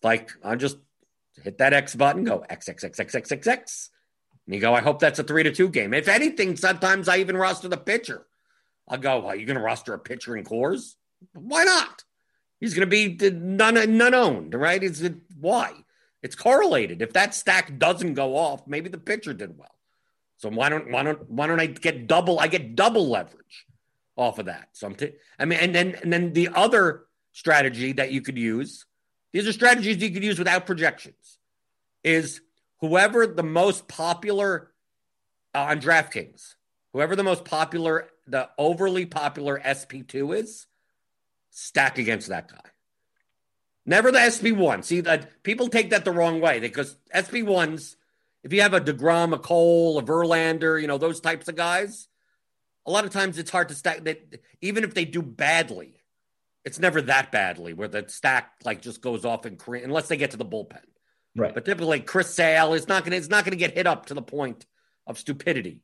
like, 0.03 0.31
I 0.45 0.55
just 0.57 0.79
hit 1.43 1.59
that 1.59 1.73
X 1.73 1.95
button, 1.95 2.25
go 2.25 2.45
X, 2.49 2.69
X, 2.69 2.85
X, 2.85 2.99
X, 3.01 3.15
X, 3.15 3.33
X, 3.33 3.47
X 3.47 3.91
and 4.49 4.55
you 4.55 4.63
go, 4.63 4.73
I 4.73 4.81
hope 4.81 4.99
that's 4.99 5.19
a 5.19 5.23
three 5.23 5.43
to 5.43 5.53
two 5.53 5.69
game. 5.69 5.93
If 5.93 6.09
anything, 6.09 6.57
sometimes 6.57 7.07
I 7.07 7.19
even 7.19 7.37
roster 7.37 7.69
the 7.69 7.77
pitcher. 7.77 8.27
I'll 8.89 8.99
go, 8.99 9.21
well, 9.21 9.35
you 9.35 9.47
going 9.47 9.57
to 9.57 9.63
roster 9.63 9.95
a 9.95 9.99
pitcher 9.99 10.37
in 10.37 10.45
Coors? 10.45 10.95
Why 11.33 11.65
not? 11.65 12.05
He's 12.61 12.75
going 12.75 12.89
to 12.89 13.09
be 13.09 13.31
none, 13.31 13.97
none 13.97 14.15
owned, 14.15 14.55
right? 14.55 14.83
Is 14.83 15.03
it 15.03 15.15
why? 15.39 15.73
It's 16.23 16.35
correlated. 16.35 17.03
If 17.03 17.13
that 17.13 17.35
stack 17.35 17.79
doesn't 17.79 18.15
go 18.15 18.37
off, 18.37 18.67
maybe 18.67 18.89
the 18.89 18.99
pitcher 18.99 19.33
did 19.33 19.57
well. 19.57 19.75
So 20.39 20.49
why 20.49 20.69
don't 20.69 20.91
why 20.91 21.03
don't 21.03 21.29
why 21.31 21.47
don't 21.47 21.61
I 21.61 21.67
get 21.67 22.07
double? 22.07 22.39
I 22.39 22.47
get 22.47 22.77
double 22.77 23.09
leverage 23.09 23.67
off 24.17 24.39
of 24.39 24.47
that. 24.47 24.69
So 24.73 24.87
I'm 24.87 24.95
t- 24.95 25.15
I 25.39 25.45
mean, 25.45 25.59
and 25.59 25.75
then 25.75 25.97
and 26.03 26.13
then 26.13 26.33
the 26.33 26.51
other 26.55 27.05
strategy 27.33 27.93
that 27.93 28.13
you 28.13 28.21
could 28.21 28.39
use. 28.39 28.85
These 29.33 29.47
are 29.47 29.53
strategies 29.53 30.03
you 30.03 30.11
could 30.11 30.25
use 30.25 30.39
without 30.39 30.65
projections. 30.65 31.39
Is 32.05 32.41
whoever 32.81 33.27
the 33.27 33.43
most 33.43 33.89
popular 33.89 34.71
uh, 35.55 35.59
on 35.59 35.81
DraftKings, 35.81 36.55
whoever 36.93 37.17
the 37.17 37.23
most 37.25 37.45
popular, 37.45 38.09
the 38.27 38.49
overly 38.59 39.07
popular 39.07 39.61
SP2 39.65 40.37
is, 40.37 40.67
stack 41.51 41.99
against 41.99 42.29
that 42.29 42.51
guy. 42.51 42.71
Never 43.87 44.13
the 44.13 44.19
SP1. 44.19 44.85
See 44.85 45.01
that 45.01 45.43
people 45.43 45.69
take 45.69 45.91
that 45.91 46.05
the 46.05 46.13
wrong 46.13 46.41
way 46.41 46.61
because 46.61 46.97
SP1s, 47.15 47.97
if 48.45 48.53
you 48.53 48.61
have 48.61 48.75
a 48.75 48.81
DeGrom, 48.81 49.33
a 49.33 49.39
Cole, 49.39 49.99
a 49.99 50.03
Verlander, 50.03 50.81
you 50.81 50.87
know, 50.87 50.99
those 50.99 51.21
types 51.21 51.49
of 51.49 51.57
guys, 51.57 52.09
a 52.87 52.91
lot 52.91 53.05
of 53.05 53.11
times 53.11 53.39
it's 53.39 53.51
hard 53.51 53.69
to 53.69 53.75
stack 53.75 54.05
that 54.05 54.43
even 54.61 54.85
if 54.85 54.95
they 54.95 55.05
do 55.05 55.23
badly, 55.23 55.95
it's 56.65 56.79
never 56.79 57.01
that 57.03 57.33
badly 57.33 57.73
where 57.73 57.89
the 57.89 58.05
stack 58.09 58.53
like 58.65 58.83
just 58.83 59.01
goes 59.01 59.25
off 59.25 59.47
and 59.47 59.59
cre- 59.59 59.77
unless 59.77 60.09
they 60.09 60.19
get 60.19 60.33
to 60.33 60.37
the 60.37 60.45
bullpen. 60.45 60.81
Right. 61.35 61.55
But 61.55 61.65
typically, 61.65 62.01
Chris 62.01 62.35
Sale 62.35 62.75
is 62.75 62.89
not 62.89 63.05
to 63.07 63.15
it's 63.15 63.29
not 63.29 63.45
going 63.45 63.53
to 63.53 63.59
get 63.59 63.75
hit 63.75 63.87
up 63.87 64.07
to 64.07 64.15
the 64.15 64.23
point 64.23 64.67
of 65.07 65.19
stupidity. 65.19 65.81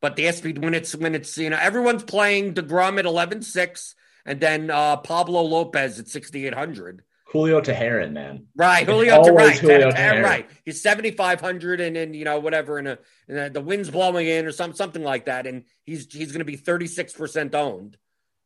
But 0.00 0.16
the 0.16 0.30
SP 0.30 0.54
when 0.58 0.74
it's 0.74 0.94
when 0.94 1.14
it's 1.14 1.36
you 1.38 1.50
know 1.50 1.58
everyone's 1.60 2.04
playing 2.04 2.54
Degrom 2.54 2.98
at 2.98 3.04
11-6 3.04 3.94
and 4.28 4.40
then 4.40 4.70
uh, 4.70 4.98
Pablo 4.98 5.42
Lopez 5.42 5.98
at 5.98 6.06
sixty 6.06 6.46
eight 6.46 6.54
hundred. 6.54 7.02
Julio 7.24 7.60
Teheran, 7.60 8.12
man. 8.12 8.46
Right, 8.56 8.86
Julio, 8.86 9.22
to, 9.22 9.32
right, 9.32 9.58
Julio 9.58 9.90
Teheran. 9.90 10.22
right. 10.22 10.48
He's 10.64 10.82
seventy 10.82 11.10
five 11.10 11.40
hundred, 11.40 11.80
and 11.80 11.96
then 11.96 12.14
you 12.14 12.24
know 12.24 12.38
whatever, 12.38 12.78
and, 12.78 12.98
and 13.26 13.54
the 13.54 13.60
wind's 13.60 13.90
blowing 13.90 14.26
in 14.26 14.46
or 14.46 14.52
some 14.52 14.74
something 14.74 15.02
like 15.02 15.26
that, 15.26 15.46
and 15.46 15.64
he's 15.84 16.12
he's 16.12 16.30
going 16.30 16.40
to 16.40 16.44
be 16.44 16.56
thirty 16.56 16.86
six 16.86 17.12
percent 17.14 17.54
owned 17.54 17.96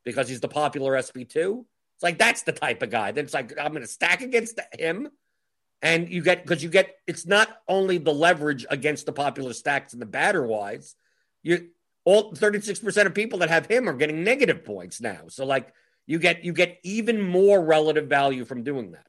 because 0.05 0.29
he's 0.29 0.39
the 0.39 0.47
popular 0.47 0.99
SP 0.99 1.27
two. 1.27 1.65
It's 1.95 2.03
like 2.03 2.17
that's 2.17 2.43
the 2.43 2.53
type 2.53 2.81
of 2.81 2.89
guy. 2.89 3.11
Then 3.11 3.25
it's 3.25 3.33
like 3.33 3.53
I'm 3.59 3.71
going 3.71 3.83
to 3.83 3.87
stack 3.87 4.21
against 4.21 4.59
him 4.77 5.09
and 5.81 6.09
you 6.09 6.23
get 6.23 6.43
because 6.43 6.63
you 6.63 6.69
get 6.69 6.95
it's 7.05 7.27
not 7.27 7.49
only 7.67 7.97
the 7.97 8.13
leverage 8.13 8.65
against 8.69 9.05
the 9.05 9.11
popular 9.11 9.53
stacks 9.53 9.91
and 9.93 10.01
the 10.01 10.05
batter 10.07 10.47
wise, 10.47 10.95
you 11.43 11.69
all 12.05 12.33
36% 12.33 13.05
of 13.05 13.13
people 13.13 13.39
that 13.39 13.49
have 13.49 13.65
him 13.65 13.87
are 13.87 13.93
getting 13.93 14.23
negative 14.23 14.65
points 14.65 14.99
now. 14.99 15.21
So 15.29 15.45
like 15.45 15.73
you 16.05 16.19
get 16.19 16.43
you 16.43 16.53
get 16.53 16.79
even 16.83 17.21
more 17.21 17.63
relative 17.63 18.07
value 18.07 18.45
from 18.45 18.63
doing 18.63 18.91
that. 18.91 19.05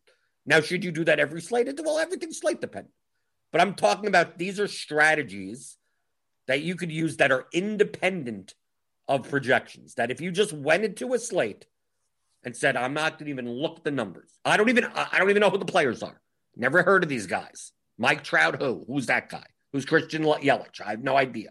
Now, 0.46 0.60
should 0.60 0.84
you 0.84 0.92
do 0.92 1.04
that 1.04 1.18
every 1.18 1.40
slate? 1.40 1.68
Well, 1.82 1.98
everything's 1.98 2.38
slate 2.38 2.60
dependent. 2.60 2.94
But 3.50 3.60
I'm 3.60 3.74
talking 3.74 4.08
about 4.08 4.38
these 4.38 4.60
are 4.60 4.68
strategies 4.68 5.78
that 6.46 6.60
you 6.60 6.76
could 6.76 6.92
use 6.92 7.16
that 7.16 7.32
are 7.32 7.46
independent 7.52 8.54
of 9.08 9.28
projections. 9.30 9.94
That 9.94 10.10
if 10.10 10.20
you 10.20 10.30
just 10.30 10.52
went 10.52 10.84
into 10.84 11.14
a 11.14 11.18
slate 11.18 11.66
and 12.44 12.54
said, 12.54 12.76
I'm 12.76 12.94
not 12.94 13.12
going 13.12 13.26
to 13.26 13.30
even 13.30 13.48
look 13.48 13.78
at 13.78 13.84
the 13.84 13.90
numbers. 13.90 14.30
I 14.44 14.56
don't 14.56 14.68
even 14.68 14.84
I 14.84 15.18
don't 15.18 15.30
even 15.30 15.40
know 15.40 15.50
who 15.50 15.58
the 15.58 15.64
players 15.64 16.02
are. 16.02 16.20
Never 16.56 16.82
heard 16.82 17.02
of 17.02 17.08
these 17.08 17.26
guys. 17.26 17.72
Mike 17.98 18.22
Trout, 18.22 18.60
who? 18.60 18.84
Who's 18.86 19.06
that 19.06 19.28
guy? 19.28 19.46
Who's 19.72 19.84
Christian 19.84 20.24
Yelich? 20.24 20.80
I 20.84 20.90
have 20.90 21.02
no 21.02 21.16
idea. 21.16 21.50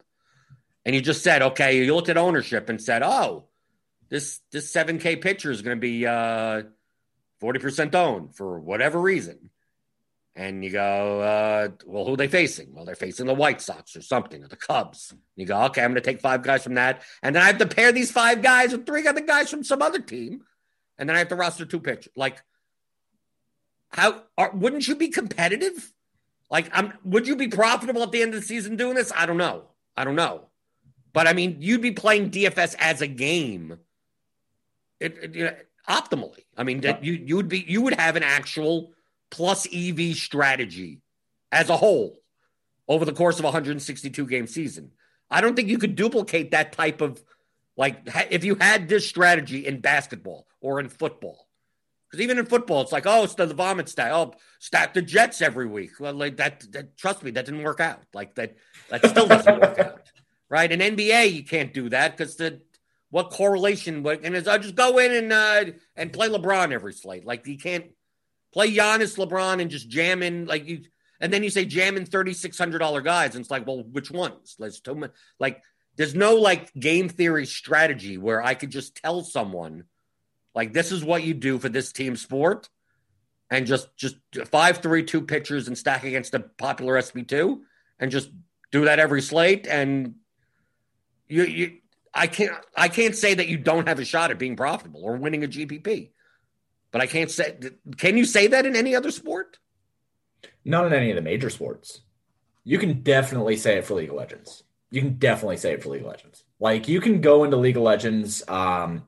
And 0.86 0.96
you 0.96 1.02
just 1.02 1.24
said, 1.24 1.42
okay, 1.42 1.84
you 1.84 1.96
looked 1.96 2.10
at 2.10 2.18
ownership 2.18 2.70
and 2.70 2.82
said, 2.82 3.04
oh, 3.04 3.46
this 4.10 4.42
this 4.52 4.72
7K 4.72 5.22
pitcher 5.22 5.50
is 5.50 5.62
going 5.62 5.78
to 5.78 5.82
be 5.82 6.06
uh, 6.06 6.64
40% 7.42 7.96
owned 7.96 8.36
for 8.36 8.60
whatever 8.60 9.00
reason. 9.00 9.50
And 10.36 10.64
you 10.64 10.72
go, 10.72 11.22
uh, 11.22 11.70
well, 11.86 12.06
who 12.06 12.14
are 12.14 12.18
they 12.18 12.28
facing? 12.28 12.74
Well, 12.74 12.86
they're 12.86 12.96
facing 12.96 13.28
the 13.28 13.36
White 13.36 13.62
Sox 13.62 13.96
or 13.96 14.02
something, 14.02 14.44
or 14.44 14.48
the 14.48 14.56
Cubs. 14.56 15.12
And 15.12 15.20
you 15.36 15.46
go, 15.46 15.62
okay, 15.66 15.84
I'm 15.84 15.92
going 15.92 16.02
to 16.02 16.12
take 16.12 16.22
five 16.22 16.42
guys 16.42 16.64
from 16.64 16.74
that. 16.74 17.04
And 17.22 17.36
then 17.36 17.44
I 17.44 17.48
have 17.48 17.60
to 17.60 17.68
pair 17.68 17.92
these 17.92 18.12
five 18.12 18.42
guys 18.42 18.72
with 18.72 18.86
three 18.86 19.08
other 19.08 19.22
guys 19.22 19.52
from 19.52 19.64
some 19.64 19.82
other 19.82 20.00
team. 20.00 20.42
And 20.98 21.08
then 21.08 21.16
I 21.16 21.20
have 21.20 21.28
to 21.28 21.36
roster 21.36 21.66
two 21.66 21.80
pitchers. 21.80 22.14
Like, 22.16 22.42
how 23.90 24.24
are, 24.38 24.52
wouldn't 24.56 24.88
you 24.88 24.96
be 24.96 25.10
competitive? 25.10 25.94
Like, 26.50 26.70
I'm, 26.74 26.94
would 27.04 27.28
you 27.28 27.36
be 27.36 27.48
profitable 27.48 28.02
at 28.02 28.12
the 28.12 28.24
end 28.24 28.34
of 28.34 28.42
the 28.42 28.46
season 28.48 28.76
doing 28.76 28.96
this? 28.96 29.12
I 29.16 29.28
don't 29.28 29.38
know. 29.38 29.66
I 29.96 30.04
don't 30.04 30.16
know. 30.16 30.48
But 31.14 31.28
I 31.28 31.34
mean, 31.34 31.58
you'd 31.60 31.82
be 31.82 31.92
playing 31.92 32.32
DFS 32.32 32.76
as 32.80 33.02
a 33.02 33.08
game, 33.08 33.78
it, 35.00 35.18
it, 35.22 35.36
you 35.36 35.44
know, 35.46 35.56
optimally. 35.88 36.44
I 36.58 36.64
mean, 36.64 36.82
that 36.82 37.04
you 37.04 37.14
you 37.14 37.36
would 37.36 37.50
be 37.50 37.64
you 37.68 37.82
would 37.82 37.94
have 37.94 38.16
an 38.16 38.24
actual 38.24 38.92
plus 39.30 39.68
EV 39.74 40.16
strategy 40.16 41.02
as 41.52 41.70
a 41.70 41.78
whole 41.78 42.20
over 42.88 43.06
the 43.06 43.14
course 43.14 43.38
of 43.40 43.46
a 43.46 43.48
162 43.48 44.26
game 44.28 44.48
season. 44.48 44.92
I 45.30 45.42
don't 45.42 45.56
think 45.56 45.70
you 45.70 45.78
could 45.78 45.96
duplicate 45.96 46.52
that 46.52 46.74
type 46.74 47.02
of 47.02 47.24
like 47.78 48.02
if 48.32 48.44
you 48.44 48.56
had 48.56 48.90
this 48.90 49.08
strategy 49.08 49.66
in 49.66 49.82
basketball 49.82 50.48
or 50.62 50.80
in 50.80 50.90
football 50.90 51.48
because 52.14 52.24
even 52.26 52.38
in 52.38 52.46
football, 52.46 52.82
it's 52.82 52.92
like, 52.92 53.08
oh, 53.08 53.24
it's 53.24 53.34
the, 53.34 53.48
the 53.48 53.56
vomit 53.56 53.90
stack. 53.90 54.12
Oh, 54.12 54.36
stack 54.60 54.94
the 54.94 55.02
Jets 55.02 55.42
every 55.42 55.66
week. 55.66 56.00
Well, 56.00 56.14
like 56.14 56.38
that, 56.38 56.64
that, 56.72 56.96
trust 56.96 57.24
me, 57.24 57.32
that 57.32 57.46
didn't 57.46 57.64
work 57.64 57.80
out. 57.80 58.04
Like 58.14 58.36
that, 58.36 58.56
that 58.90 59.04
still 59.04 59.26
doesn't 59.26 59.60
work 59.60 59.80
out, 59.80 60.03
right? 60.54 60.72
In 60.72 60.96
NBA, 60.96 61.34
you 61.34 61.44
can't 61.44 61.74
do 61.74 61.90
that 61.90 62.16
because 62.16 62.36
the 62.36 62.62
what 63.10 63.32
correlation? 63.32 64.04
What 64.04 64.24
and 64.24 64.36
as 64.36 64.48
I 64.48 64.60
just 64.60 64.76
go 64.76 65.00
in 65.00 65.12
and 65.12 65.34
uh, 65.34 65.66
and 65.96 66.14
play 66.14 66.30
LeBron 66.30 66.72
every 66.72 66.94
slate. 66.94 67.26
Like 67.26 67.48
you 67.48 67.58
can't 67.58 67.86
play 68.54 68.72
Giannis, 68.72 69.18
LeBron, 69.18 69.62
and 69.62 69.72
just 69.72 69.90
jam 69.90 70.22
in 70.22 70.46
like 70.46 70.68
you. 70.68 70.84
And 71.20 71.34
then 71.34 71.44
you 71.44 71.50
say 71.50 71.66
jam 71.66 71.98
in 71.98 72.06
thirty 72.06 72.34
six 72.34 72.56
hundred 72.56 72.80
dollar 72.80 73.02
guys, 73.02 73.34
and 73.34 73.42
it's 73.42 73.50
like, 73.50 73.66
well, 73.66 73.82
which 73.82 74.12
ones? 74.12 74.56
Let's. 74.60 74.80
Like, 75.40 75.64
there's 75.96 76.14
no 76.14 76.36
like 76.36 76.72
game 76.76 77.10
theory 77.10 77.48
strategy 77.48 78.20
where 78.20 78.44
I 78.44 78.54
could 78.54 78.70
just 78.70 78.96
tell 78.98 79.24
someone 79.24 79.86
like 80.54 80.72
this 80.72 80.92
is 80.92 81.04
what 81.04 81.24
you 81.24 81.34
do 81.34 81.58
for 81.58 81.70
this 81.70 81.92
team 81.92 82.16
sport, 82.16 82.70
and 83.50 83.66
just 83.66 83.88
just 83.98 84.18
five 84.52 84.78
three 84.78 85.04
two 85.04 85.22
pitchers 85.22 85.68
and 85.68 85.76
stack 85.76 86.04
against 86.04 86.36
a 86.36 86.42
popular 86.42 87.02
SP 87.02 87.26
two, 87.28 87.64
and 87.98 88.12
just 88.12 88.30
do 88.72 88.86
that 88.86 89.00
every 89.00 89.24
slate. 89.24 89.66
And 89.66 90.16
you 91.34 91.44
you 91.44 91.78
I 92.14 92.28
can't 92.28 92.54
I 92.76 92.88
can't 92.88 93.16
say 93.16 93.34
that 93.34 93.48
you 93.48 93.58
don't 93.58 93.88
have 93.88 94.00
a 94.00 94.06
shot 94.06 94.32
at 94.32 94.38
being 94.38 94.56
profitable 94.56 95.02
or 95.04 95.18
winning 95.18 95.44
a 95.44 95.48
GPP, 95.48 96.12
but 96.92 97.02
I 97.02 97.08
can't 97.08 97.32
say. 97.32 97.58
Can 97.98 98.18
you 98.18 98.26
say 98.26 98.48
that 98.48 98.66
in 98.66 98.76
any 98.76 98.96
other 98.96 99.12
sport? 99.12 99.58
Not 100.64 100.86
in 100.86 100.94
any 100.94 101.10
of 101.10 101.16
the 101.16 101.22
major 101.22 101.50
sports. 101.50 102.02
You 102.64 102.78
can 102.78 103.02
definitely 103.02 103.58
say 103.58 103.78
it 103.78 103.86
for 103.86 103.96
League 103.96 104.10
of 104.10 104.16
Legends. 104.16 104.64
You 104.92 105.02
can 105.02 105.18
definitely 105.18 105.58
say 105.58 105.74
it 105.74 105.84
for 105.84 105.90
League 105.90 106.02
of 106.02 106.08
Legends. 106.08 106.44
Like 106.60 106.88
you 106.88 107.02
can 107.02 107.20
go 107.20 107.44
into 107.44 107.58
League 107.58 107.78
of 107.78 107.84
Legends. 107.84 108.44
Um, 108.48 109.08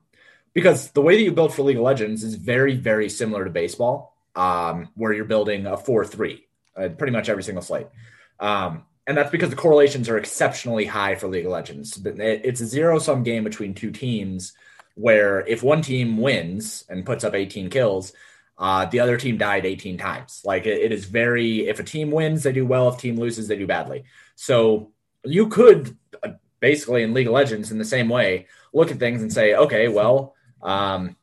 because 0.52 0.90
the 0.92 1.02
way 1.02 1.16
that 1.16 1.22
you 1.22 1.32
build 1.32 1.54
for 1.54 1.62
League 1.62 1.76
of 1.76 1.82
Legends 1.82 2.24
is 2.24 2.34
very, 2.34 2.76
very 2.76 3.10
similar 3.10 3.44
to 3.44 3.50
baseball, 3.50 4.16
um, 4.34 4.88
where 4.94 5.12
you're 5.12 5.26
building 5.26 5.66
a 5.66 5.76
4 5.76 6.06
3, 6.06 6.46
uh, 6.76 6.88
pretty 6.88 7.12
much 7.12 7.28
every 7.28 7.42
single 7.42 7.62
slate. 7.62 7.88
Um, 8.40 8.84
and 9.06 9.16
that's 9.16 9.30
because 9.30 9.50
the 9.50 9.56
correlations 9.56 10.08
are 10.08 10.18
exceptionally 10.18 10.84
high 10.84 11.14
for 11.14 11.28
League 11.28 11.46
of 11.46 11.52
Legends. 11.52 12.00
It's 12.04 12.60
a 12.60 12.66
zero 12.66 12.98
sum 12.98 13.22
game 13.22 13.44
between 13.44 13.74
two 13.74 13.90
teams 13.90 14.52
where 14.94 15.46
if 15.46 15.62
one 15.62 15.82
team 15.82 16.18
wins 16.18 16.84
and 16.88 17.06
puts 17.06 17.22
up 17.22 17.34
18 17.34 17.70
kills, 17.70 18.12
uh, 18.58 18.86
the 18.86 19.00
other 19.00 19.16
team 19.16 19.36
died 19.36 19.66
18 19.66 19.98
times. 19.98 20.40
Like 20.44 20.66
it, 20.66 20.80
it 20.80 20.92
is 20.92 21.04
very, 21.04 21.68
if 21.68 21.78
a 21.78 21.84
team 21.84 22.10
wins, 22.10 22.42
they 22.42 22.52
do 22.52 22.66
well. 22.66 22.88
If 22.88 22.98
team 22.98 23.16
loses, 23.16 23.46
they 23.46 23.56
do 23.56 23.66
badly. 23.66 24.04
So 24.34 24.92
you 25.24 25.48
could 25.48 25.96
uh, 26.22 26.30
basically 26.60 27.02
in 27.02 27.14
League 27.14 27.26
of 27.26 27.34
Legends 27.34 27.70
in 27.70 27.78
the 27.78 27.84
same 27.84 28.08
way 28.08 28.46
look 28.72 28.90
at 28.90 28.98
things 28.98 29.22
and 29.22 29.32
say, 29.32 29.54
okay, 29.54 29.88
well, 29.88 30.34
um, 30.62 31.16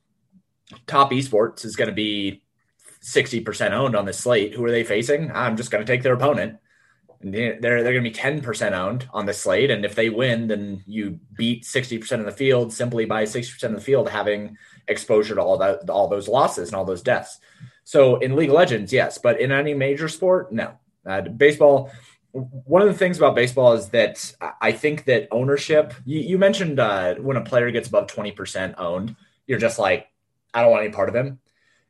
top 0.88 1.12
esports 1.12 1.66
is 1.66 1.76
going 1.76 1.90
to 1.90 1.96
be 1.96 2.44
60% 3.04 3.72
owned 3.72 3.96
on 3.96 4.06
the 4.06 4.14
slate. 4.14 4.54
Who 4.54 4.64
are 4.64 4.72
they 4.72 4.84
facing? 4.84 5.32
I'm 5.32 5.58
just 5.58 5.72
going 5.72 5.86
to 5.86 5.92
take 5.92 6.04
their 6.04 6.14
opponent. 6.14 6.60
They're 7.24 7.60
they're 7.60 7.84
going 7.84 8.04
to 8.04 8.10
be 8.10 8.12
10% 8.12 8.72
owned 8.74 9.08
on 9.14 9.26
the 9.26 9.34
slate. 9.34 9.72
And 9.72 9.86
if 9.86 9.96
they 9.96 10.10
win, 10.10 10.48
then 10.48 10.84
you 10.86 11.20
beat 11.36 11.64
60% 11.64 12.20
of 12.20 12.26
the 12.26 12.32
field 12.32 12.74
simply 12.74 13.06
by 13.06 13.24
60% 13.24 13.64
of 13.64 13.76
the 13.76 13.82
field 13.82 14.10
having 14.10 14.58
exposure 14.88 15.36
to 15.36 15.42
all 15.42 15.58
that 15.58 15.90
all 15.90 16.08
those 16.08 16.28
losses 16.28 16.70
and 16.70 16.76
all 16.76 16.86
those 16.86 17.02
deaths. 17.02 17.40
So 17.86 18.18
in 18.18 18.36
League 18.36 18.50
of 18.50 18.56
Legends, 18.56 18.92
yes, 18.92 19.18
but 19.18 19.40
in 19.40 19.52
any 19.52 19.74
major 19.74 20.08
sport, 20.08 20.52
no. 20.52 20.74
Uh, 21.06 21.22
baseball. 21.22 21.92
One 22.32 22.82
of 22.82 22.88
the 22.88 22.96
things 22.96 23.18
about 23.18 23.36
baseball 23.36 23.74
is 23.74 23.90
that 23.90 24.34
I 24.60 24.72
think 24.72 25.06
that 25.06 25.28
ownership. 25.32 25.94
You, 26.04 26.20
you 26.20 26.38
mentioned 26.40 26.80
uh, 26.80 27.16
when 27.16 27.38
a 27.38 27.42
player 27.42 27.70
gets 27.70 27.88
above 27.88 28.08
20% 28.08 28.74
owned, 28.80 29.16
you're 29.46 29.60
just 29.60 29.78
like, 29.78 30.08
I 30.52 30.62
don't 30.62 30.72
want 30.72 30.84
any 30.84 30.94
part 30.94 31.10
of 31.10 31.16
him 31.16 31.40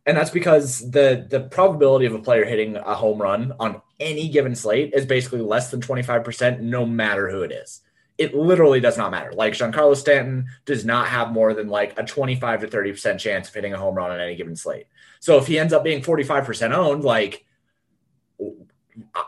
and 0.05 0.17
that's 0.17 0.31
because 0.31 0.91
the 0.91 1.25
the 1.29 1.41
probability 1.41 2.05
of 2.05 2.13
a 2.13 2.19
player 2.19 2.45
hitting 2.45 2.75
a 2.75 2.95
home 2.95 3.21
run 3.21 3.53
on 3.59 3.81
any 3.99 4.29
given 4.29 4.55
slate 4.55 4.93
is 4.93 5.05
basically 5.05 5.41
less 5.41 5.71
than 5.71 5.81
25% 5.81 6.59
no 6.59 6.85
matter 6.85 7.29
who 7.29 7.41
it 7.41 7.51
is. 7.51 7.81
It 8.17 8.35
literally 8.35 8.79
does 8.79 8.97
not 8.97 9.11
matter. 9.11 9.31
Like 9.33 9.53
giancarlo 9.53 9.95
stanton 9.95 10.47
does 10.65 10.83
not 10.83 11.07
have 11.07 11.31
more 11.31 11.53
than 11.53 11.69
like 11.69 11.97
a 11.97 12.03
25 12.03 12.61
to 12.61 12.67
30% 12.67 13.17
chance 13.19 13.47
of 13.47 13.53
hitting 13.53 13.73
a 13.73 13.77
home 13.77 13.95
run 13.95 14.11
on 14.11 14.19
any 14.19 14.35
given 14.35 14.55
slate. 14.55 14.87
So 15.19 15.37
if 15.37 15.47
he 15.47 15.57
ends 15.57 15.73
up 15.73 15.83
being 15.83 16.01
45% 16.01 16.73
owned 16.73 17.03
like 17.03 17.45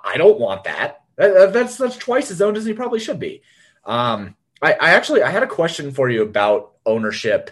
i 0.03 0.17
don't 0.17 0.39
want 0.39 0.65
that 0.65 1.05
that's 1.17 1.77
that's 1.77 1.97
twice 1.97 2.29
as 2.31 2.41
owned 2.41 2.57
as 2.57 2.65
he 2.65 2.73
probably 2.73 2.99
should 2.99 3.19
be. 3.19 3.41
Um, 3.85 4.35
I, 4.61 4.73
I 4.73 4.89
actually 4.91 5.23
i 5.23 5.29
had 5.29 5.43
a 5.43 5.47
question 5.47 5.91
for 5.91 6.09
you 6.09 6.23
about 6.23 6.73
ownership 6.85 7.51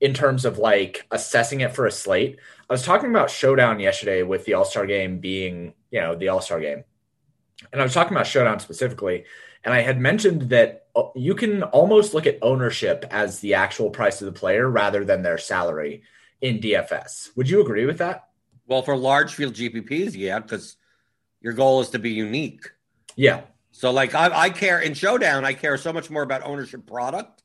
in 0.00 0.14
terms 0.14 0.44
of 0.44 0.58
like 0.58 1.06
assessing 1.10 1.60
it 1.60 1.74
for 1.74 1.86
a 1.86 1.92
slate. 1.92 2.38
I 2.72 2.74
was 2.74 2.84
talking 2.84 3.10
about 3.10 3.28
Showdown 3.28 3.80
yesterday 3.80 4.22
with 4.22 4.46
the 4.46 4.54
All 4.54 4.64
Star 4.64 4.86
game 4.86 5.18
being, 5.18 5.74
you 5.90 6.00
know, 6.00 6.14
the 6.14 6.28
All 6.28 6.40
Star 6.40 6.58
game. 6.58 6.84
And 7.70 7.82
I 7.82 7.84
was 7.84 7.92
talking 7.92 8.16
about 8.16 8.26
Showdown 8.26 8.60
specifically. 8.60 9.26
And 9.62 9.74
I 9.74 9.82
had 9.82 10.00
mentioned 10.00 10.48
that 10.48 10.86
uh, 10.96 11.02
you 11.14 11.34
can 11.34 11.64
almost 11.64 12.14
look 12.14 12.26
at 12.26 12.38
ownership 12.40 13.04
as 13.10 13.40
the 13.40 13.52
actual 13.52 13.90
price 13.90 14.22
of 14.22 14.24
the 14.24 14.32
player 14.32 14.70
rather 14.70 15.04
than 15.04 15.20
their 15.20 15.36
salary 15.36 16.04
in 16.40 16.60
DFS. 16.60 17.36
Would 17.36 17.50
you 17.50 17.60
agree 17.60 17.84
with 17.84 17.98
that? 17.98 18.30
Well, 18.66 18.80
for 18.80 18.96
large 18.96 19.34
field 19.34 19.52
GPPs, 19.52 20.16
yeah, 20.16 20.38
because 20.38 20.76
your 21.42 21.52
goal 21.52 21.82
is 21.82 21.90
to 21.90 21.98
be 21.98 22.12
unique. 22.12 22.70
Yeah. 23.16 23.42
So, 23.72 23.90
like, 23.90 24.14
I, 24.14 24.34
I 24.34 24.48
care 24.48 24.80
in 24.80 24.94
Showdown, 24.94 25.44
I 25.44 25.52
care 25.52 25.76
so 25.76 25.92
much 25.92 26.08
more 26.08 26.22
about 26.22 26.42
ownership 26.42 26.86
product 26.86 27.42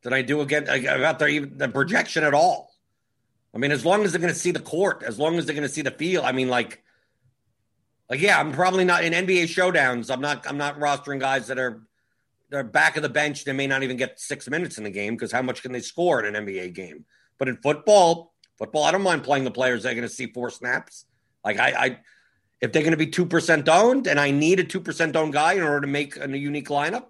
than 0.00 0.14
I 0.14 0.22
do 0.22 0.40
again 0.40 0.66
about 0.66 1.18
the 1.18 1.26
even 1.26 1.58
the 1.58 1.68
projection 1.68 2.24
at 2.24 2.32
all. 2.32 2.72
I 3.56 3.58
mean, 3.58 3.72
as 3.72 3.86
long 3.86 4.04
as 4.04 4.12
they're 4.12 4.20
going 4.20 4.32
to 4.32 4.38
see 4.38 4.50
the 4.50 4.60
court, 4.60 5.02
as 5.02 5.18
long 5.18 5.38
as 5.38 5.46
they're 5.46 5.54
going 5.54 5.66
to 5.66 5.72
see 5.72 5.80
the 5.80 5.90
field. 5.90 6.26
I 6.26 6.32
mean, 6.32 6.48
like, 6.48 6.84
like 8.10 8.20
yeah, 8.20 8.38
I'm 8.38 8.52
probably 8.52 8.84
not 8.84 9.02
in 9.02 9.14
NBA 9.14 9.44
showdowns. 9.44 10.12
I'm 10.12 10.20
not. 10.20 10.46
I'm 10.46 10.58
not 10.58 10.78
rostering 10.78 11.18
guys 11.18 11.46
that 11.46 11.58
are 11.58 11.80
they're 12.50 12.62
back 12.62 12.96
of 12.96 13.02
the 13.02 13.08
bench. 13.08 13.44
They 13.44 13.52
may 13.52 13.66
not 13.66 13.82
even 13.82 13.96
get 13.96 14.20
six 14.20 14.48
minutes 14.48 14.76
in 14.76 14.84
the 14.84 14.90
game 14.90 15.14
because 15.14 15.32
how 15.32 15.40
much 15.40 15.62
can 15.62 15.72
they 15.72 15.80
score 15.80 16.22
in 16.22 16.36
an 16.36 16.46
NBA 16.46 16.74
game? 16.74 17.06
But 17.38 17.48
in 17.48 17.56
football, 17.56 18.34
football, 18.58 18.84
I 18.84 18.92
don't 18.92 19.02
mind 19.02 19.24
playing 19.24 19.44
the 19.44 19.50
players 19.50 19.82
that 19.82 19.92
are 19.92 19.94
going 19.94 20.06
to 20.06 20.14
see 20.14 20.26
four 20.26 20.50
snaps. 20.50 21.06
Like 21.42 21.58
I, 21.58 21.70
I 21.70 21.98
if 22.60 22.72
they're 22.72 22.82
going 22.82 22.90
to 22.90 22.98
be 22.98 23.06
two 23.06 23.24
percent 23.26 23.70
owned, 23.70 24.06
and 24.06 24.20
I 24.20 24.32
need 24.32 24.60
a 24.60 24.64
two 24.64 24.80
percent 24.80 25.16
owned 25.16 25.32
guy 25.32 25.54
in 25.54 25.62
order 25.62 25.80
to 25.80 25.86
make 25.86 26.16
a 26.18 26.28
unique 26.28 26.68
lineup, 26.68 27.06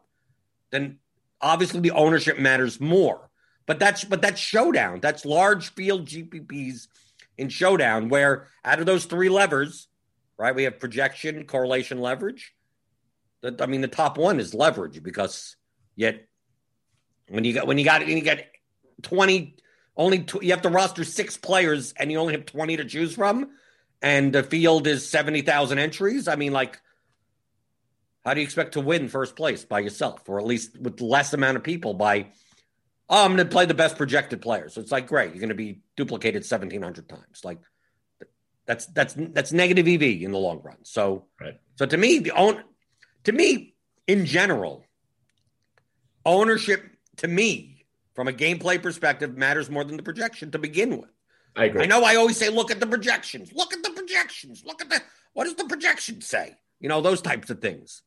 then 0.71 1.01
Obviously, 1.41 1.81
the 1.81 1.91
ownership 1.91 2.39
matters 2.39 2.81
more, 2.81 3.31
but 3.67 3.79
that's 3.79 4.05
but 4.05 4.23
that's 4.23 4.41
showdown. 4.41 5.01
That's 5.01 5.25
large 5.25 5.75
field 5.75 6.07
GPPs 6.07 6.89
in 7.37 7.49
showdown, 7.49 8.09
where 8.09 8.49
out 8.65 8.81
of 8.81 8.87
those 8.87 9.05
three 9.05 9.29
levers, 9.29 9.89
right, 10.39 10.55
we 10.55 10.65
have 10.65 10.81
projection, 10.81 11.45
correlation, 11.45 12.01
leverage. 12.01 12.55
The, 13.43 13.57
I 13.61 13.67
mean, 13.67 13.81
the 13.81 13.89
top 13.89 14.19
one 14.19 14.41
is 14.41 14.55
leverage 14.55 15.03
because 15.03 15.57
yet 15.95 16.27
when 17.29 17.45
you 17.45 17.53
got 17.53 17.67
when 17.67 17.79
you 17.79 17.85
got 17.85 18.01
when 18.01 18.17
you 18.17 18.23
get 18.23 18.53
twenty, 19.03 19.57
only 19.97 20.21
tw- 20.21 20.43
you 20.43 20.53
have 20.53 20.63
to 20.63 20.71
roster 20.71 21.05
six 21.05 21.37
players 21.37 21.93
and 21.99 22.11
you 22.11 22.19
only 22.19 22.35
have 22.35 22.47
twenty 22.47 22.77
to 22.77 22.85
choose 22.85 23.15
from, 23.15 23.51
and 24.01 24.33
the 24.33 24.43
field 24.43 24.87
is 24.87 25.09
seventy 25.09 25.43
thousand 25.43 25.79
entries. 25.79 26.29
I 26.29 26.37
mean, 26.37 26.53
like 26.53 26.81
how 28.25 28.35
do 28.35 28.41
you 28.41 28.45
expect 28.45 28.73
to 28.73 28.81
win 28.81 29.09
first 29.09 29.37
place 29.37 29.65
by 29.65 29.79
yourself, 29.79 30.29
or 30.29 30.41
at 30.41 30.47
least 30.47 30.77
with 30.81 31.01
less 31.01 31.33
amount 31.33 31.57
of 31.57 31.63
people? 31.63 31.95
By 31.95 32.27
oh, 33.09 33.25
I'm 33.25 33.35
going 33.35 33.47
to 33.47 33.53
play 33.53 33.67
the 33.67 33.75
best 33.75 33.97
projected 33.97 34.43
player. 34.43 34.69
So 34.69 34.81
it's 34.81 34.93
like 34.93 35.07
great, 35.07 35.31
you're 35.31 35.41
going 35.41 35.49
to 35.51 35.55
be 35.55 35.81
duplicated 35.97 36.43
1,700 36.43 37.09
times. 37.09 37.45
Like 37.45 37.59
that's 38.67 38.87
that's 38.87 39.15
that's 39.17 39.53
negative 39.53 39.87
EV 39.87 40.23
in 40.23 40.33
the 40.33 40.39
long 40.39 40.61
run. 40.63 40.79
So 40.83 41.27
right. 41.41 41.59
so 41.77 41.87
to 41.87 41.97
me, 41.97 42.19
the 42.19 42.33
own 42.33 42.63
to 43.25 43.33
me 43.33 43.75
in 44.07 44.27
general, 44.27 44.85
ownership 46.25 46.85
to 47.19 47.29
me 47.29 47.87
from 48.15 48.29
a 48.29 48.33
gameplay 48.33 48.83
perspective 48.83 49.37
matters 49.37 49.71
more 49.71 49.85
than 49.85 49.97
the 49.97 50.03
projection 50.03 50.51
to 50.51 50.59
begin 50.59 50.99
with. 50.99 51.11
I 51.55 51.67
agree. 51.67 51.85
I 51.85 51.87
know 51.87 52.03
I 52.03 52.17
always 52.17 52.37
say, 52.37 52.51
look 52.51 52.71
at 52.71 52.81
the 52.81 52.87
projections, 52.87 53.53
look 53.53 53.73
at 53.73 53.83
the 53.83 53.91
projections, 53.91 54.65
look 54.65 54.83
at 54.83 54.91
the 54.91 55.01
what 55.33 55.45
does 55.45 55.55
the 55.55 55.65
projection 55.65 56.21
say? 56.21 56.57
You 56.81 56.89
know, 56.89 57.01
those 57.01 57.23
types 57.23 57.51
of 57.51 57.61
things. 57.61 58.03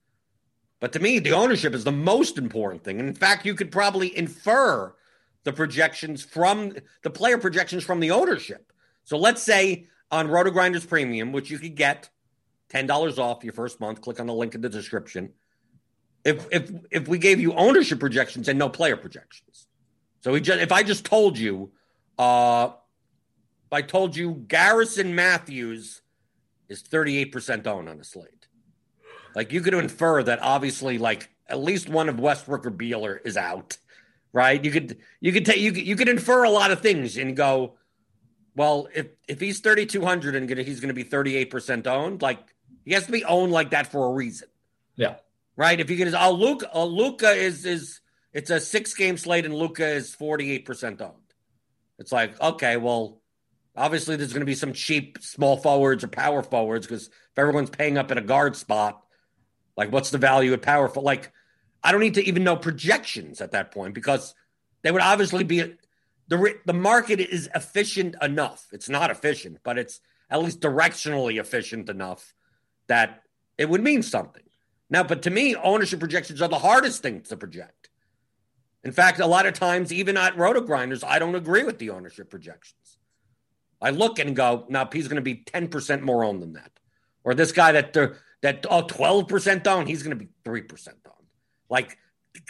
But 0.80 0.94
to 0.94 1.00
me, 1.00 1.20
the 1.20 1.34
ownership 1.34 1.74
is 1.74 1.84
the 1.84 1.92
most 1.92 2.38
important 2.38 2.84
thing. 2.84 3.00
And 3.00 3.10
in 3.10 3.16
fact, 3.16 3.46
you 3.46 3.54
could 3.54 3.72
probably 3.72 4.18
infer 4.18 4.96
the 5.44 5.54
projections 5.54 6.24
from 6.24 6.74
the 7.04 7.10
player 7.10 7.38
projections 7.38 7.84
from 7.84 8.00
the 8.00 8.12
ownership. 8.12 8.72
So 9.04 9.18
let's 9.18 9.42
say 9.42 9.88
on 10.12 10.28
Roto 10.28 10.52
Grinders 10.52 10.86
Premium, 10.86 11.32
which 11.32 11.50
you 11.50 11.60
could 11.60 11.76
get 11.76 12.10
$10 12.70 13.18
off 13.18 13.44
your 13.44 13.54
first 13.54 13.80
month, 13.80 14.02
click 14.02 14.20
on 14.20 14.28
the 14.28 14.34
link 14.34 14.56
in 14.56 14.62
the 14.62 14.70
description. 14.70 15.34
If 16.26 16.48
if 16.52 16.72
if 16.92 17.08
we 17.08 17.18
gave 17.18 17.40
you 17.40 17.54
ownership 17.54 18.00
projections 18.00 18.50
and 18.50 18.60
no 18.60 18.68
player 18.68 18.98
projections. 18.98 19.68
So 20.22 20.34
we 20.34 20.42
just 20.42 20.60
if 20.60 20.72
I 20.72 20.84
just 20.84 21.06
told 21.06 21.38
you 21.38 21.72
uh 22.18 22.72
I 23.72 23.82
told 23.82 24.16
you 24.18 24.44
Garrison 24.48 25.16
Matthews 25.16 26.02
is 26.68 26.84
38% 26.84 27.66
owned 27.68 27.88
on 27.88 27.98
the 27.98 28.04
slate. 28.04 28.39
Like 29.36 29.54
you 29.54 29.62
could 29.62 29.74
infer 29.74 30.24
that 30.24 30.40
obviously, 30.42 30.98
like 30.98 31.30
at 31.48 31.60
least 31.60 31.90
one 31.90 32.10
of 32.10 32.20
Westbrook 32.20 32.66
or 32.66 32.72
Beeler 32.72 33.20
is 33.26 33.38
out, 33.38 33.78
right? 34.34 34.64
You 34.64 34.72
could 34.72 34.98
you 35.20 35.32
could 35.32 35.46
take 35.46 35.60
you 35.60 35.72
could, 35.72 35.86
you 35.86 35.96
could 35.96 36.10
infer 36.10 36.44
a 36.44 36.50
lot 36.50 36.72
of 36.72 36.82
things 36.82 37.18
and 37.18 37.36
go, 37.36 37.76
well, 38.56 38.88
if 38.94 39.08
if 39.28 39.40
he's 39.40 39.60
thirty 39.60 39.86
two 39.86 40.04
hundred 40.04 40.36
and 40.36 40.48
gonna, 40.48 40.64
he's 40.64 40.80
going 40.80 40.90
to 40.90 40.94
be 40.94 41.04
thirty 41.04 41.36
eight 41.36 41.50
percent 41.50 41.88
owned, 41.88 42.22
like 42.22 42.40
he 42.86 42.94
has 42.94 43.06
to 43.06 43.12
be 43.12 43.26
owned 43.26 43.52
like 43.52 43.72
that 43.72 43.88
for 43.88 44.06
a 44.06 44.14
reason. 44.14 44.48
Yeah, 44.96 45.16
right. 45.56 45.80
If 45.80 45.90
you 45.90 45.98
can, 45.98 46.14
oh 46.16 46.32
Luka, 46.32 46.70
oh, 46.74 46.86
Luka 46.86 47.32
is 47.32 47.66
is 47.66 48.02
it's 48.34 48.50
a 48.50 48.60
six 48.60 48.94
game 48.94 49.18
slate 49.18 49.46
and 49.46 49.56
Luka 49.56 49.88
is 49.88 50.14
forty 50.14 50.52
eight 50.52 50.66
percent 50.66 51.02
owned. 51.02 51.14
It's 51.98 52.12
like 52.12 52.40
okay, 52.42 52.78
well, 52.78 53.22
obviously 53.76 54.16
there's 54.16 54.34
going 54.34 54.42
to 54.42 54.46
be 54.46 54.56
some 54.56 54.74
cheap 54.74 55.18
small 55.22 55.58
forwards 55.58 56.04
or 56.04 56.08
power 56.08 56.44
forwards 56.44 56.86
because 56.86 57.08
if 57.08 57.38
everyone's 57.38 57.70
paying 57.70 57.98
up 57.98 58.12
at 58.12 58.18
a 58.18 58.22
guard 58.22 58.56
spot 58.56 59.02
like, 59.80 59.94
what's 59.94 60.10
the 60.10 60.18
value 60.18 60.52
at 60.52 60.62
powerful? 60.62 61.02
Like, 61.02 61.32
I 61.82 61.94
don't 61.94 62.02
need 62.02 62.16
to 62.16 62.28
even 62.28 62.44
know 62.44 62.58
projections 62.58 63.40
at 63.40 63.52
that 63.52 63.72
point 63.72 63.94
because 63.94 64.36
they 64.82 64.92
would 64.92 65.02
obviously 65.02 65.46
be 65.46 65.74
the 66.28 66.56
the 66.66 66.74
market 66.74 67.22
is 67.22 67.50
efficient 67.56 68.18
enough. 68.22 68.68
It's 68.74 68.90
not 68.90 69.10
efficient, 69.10 69.60
but 69.64 69.78
it's 69.78 70.02
at 70.30 70.44
least 70.44 70.60
directionally 70.60 71.40
efficient 71.40 71.88
enough 71.88 72.34
that 72.88 73.24
it 73.58 73.70
would 73.70 73.82
mean 73.82 74.04
something. 74.04 74.44
Now, 74.90 75.04
but 75.04 75.22
to 75.22 75.30
me, 75.30 75.56
ownership 75.56 76.02
projections 76.02 76.42
are 76.42 76.50
the 76.50 76.60
hardest 76.60 77.02
thing 77.02 77.22
to 77.22 77.38
project. 77.38 77.90
In 78.84 78.92
fact, 78.92 79.22
a 79.22 79.28
lot 79.28 79.46
of 79.46 79.54
times, 79.54 79.94
even 79.94 80.18
at 80.18 80.38
Roto 80.38 80.60
Grinders, 80.60 81.06
I 81.06 81.20
don't 81.20 81.36
agree 81.36 81.64
with 81.64 81.80
the 81.80 81.92
ownership 81.92 82.30
projections. 82.30 82.98
I 83.82 83.92
look 83.92 84.20
and 84.20 84.36
go, 84.36 84.66
now 84.68 84.90
he's 84.92 85.08
going 85.08 85.16
to 85.16 85.22
be 85.22 85.36
10% 85.36 86.02
more 86.02 86.26
owned 86.26 86.42
than 86.42 86.54
that. 86.54 86.72
Or 87.24 87.34
this 87.34 87.54
guy 87.54 87.72
that 87.72 87.94
they're 87.94 88.18
that 88.42 88.66
oh 88.70 88.84
12% 88.84 89.64
down, 89.64 89.88
he's 89.88 90.04
going 90.04 90.18
to 90.18 90.26
be 90.26 90.32
3% 90.46 90.86
down. 90.86 91.14
Like 91.70 91.98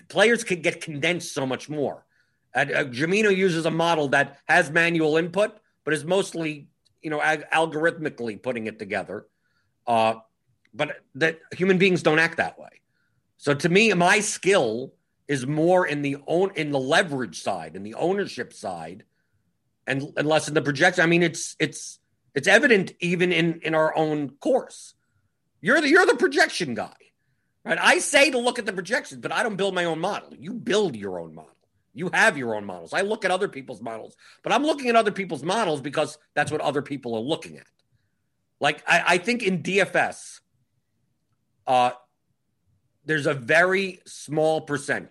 players 0.07 0.43
can 0.43 0.61
get 0.61 0.81
condensed 0.81 1.33
so 1.33 1.45
much 1.45 1.69
more. 1.69 2.05
And, 2.53 2.71
uh, 2.71 2.83
Jamino 2.85 3.35
uses 3.35 3.65
a 3.65 3.71
model 3.71 4.09
that 4.09 4.39
has 4.47 4.71
manual 4.71 5.17
input, 5.17 5.59
but 5.83 5.93
is 5.93 6.03
mostly, 6.03 6.67
you 7.01 7.09
know, 7.09 7.21
ag- 7.21 7.49
algorithmically 7.53 8.41
putting 8.41 8.67
it 8.67 8.79
together. 8.79 9.27
Uh, 9.85 10.15
but 10.73 11.01
that 11.15 11.39
human 11.55 11.77
beings 11.77 12.03
don't 12.03 12.19
act 12.19 12.37
that 12.37 12.59
way. 12.59 12.81
So 13.37 13.53
to 13.53 13.69
me, 13.69 13.93
my 13.93 14.19
skill 14.19 14.93
is 15.27 15.45
more 15.45 15.85
in 15.85 16.01
the 16.01 16.17
own 16.27 16.51
in 16.55 16.71
the 16.71 16.79
leverage 16.79 17.41
side, 17.41 17.75
in 17.75 17.83
the 17.83 17.93
ownership 17.95 18.51
side, 18.51 19.03
and, 19.87 20.03
and 20.17 20.27
less 20.27 20.47
in 20.47 20.53
the 20.53 20.61
projection. 20.61 21.03
I 21.03 21.07
mean, 21.07 21.23
it's 21.23 21.55
it's 21.59 21.99
it's 22.35 22.47
evident 22.47 22.91
even 22.99 23.31
in 23.31 23.61
in 23.63 23.75
our 23.75 23.95
own 23.95 24.31
course. 24.41 24.93
You're 25.61 25.81
the 25.81 25.89
you're 25.89 26.05
the 26.05 26.15
projection 26.15 26.73
guy. 26.75 26.93
Right? 27.65 27.77
I 27.79 27.99
say 27.99 28.31
to 28.31 28.37
look 28.37 28.57
at 28.57 28.65
the 28.65 28.73
projections, 28.73 29.21
but 29.21 29.31
I 29.31 29.43
don't 29.43 29.57
build 29.57 29.75
my 29.75 29.85
own 29.85 29.99
model. 29.99 30.33
You 30.37 30.53
build 30.53 30.95
your 30.95 31.19
own 31.19 31.35
model. 31.35 31.55
You 31.93 32.09
have 32.13 32.37
your 32.37 32.55
own 32.55 32.65
models. 32.65 32.93
I 32.93 33.01
look 33.01 33.25
at 33.25 33.31
other 33.31 33.47
people's 33.47 33.81
models, 33.81 34.15
but 34.43 34.53
I'm 34.53 34.63
looking 34.63 34.89
at 34.89 34.95
other 34.95 35.11
people's 35.11 35.43
models 35.43 35.81
because 35.81 36.17
that's 36.33 36.51
what 36.51 36.61
other 36.61 36.81
people 36.81 37.15
are 37.15 37.21
looking 37.21 37.57
at. 37.57 37.67
Like 38.59 38.83
I, 38.87 39.03
I 39.07 39.17
think 39.17 39.43
in 39.43 39.61
DFS, 39.61 40.39
uh, 41.67 41.91
there's 43.05 43.25
a 43.25 43.33
very 43.33 43.99
small 44.05 44.61
percent 44.61 45.09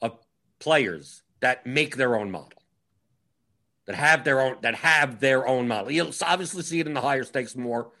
of 0.00 0.18
players 0.58 1.22
that 1.40 1.66
make 1.66 1.96
their 1.96 2.16
own 2.16 2.30
model, 2.30 2.62
that 3.86 3.96
have 3.96 4.24
their 4.24 4.40
own 4.40 4.56
that 4.62 4.76
have 4.76 5.20
their 5.20 5.46
own 5.46 5.68
model. 5.68 5.90
You'll 5.90 6.12
obviously 6.22 6.62
see 6.62 6.80
it 6.80 6.86
in 6.86 6.94
the 6.94 7.00
higher 7.00 7.24
stakes 7.24 7.56
more 7.56 7.92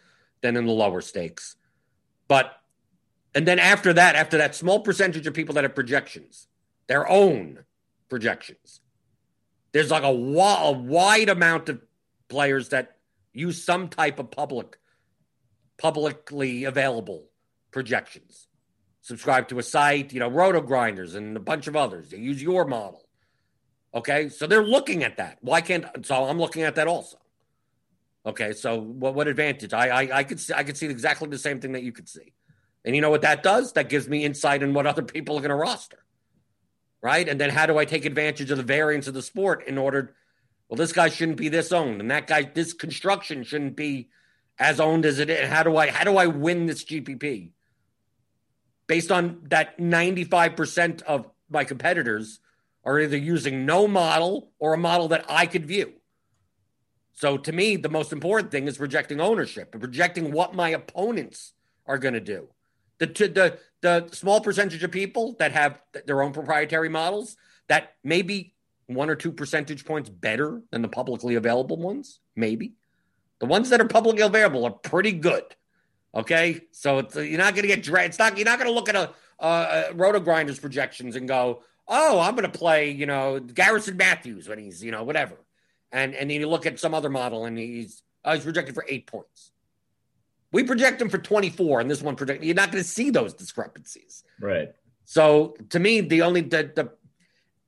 than 0.42 0.56
in 0.56 0.66
the 0.66 0.72
lower 0.72 1.00
stakes, 1.00 1.56
but 2.28 2.56
and 3.34 3.46
then 3.46 3.58
after 3.58 3.92
that, 3.92 4.16
after 4.16 4.38
that 4.38 4.54
small 4.54 4.80
percentage 4.80 5.26
of 5.26 5.34
people 5.34 5.54
that 5.54 5.64
have 5.64 5.74
projections, 5.74 6.48
their 6.88 7.08
own 7.08 7.64
projections, 8.08 8.80
there's 9.72 9.90
like 9.90 10.02
a, 10.02 10.10
wa- 10.10 10.68
a 10.68 10.72
wide 10.72 11.28
amount 11.28 11.68
of 11.68 11.80
players 12.28 12.70
that 12.70 12.96
use 13.32 13.62
some 13.62 13.88
type 13.88 14.18
of 14.18 14.30
public, 14.30 14.78
publicly 15.78 16.64
available 16.64 17.26
projections. 17.70 18.48
Subscribe 19.00 19.48
to 19.48 19.58
a 19.58 19.62
site, 19.62 20.12
you 20.12 20.20
know, 20.20 20.28
Roto 20.28 20.60
Grinders 20.60 21.14
and 21.14 21.36
a 21.36 21.40
bunch 21.40 21.68
of 21.68 21.76
others. 21.76 22.10
They 22.10 22.18
use 22.18 22.42
your 22.42 22.64
model. 22.64 23.06
Okay, 23.94 24.28
so 24.28 24.46
they're 24.46 24.64
looking 24.64 25.02
at 25.02 25.16
that. 25.16 25.38
Why 25.40 25.60
can't? 25.60 25.84
So 26.04 26.24
I'm 26.24 26.38
looking 26.38 26.62
at 26.62 26.74
that 26.76 26.86
also. 26.86 27.18
Okay, 28.24 28.52
so 28.52 28.78
what, 28.78 29.14
what 29.14 29.28
advantage? 29.28 29.72
I, 29.72 29.88
I 29.88 30.18
I 30.18 30.24
could 30.24 30.38
see, 30.38 30.52
I 30.52 30.62
could 30.62 30.76
see 30.76 30.86
exactly 30.86 31.28
the 31.28 31.38
same 31.38 31.60
thing 31.60 31.72
that 31.72 31.82
you 31.82 31.92
could 31.92 32.08
see, 32.08 32.34
and 32.84 32.94
you 32.94 33.00
know 33.00 33.10
what 33.10 33.22
that 33.22 33.42
does? 33.42 33.72
That 33.72 33.88
gives 33.88 34.08
me 34.08 34.24
insight 34.24 34.62
in 34.62 34.74
what 34.74 34.86
other 34.86 35.02
people 35.02 35.36
are 35.36 35.40
going 35.40 35.50
to 35.50 35.54
roster, 35.54 36.04
right? 37.00 37.26
And 37.26 37.40
then 37.40 37.50
how 37.50 37.64
do 37.66 37.78
I 37.78 37.86
take 37.86 38.04
advantage 38.04 38.50
of 38.50 38.58
the 38.58 38.62
variance 38.62 39.06
of 39.06 39.14
the 39.14 39.22
sport 39.22 39.66
in 39.66 39.78
order? 39.78 40.14
Well, 40.68 40.76
this 40.76 40.92
guy 40.92 41.08
shouldn't 41.08 41.38
be 41.38 41.48
this 41.48 41.72
owned, 41.72 42.00
and 42.00 42.10
that 42.10 42.26
guy, 42.26 42.42
this 42.42 42.74
construction 42.74 43.42
shouldn't 43.42 43.74
be 43.74 44.10
as 44.58 44.78
owned 44.78 45.06
as 45.06 45.18
it 45.18 45.30
is. 45.30 45.48
How 45.48 45.62
do 45.62 45.76
I 45.76 45.90
how 45.90 46.04
do 46.04 46.18
I 46.18 46.26
win 46.26 46.66
this 46.66 46.84
GPP? 46.84 47.52
Based 48.86 49.10
on 49.10 49.40
that 49.48 49.78
95% 49.78 51.02
of 51.02 51.30
my 51.48 51.64
competitors 51.64 52.40
are 52.84 53.00
either 53.00 53.16
using 53.16 53.64
no 53.64 53.88
model 53.88 54.50
or 54.58 54.74
a 54.74 54.78
model 54.78 55.08
that 55.08 55.24
I 55.28 55.46
could 55.46 55.64
view. 55.64 55.94
So 57.20 57.36
to 57.36 57.52
me, 57.52 57.76
the 57.76 57.90
most 57.90 58.12
important 58.14 58.50
thing 58.50 58.66
is 58.66 58.78
projecting 58.78 59.20
ownership 59.20 59.74
and 59.74 59.82
projecting 59.82 60.32
what 60.32 60.54
my 60.54 60.70
opponents 60.70 61.52
are 61.86 61.98
going 61.98 62.14
to 62.14 62.20
do. 62.20 62.48
The, 62.96 63.06
the 63.08 63.58
the 63.82 64.08
small 64.12 64.40
percentage 64.40 64.82
of 64.82 64.90
people 64.90 65.36
that 65.38 65.52
have 65.52 65.82
their 66.06 66.22
own 66.22 66.32
proprietary 66.32 66.88
models 66.88 67.36
that 67.68 67.94
maybe 68.02 68.54
one 68.86 69.10
or 69.10 69.16
two 69.16 69.32
percentage 69.32 69.84
points 69.84 70.08
better 70.08 70.62
than 70.70 70.80
the 70.80 70.88
publicly 70.88 71.34
available 71.34 71.76
ones, 71.76 72.20
maybe. 72.36 72.72
The 73.40 73.46
ones 73.46 73.68
that 73.68 73.82
are 73.82 73.88
publicly 73.88 74.22
available 74.22 74.64
are 74.64 74.70
pretty 74.70 75.12
good. 75.12 75.44
Okay, 76.14 76.62
so 76.72 77.06
you're 77.16 77.36
not 77.36 77.54
going 77.54 77.68
to 77.68 77.74
get 77.76 77.86
It's 77.86 78.18
not 78.18 78.38
you're 78.38 78.46
not 78.46 78.58
going 78.58 78.70
to 78.70 78.74
look 78.74 78.88
at 78.88 78.96
a, 78.96 79.10
a 79.46 79.92
Roto 79.92 80.20
Grinders 80.20 80.58
projections 80.58 81.16
and 81.16 81.28
go, 81.28 81.64
"Oh, 81.86 82.18
I'm 82.18 82.34
going 82.34 82.50
to 82.50 82.58
play," 82.58 82.90
you 82.90 83.04
know, 83.04 83.40
Garrison 83.40 83.98
Matthews 83.98 84.48
when 84.48 84.58
he's, 84.58 84.82
you 84.82 84.90
know, 84.90 85.04
whatever, 85.04 85.36
and 85.92 86.14
and 86.14 86.30
then 86.30 86.40
you 86.40 86.48
look 86.48 86.66
at 86.66 86.78
some 86.78 86.94
other 86.94 87.10
model 87.10 87.44
and 87.44 87.58
he's 87.58 88.02
oh, 88.24 88.34
he's 88.34 88.44
projected 88.44 88.74
for 88.74 88.84
eight 88.88 89.06
points. 89.06 89.52
We 90.52 90.64
project 90.64 91.00
him 91.00 91.08
for 91.08 91.18
24, 91.18 91.80
and 91.80 91.90
this 91.90 92.02
one 92.02 92.16
project. 92.16 92.42
You're 92.42 92.56
not 92.56 92.72
going 92.72 92.82
to 92.82 92.88
see 92.88 93.10
those 93.10 93.34
discrepancies, 93.34 94.24
right? 94.40 94.72
So 95.04 95.56
to 95.70 95.78
me, 95.78 96.00
the 96.00 96.22
only 96.22 96.40
the, 96.42 96.70
the 96.74 96.90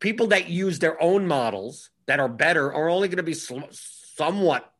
people 0.01 0.29
that 0.29 0.49
use 0.49 0.79
their 0.79 1.01
own 1.01 1.27
models 1.27 1.91
that 2.07 2.21
are 2.21 2.29
better 2.29 2.73
are 2.73 2.89
only 2.89 3.09
going 3.09 3.19
to 3.19 3.23
be 3.23 3.35
sl- 3.35 3.61
somewhat 3.71 4.73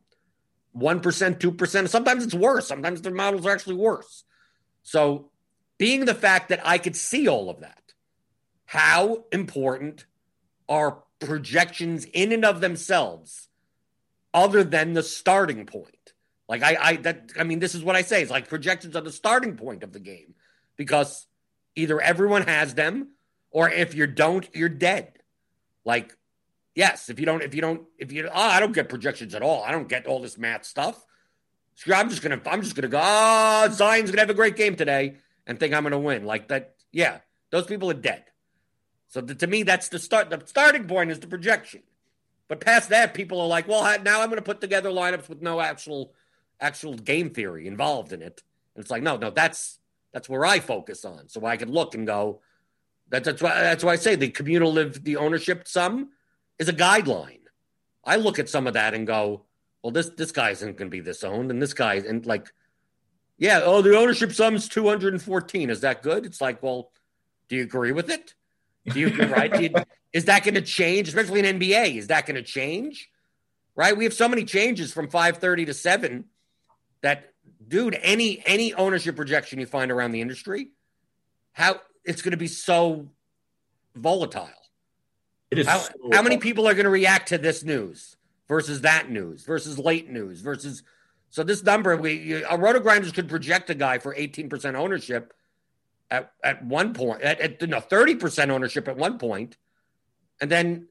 1%, 0.77 1.01
2%. 1.39 1.89
Sometimes 1.89 2.25
it's 2.25 2.35
worse. 2.35 2.67
Sometimes 2.67 3.03
their 3.03 3.13
models 3.13 3.47
are 3.47 3.51
actually 3.51 3.77
worse. 3.77 4.25
So, 4.83 5.31
being 5.79 6.05
the 6.05 6.15
fact 6.15 6.49
that 6.49 6.61
I 6.65 6.79
could 6.79 6.97
see 6.97 7.29
all 7.29 7.51
of 7.51 7.61
that, 7.61 7.83
how 8.65 9.25
important 9.33 10.07
are 10.69 11.03
projections 11.27 12.05
in 12.05 12.33
and 12.33 12.45
of 12.45 12.61
themselves 12.61 13.49
other 14.35 14.65
than 14.65 14.93
the 14.93 15.03
starting 15.03 15.67
point? 15.67 16.13
Like 16.49 16.63
I 16.63 16.77
I 16.81 16.97
that 16.97 17.33
I 17.39 17.45
mean 17.45 17.59
this 17.59 17.75
is 17.75 17.83
what 17.83 17.97
I 17.97 18.03
say. 18.03 18.23
It's 18.23 18.31
like 18.31 18.49
projections 18.49 18.97
are 18.97 19.01
the 19.01 19.13
starting 19.13 19.57
point 19.57 19.83
of 19.83 19.93
the 19.93 20.01
game 20.01 20.35
because 20.77 21.27
either 21.77 22.01
everyone 22.01 22.43
has 22.43 22.75
them 22.75 23.09
or 23.51 23.71
if 23.71 23.95
you 23.95 24.07
don't, 24.07 24.49
you're 24.55 24.69
dead. 24.69 25.19
Like 25.85 26.17
Yes, 26.75 27.11
if 27.11 27.21
you 27.21 27.27
don't, 27.27 27.43
if 27.43 27.55
you 27.55 27.61
don't, 27.61 27.83
if 27.99 28.13
you, 28.13 28.29
oh, 28.29 28.31
I 28.35 28.59
don't 28.61 28.73
get 28.73 28.89
projections 28.89 29.35
at 29.35 29.43
all. 29.43 29.63
I 29.63 29.73
don't 29.73 29.89
get 29.89 30.07
all 30.07 30.21
this 30.21 30.39
math 30.39 30.65
stuff. 30.65 31.05
So 31.75 31.93
I'm 31.93 32.09
just 32.09 32.23
gonna, 32.23 32.41
I'm 32.47 32.63
just 32.63 32.75
gonna 32.75 32.89
go. 32.89 33.01
Oh, 33.03 33.69
Zion's 33.71 34.11
gonna 34.11 34.23
have 34.23 34.31
a 34.31 34.35
great 34.35 34.57
game 34.57 34.77
today 34.77 35.17
and 35.47 35.59
think 35.59 35.75
I'm 35.75 35.83
gonna 35.83 35.99
win. 35.99 36.25
Like 36.25 36.49
that, 36.49 36.75
yeah. 36.91 37.19
Those 37.51 37.67
people 37.67 37.91
are 37.91 37.95
dead. 37.95 38.25
So 39.13 39.21
to 39.21 39.47
me, 39.47 39.63
that's 39.63 39.91
the 39.91 39.99
start. 39.99 40.31
The 40.31 40.43
starting 40.47 40.89
point 40.89 41.11
is 41.11 41.21
the 41.21 41.27
projection. 41.27 41.83
But 42.49 42.61
past 42.61 42.89
that, 42.89 43.13
people 43.13 43.43
are 43.43 43.47
like, 43.47 43.69
well, 43.69 43.83
now 44.03 44.23
I'm 44.23 44.31
gonna 44.31 44.41
put 44.41 44.63
together 44.63 44.89
lineups 44.89 45.29
with 45.29 45.43
no 45.43 45.61
actual, 45.61 46.15
actual 46.59 46.95
game 46.95 47.29
theory 47.29 47.67
involved 47.67 48.15
in 48.15 48.23
it. 48.23 48.43
And 48.75 48.83
it's 48.83 48.91
like, 48.91 49.03
no, 49.03 49.19
no, 49.19 49.29
that's 49.29 49.79
that's 50.15 50.31
where 50.31 50.47
I 50.47 50.61
focus 50.61 51.05
on, 51.05 51.29
so 51.29 51.45
I 51.45 51.59
can 51.59 51.71
look 51.71 51.95
and 51.95 52.07
go. 52.07 52.41
That, 53.11 53.25
that's 53.25 53.43
why 53.43 53.61
that's 53.61 53.85
why 53.85 53.93
I 53.93 53.97
say 53.97 54.15
the 54.15 54.31
communal 54.31 54.73
live 54.73 55.05
the 55.05 55.19
ownership 55.19 55.69
sum 55.69 56.09
is 56.59 56.71
a 56.71 56.73
guideline. 56.73 57.41
I 58.03 58.17
look 58.17 58.39
at 58.39 58.49
some 58.49 58.67
of 58.67 58.73
that 58.73 58.95
and 58.95 59.07
go, 59.07 59.45
well, 59.83 59.93
this 59.93 60.09
this 60.09 60.33
guy 60.33 60.51
isn't 60.51 60.79
going 60.79 60.91
to 60.91 60.97
be 60.97 61.01
this 61.01 61.23
owned, 61.23 61.51
and 61.51 61.61
this 61.61 61.75
guy 61.75 61.97
and 61.97 62.25
like, 62.25 62.51
yeah, 63.37 63.61
oh, 63.63 63.83
the 63.83 63.95
ownership 63.95 64.33
sum's 64.33 64.71
two 64.71 64.89
hundred 64.89 65.13
and 65.13 65.23
fourteen. 65.23 65.69
Is 65.69 65.83
that 65.83 66.03
good? 66.03 66.25
It's 66.25 66.41
like, 66.41 66.63
well, 66.63 66.91
do 67.49 67.57
you 67.57 67.63
agree 67.63 67.93
with 67.93 68.09
it? 68.09 68.33
Do 68.87 69.01
you 69.01 69.27
right? 69.27 69.53
Do 69.53 69.63
you, 69.63 69.71
is 70.13 70.27
that 70.27 70.45
going 70.45 70.55
to 70.55 70.63
change, 70.63 71.09
especially 71.09 71.41
in 71.41 71.59
NBA? 71.59 71.97
Is 71.97 72.09
that 72.09 72.27
going 72.27 72.37
to 72.37 72.43
change? 72.43 73.09
Right? 73.75 73.97
We 73.97 74.05
have 74.05 74.15
so 74.15 74.29
many 74.29 74.45
changes 74.45 74.93
from 74.93 75.09
five 75.09 75.39
thirty 75.39 75.65
to 75.65 75.75
seven 75.75 76.27
that, 77.03 77.33
dude, 77.67 77.99
any 78.03 78.43
any 78.47 78.75
ownership 78.75 79.17
projection 79.17 79.61
you 79.61 79.67
find 79.67 79.91
around 79.91 80.13
the 80.13 80.21
industry, 80.21 80.71
how 81.53 81.81
it's 82.05 82.23
going 82.23 82.33
to 82.33 82.37
be 82.37 82.49
so 82.49 83.09
volatile. 83.95 84.49
It 85.51 85.59
is 85.59 85.67
how, 85.67 85.79
so 85.79 85.93
how 86.13 86.23
many 86.23 86.39
people 86.39 86.67
are 86.67 86.75
going 86.75 86.85
to 86.85 86.91
react 86.91 87.29
to 87.29 87.39
this 87.39 87.63
news 87.63 88.17
versus 88.49 88.81
that 88.83 89.11
news 89.11 89.45
versus 89.45 89.79
late 89.79 90.11
news 90.11 90.41
versus 90.41 90.83
so 91.31 91.43
this 91.43 91.63
number 91.63 91.97
we 91.97 92.43
a 92.43 92.57
roto 92.57 92.81
grinders 92.81 93.13
could 93.13 93.29
project 93.29 93.71
a 93.71 93.75
guy 93.75 93.99
for 93.99 94.15
18% 94.15 94.75
ownership 94.75 95.33
at, 96.13 96.33
at 96.45 96.65
one 96.65 96.95
point 96.95 97.23
at, 97.23 97.41
at 97.41 97.69
no 97.69 97.81
30% 97.81 98.51
ownership 98.51 98.87
at 98.87 98.97
one 98.97 99.19
point 99.19 99.57
and 100.41 100.51
then 100.51 100.87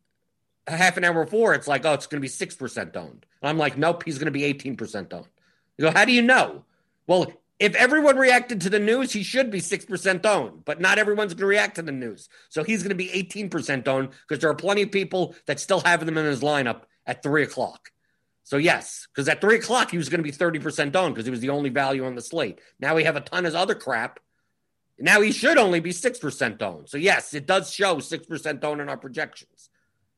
a 0.67 0.75
half 0.75 0.97
an 0.97 1.03
hour 1.03 1.23
before 1.23 1.53
it's 1.53 1.67
like 1.67 1.85
oh 1.85 1.93
it's 1.93 2.07
going 2.07 2.21
to 2.21 2.21
be 2.21 2.27
6% 2.27 2.95
owned 2.95 3.25
and 3.41 3.49
i'm 3.49 3.57
like 3.57 3.77
nope 3.77 4.03
he's 4.03 4.17
going 4.17 4.25
to 4.25 4.31
be 4.31 4.53
18% 4.53 5.13
owned 5.13 5.27
you 5.77 5.85
go 5.85 5.91
how 5.91 6.05
do 6.05 6.11
you 6.11 6.21
know 6.21 6.65
well 7.07 7.31
if 7.61 7.75
everyone 7.75 8.17
reacted 8.17 8.61
to 8.61 8.71
the 8.71 8.79
news, 8.79 9.13
he 9.13 9.21
should 9.21 9.51
be 9.51 9.61
6% 9.61 10.25
owned, 10.25 10.65
but 10.65 10.81
not 10.81 10.97
everyone's 10.97 11.35
going 11.35 11.41
to 11.41 11.45
react 11.45 11.75
to 11.75 11.83
the 11.83 11.91
news. 11.91 12.27
So 12.49 12.63
he's 12.63 12.81
going 12.81 12.89
to 12.89 12.95
be 12.95 13.07
18% 13.07 13.87
owned 13.87 14.09
because 14.27 14.41
there 14.41 14.49
are 14.49 14.55
plenty 14.55 14.81
of 14.81 14.91
people 14.91 15.35
that 15.45 15.59
still 15.59 15.79
have 15.81 16.01
him 16.01 16.17
in 16.17 16.25
his 16.25 16.41
lineup 16.41 16.85
at 17.05 17.21
three 17.21 17.43
o'clock. 17.43 17.91
So, 18.45 18.57
yes, 18.57 19.07
because 19.13 19.29
at 19.29 19.41
three 19.41 19.57
o'clock, 19.57 19.91
he 19.91 19.97
was 19.97 20.09
going 20.09 20.23
to 20.23 20.23
be 20.23 20.35
30% 20.35 20.95
owned 20.95 21.13
because 21.13 21.25
he 21.25 21.31
was 21.31 21.39
the 21.39 21.51
only 21.51 21.69
value 21.69 22.03
on 22.03 22.15
the 22.15 22.21
slate. 22.21 22.59
Now 22.79 22.95
we 22.95 23.03
have 23.03 23.15
a 23.15 23.21
ton 23.21 23.45
of 23.45 23.53
other 23.53 23.75
crap. 23.75 24.19
Now 25.01 25.21
he 25.21 25.31
should 25.31 25.57
only 25.57 25.79
be 25.79 25.91
6% 25.91 26.61
owned. 26.61 26.89
So, 26.89 26.97
yes, 26.97 27.33
it 27.33 27.45
does 27.45 27.73
show 27.73 27.97
6% 27.97 28.63
owned 28.63 28.81
in 28.81 28.89
our 28.89 28.97
projections. 28.97 29.69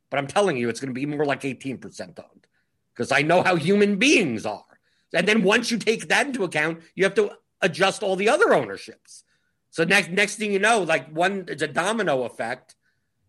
But 0.10 0.20
I'm 0.20 0.28
telling 0.28 0.58
you, 0.58 0.70
it's 0.70 0.80
going 0.80 0.94
to 0.94 1.00
be 1.00 1.06
more 1.06 1.26
like 1.26 1.42
18% 1.42 2.20
owned 2.20 2.48
because 2.94 3.12
I 3.12 3.22
know 3.22 3.42
how 3.42 3.56
human 3.56 3.98
beings 3.98 4.46
are. 4.46 4.64
And 5.14 5.28
then 5.28 5.44
once 5.44 5.72
you 5.72 5.78
take 5.78 6.08
that 6.10 6.28
into 6.28 6.44
account, 6.44 6.82
you 6.96 7.04
have 7.04 7.16
to 7.16 7.32
adjust 7.62 8.04
all 8.04 8.16
the 8.16 8.30
other 8.30 8.54
ownerships. 8.54 9.24
So 9.70 9.84
next 9.84 10.12
next 10.12 10.36
thing 10.36 10.52
you 10.52 10.60
know, 10.60 10.84
like 10.84 11.10
one 11.10 11.46
it's 11.48 11.64
a 11.64 11.68
domino 11.68 12.24
effect. 12.24 12.76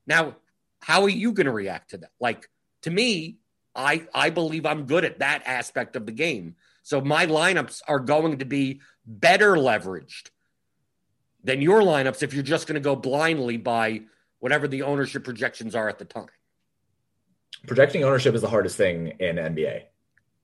Now, 0.07 0.37
how 0.81 1.03
are 1.05 1.09
you 1.09 1.33
going 1.33 1.47
to 1.47 1.53
react 1.53 1.91
to 1.91 1.99
that? 1.99 2.11
Like 2.21 2.51
to 2.83 2.91
me, 2.91 3.39
I 3.75 4.07
I 4.13 4.31
believe 4.31 4.67
I'm 4.67 4.85
good 4.85 5.07
at 5.07 5.21
that 5.21 5.43
aspect 5.47 5.97
of 5.97 6.05
the 6.05 6.13
game. 6.13 6.57
So 6.83 7.01
my 7.01 7.27
lineups 7.27 7.81
are 7.89 8.01
going 8.01 8.39
to 8.39 8.45
be 8.45 8.83
better 9.07 9.55
leveraged 9.55 10.29
than 11.45 11.63
your 11.63 11.83
lineups 11.83 12.23
if 12.23 12.35
you're 12.35 12.43
just 12.43 12.67
going 12.67 12.75
to 12.75 12.81
go 12.81 12.97
blindly 12.97 13.57
by 13.57 14.03
whatever 14.41 14.67
the 14.67 14.83
ownership 14.83 15.25
projections 15.25 15.75
are 15.75 15.89
at 15.89 15.99
the 15.99 16.05
time. 16.05 16.27
Projecting 17.67 18.05
ownership 18.05 18.35
is 18.35 18.43
the 18.43 18.49
hardest 18.49 18.77
thing 18.77 19.15
in 19.21 19.37
NBA. 19.37 19.83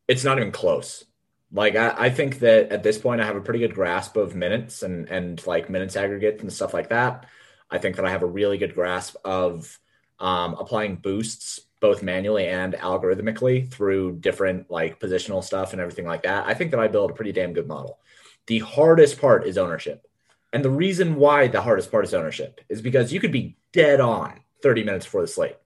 It's 0.06 0.24
not 0.24 0.38
even 0.38 0.52
close. 0.52 1.04
Like 1.52 1.74
I, 1.74 1.94
I, 1.96 2.10
think 2.10 2.38
that 2.40 2.70
at 2.70 2.82
this 2.82 2.96
point 2.96 3.20
I 3.20 3.26
have 3.26 3.36
a 3.36 3.40
pretty 3.40 3.58
good 3.58 3.74
grasp 3.74 4.16
of 4.16 4.36
minutes 4.36 4.84
and 4.84 5.08
and 5.08 5.44
like 5.46 5.68
minutes 5.68 5.96
aggregate 5.96 6.40
and 6.40 6.52
stuff 6.52 6.72
like 6.72 6.90
that. 6.90 7.26
I 7.68 7.78
think 7.78 7.96
that 7.96 8.04
I 8.04 8.10
have 8.10 8.22
a 8.22 8.26
really 8.26 8.56
good 8.56 8.74
grasp 8.74 9.16
of 9.24 9.78
um, 10.20 10.54
applying 10.58 10.96
boosts 10.96 11.60
both 11.80 12.02
manually 12.02 12.46
and 12.46 12.74
algorithmically 12.74 13.68
through 13.70 14.16
different 14.18 14.70
like 14.70 15.00
positional 15.00 15.42
stuff 15.42 15.72
and 15.72 15.80
everything 15.80 16.06
like 16.06 16.22
that, 16.22 16.46
I 16.46 16.54
think 16.54 16.70
that 16.70 16.80
I 16.80 16.88
build 16.88 17.10
a 17.10 17.14
pretty 17.14 17.32
damn 17.32 17.54
good 17.54 17.66
model. 17.66 17.98
The 18.46 18.58
hardest 18.60 19.20
part 19.20 19.46
is 19.46 19.58
ownership. 19.58 20.06
And 20.52 20.64
the 20.64 20.70
reason 20.70 21.16
why 21.16 21.46
the 21.46 21.62
hardest 21.62 21.90
part 21.90 22.04
is 22.04 22.14
ownership 22.14 22.60
is 22.68 22.82
because 22.82 23.12
you 23.12 23.20
could 23.20 23.32
be 23.32 23.56
dead 23.72 24.00
on 24.00 24.40
30 24.62 24.84
minutes 24.84 25.06
before 25.06 25.22
the 25.22 25.28
slate. 25.28 25.56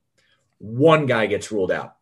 One 0.58 1.06
guy 1.06 1.26
gets 1.26 1.50
ruled 1.50 1.72
out. 1.72 1.96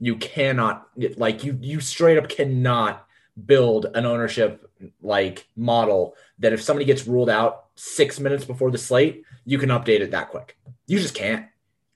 You 0.00 0.16
cannot 0.16 0.88
like 1.16 1.44
you 1.44 1.56
you 1.60 1.80
straight 1.80 2.18
up 2.18 2.28
cannot 2.28 3.06
build 3.46 3.86
an 3.94 4.04
ownership 4.04 4.68
like 5.00 5.46
model 5.56 6.16
that 6.40 6.52
if 6.52 6.60
somebody 6.60 6.84
gets 6.84 7.06
ruled 7.06 7.30
out 7.30 7.66
6 7.76 8.18
minutes 8.18 8.44
before 8.44 8.70
the 8.70 8.78
slate, 8.78 9.24
you 9.44 9.58
can 9.58 9.68
update 9.68 10.00
it 10.00 10.10
that 10.10 10.30
quick. 10.30 10.58
You 10.86 10.98
just 10.98 11.14
can't. 11.14 11.46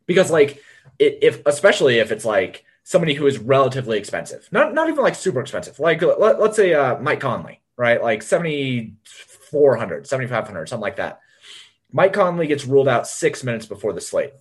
Because 0.07 0.31
like 0.31 0.63
if 0.99 1.43
especially 1.47 1.99
if 1.99 2.13
it's 2.13 2.25
like 2.25 2.65
somebody 2.85 3.15
who 3.15 3.27
is 3.27 3.39
relatively 3.39 3.99
expensive, 3.99 4.49
not 4.53 4.73
not 4.73 4.89
even 4.89 5.03
like 5.03 5.17
super 5.17 5.41
expensive, 5.41 5.81
like 5.81 6.01
let, 6.03 6.41
us 6.41 6.57
say 6.57 6.75
uh, 6.75 6.99
Mike 7.01 7.21
Conley, 7.21 7.61
right? 7.77 8.01
Like 8.01 8.23
7,400, 9.51 10.07
7,500, 10.07 10.69
something 10.69 10.83
like 10.83 10.97
that. 10.97 11.21
Mike 11.93 12.13
Conley 12.13 12.47
gets 12.47 12.65
ruled 12.65 12.89
out 12.89 13.07
six 13.07 13.45
minutes 13.45 13.67
before 13.67 13.93
the 13.93 14.01
slate. 14.01 14.33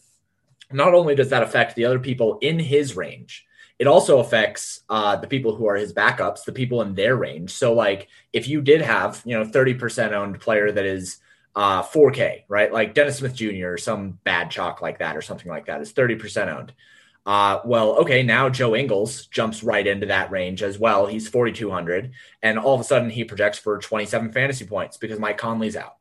Not 0.72 0.94
only 0.94 1.16
does 1.16 1.30
that 1.30 1.44
affect 1.44 1.76
the 1.76 1.86
other 1.86 2.00
people 2.00 2.40
in 2.42 2.60
his 2.60 2.96
range, 2.96 3.46
it 3.78 3.88
also 3.88 4.20
affects 4.20 4.82
uh, 4.90 5.18
the 5.18 5.28
people 5.28 5.56
who 5.56 5.68
are 5.68 5.76
his 5.76 5.94
backups, 5.94 6.46
the 6.46 6.52
people 6.52 6.82
in 6.82 6.96
their 6.96 7.16
range. 7.16 7.52
So, 7.52 7.74
like, 7.74 8.08
if 8.34 8.48
you 8.48 8.62
did 8.62 8.82
have, 8.82 9.22
you 9.26 9.38
know, 9.38 9.46
30% 9.46 10.14
owned 10.14 10.40
player 10.40 10.72
that 10.72 10.86
is 10.86 11.18
uh, 11.56 11.84
4K, 11.84 12.44
right? 12.48 12.72
Like 12.72 12.94
Dennis 12.94 13.18
Smith 13.18 13.36
Jr. 13.36 13.74
or 13.74 13.78
some 13.78 14.20
bad 14.24 14.50
chalk 14.52 14.82
like 14.82 15.00
that 15.00 15.16
or 15.16 15.22
something 15.22 15.50
like 15.50 15.68
that 15.68 15.82
is 15.82 15.94
30% 15.94 16.48
owned. 16.48 16.74
Uh, 17.26 17.60
well, 17.66 17.96
okay, 17.98 18.22
now 18.22 18.50
Joe 18.50 18.76
Ingles 18.76 19.26
jumps 19.28 19.64
right 19.64 19.86
into 19.86 20.06
that 20.08 20.30
range 20.30 20.62
as 20.62 20.78
well. 20.78 21.08
He's 21.08 21.28
4,200. 21.28 22.12
And 22.44 22.60
all 22.60 22.76
of 22.76 22.82
a 22.82 22.84
sudden 22.84 23.10
he 23.10 23.24
projects 23.24 23.58
for 23.58 23.80
27 23.80 24.32
fantasy 24.32 24.66
points 24.66 24.98
because 24.98 25.20
Mike 25.20 25.38
Conley's 25.38 25.76
out. 25.76 25.96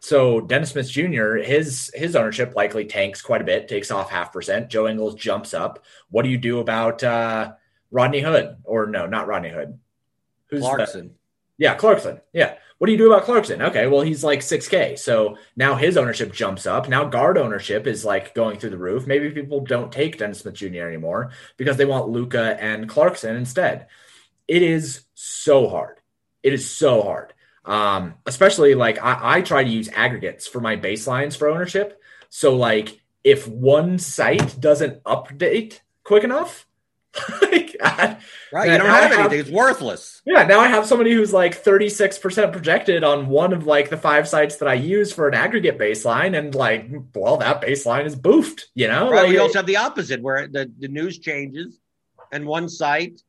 So 0.00 0.40
Dennis 0.40 0.72
Smith 0.72 0.90
Jr. 0.90 1.36
his 1.36 1.90
his 1.94 2.14
ownership 2.14 2.54
likely 2.54 2.84
tanks 2.84 3.22
quite 3.22 3.40
a 3.40 3.44
bit, 3.44 3.68
takes 3.68 3.90
off 3.90 4.10
half 4.10 4.34
percent. 4.34 4.68
Joe 4.68 4.86
Ingles 4.86 5.14
jumps 5.14 5.54
up. 5.54 5.82
What 6.10 6.24
do 6.24 6.28
you 6.28 6.36
do 6.36 6.58
about 6.58 7.02
uh, 7.02 7.52
Rodney 7.90 8.20
Hood? 8.20 8.56
Or 8.64 8.86
no, 8.86 9.06
not 9.06 9.28
Rodney 9.28 9.48
Hood. 9.48 9.78
Who's 10.48 10.60
Clarkson? 10.60 11.08
The, 11.08 11.14
yeah, 11.58 11.74
Clarkson. 11.74 12.20
Yeah. 12.32 12.56
What 12.78 12.86
do 12.86 12.92
you 12.92 12.98
do 12.98 13.12
about 13.12 13.24
Clarkson? 13.24 13.62
Okay, 13.62 13.86
well, 13.86 14.00
he's 14.00 14.24
like 14.24 14.40
6K. 14.40 14.98
So 14.98 15.38
now 15.56 15.76
his 15.76 15.96
ownership 15.96 16.32
jumps 16.32 16.66
up. 16.66 16.88
Now 16.88 17.04
guard 17.04 17.38
ownership 17.38 17.86
is 17.86 18.04
like 18.04 18.34
going 18.34 18.58
through 18.58 18.70
the 18.70 18.78
roof. 18.78 19.06
Maybe 19.06 19.30
people 19.30 19.60
don't 19.60 19.92
take 19.92 20.18
Dennis 20.18 20.40
Smith 20.40 20.54
Jr. 20.54 20.82
anymore 20.82 21.30
because 21.56 21.76
they 21.76 21.84
want 21.84 22.08
Luka 22.08 22.56
and 22.60 22.88
Clarkson 22.88 23.36
instead. 23.36 23.86
It 24.48 24.62
is 24.62 25.04
so 25.14 25.68
hard. 25.68 26.00
It 26.42 26.52
is 26.52 26.70
so 26.70 27.02
hard. 27.02 27.32
Um, 27.64 28.14
especially 28.26 28.74
like 28.74 29.02
I, 29.02 29.38
I 29.38 29.40
try 29.40 29.64
to 29.64 29.70
use 29.70 29.88
aggregates 29.88 30.46
for 30.46 30.60
my 30.60 30.76
baselines 30.76 31.36
for 31.36 31.48
ownership. 31.48 32.02
So 32.28 32.56
like 32.56 33.00
if 33.22 33.48
one 33.48 33.98
site 33.98 34.60
doesn't 34.60 35.02
update 35.04 35.80
quick 36.02 36.24
enough, 36.24 36.66
I, 37.98 38.18
right, 38.52 38.70
you 38.70 38.78
don't 38.78 38.86
have, 38.86 39.10
have 39.10 39.20
anything; 39.20 39.40
it's 39.40 39.50
worthless. 39.50 40.22
Yeah, 40.24 40.44
now 40.44 40.60
I 40.60 40.68
have 40.68 40.86
somebody 40.86 41.12
who's 41.12 41.32
like 41.32 41.54
thirty 41.54 41.88
six 41.88 42.18
percent 42.18 42.52
projected 42.52 43.04
on 43.04 43.28
one 43.28 43.52
of 43.52 43.66
like 43.66 43.90
the 43.90 43.96
five 43.96 44.28
sites 44.28 44.56
that 44.56 44.68
I 44.68 44.74
use 44.74 45.12
for 45.12 45.28
an 45.28 45.34
aggregate 45.34 45.78
baseline, 45.78 46.38
and 46.38 46.54
like, 46.54 46.90
well, 47.14 47.36
that 47.38 47.60
baseline 47.60 48.04
is 48.06 48.16
boofed. 48.16 48.62
You 48.74 48.88
know, 48.88 49.10
right? 49.10 49.22
Like, 49.22 49.28
we 49.28 49.38
also 49.38 49.58
have 49.58 49.66
the 49.66 49.76
opposite 49.76 50.20
where 50.20 50.46
the, 50.48 50.70
the 50.78 50.88
news 50.88 51.18
changes, 51.18 51.80
and 52.32 52.46
one 52.46 52.68
site, 52.68 53.20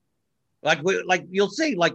like 0.62 0.82
we 0.84 1.02
like 1.04 1.26
you'll 1.30 1.50
see, 1.50 1.76
like 1.76 1.94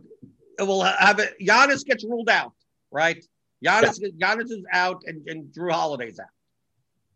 it 0.59 0.63
will 0.63 0.83
have 0.83 1.19
it. 1.19 1.35
Giannis 1.41 1.85
gets 1.85 2.05
ruled 2.05 2.29
out, 2.29 2.53
right? 2.91 3.25
Giannis, 3.65 3.99
yeah. 4.01 4.09
Giannis 4.19 4.51
is 4.51 4.65
out, 4.73 5.03
and, 5.07 5.27
and 5.29 5.53
Jrue 5.53 5.73
Holiday's 5.73 6.19
out, 6.19 6.29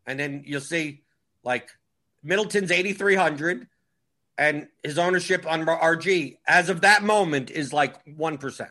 and 0.06 0.18
then 0.18 0.42
you'll 0.46 0.60
see 0.60 1.02
like 1.42 1.68
Middleton's 2.22 2.70
eighty 2.70 2.92
three 2.92 3.14
hundred 3.14 3.66
and 4.36 4.68
his 4.82 4.98
ownership 4.98 5.46
on 5.46 5.64
RG 5.64 6.38
as 6.46 6.68
of 6.68 6.80
that 6.82 7.02
moment 7.02 7.50
is 7.50 7.72
like 7.72 8.04
1%. 8.06 8.68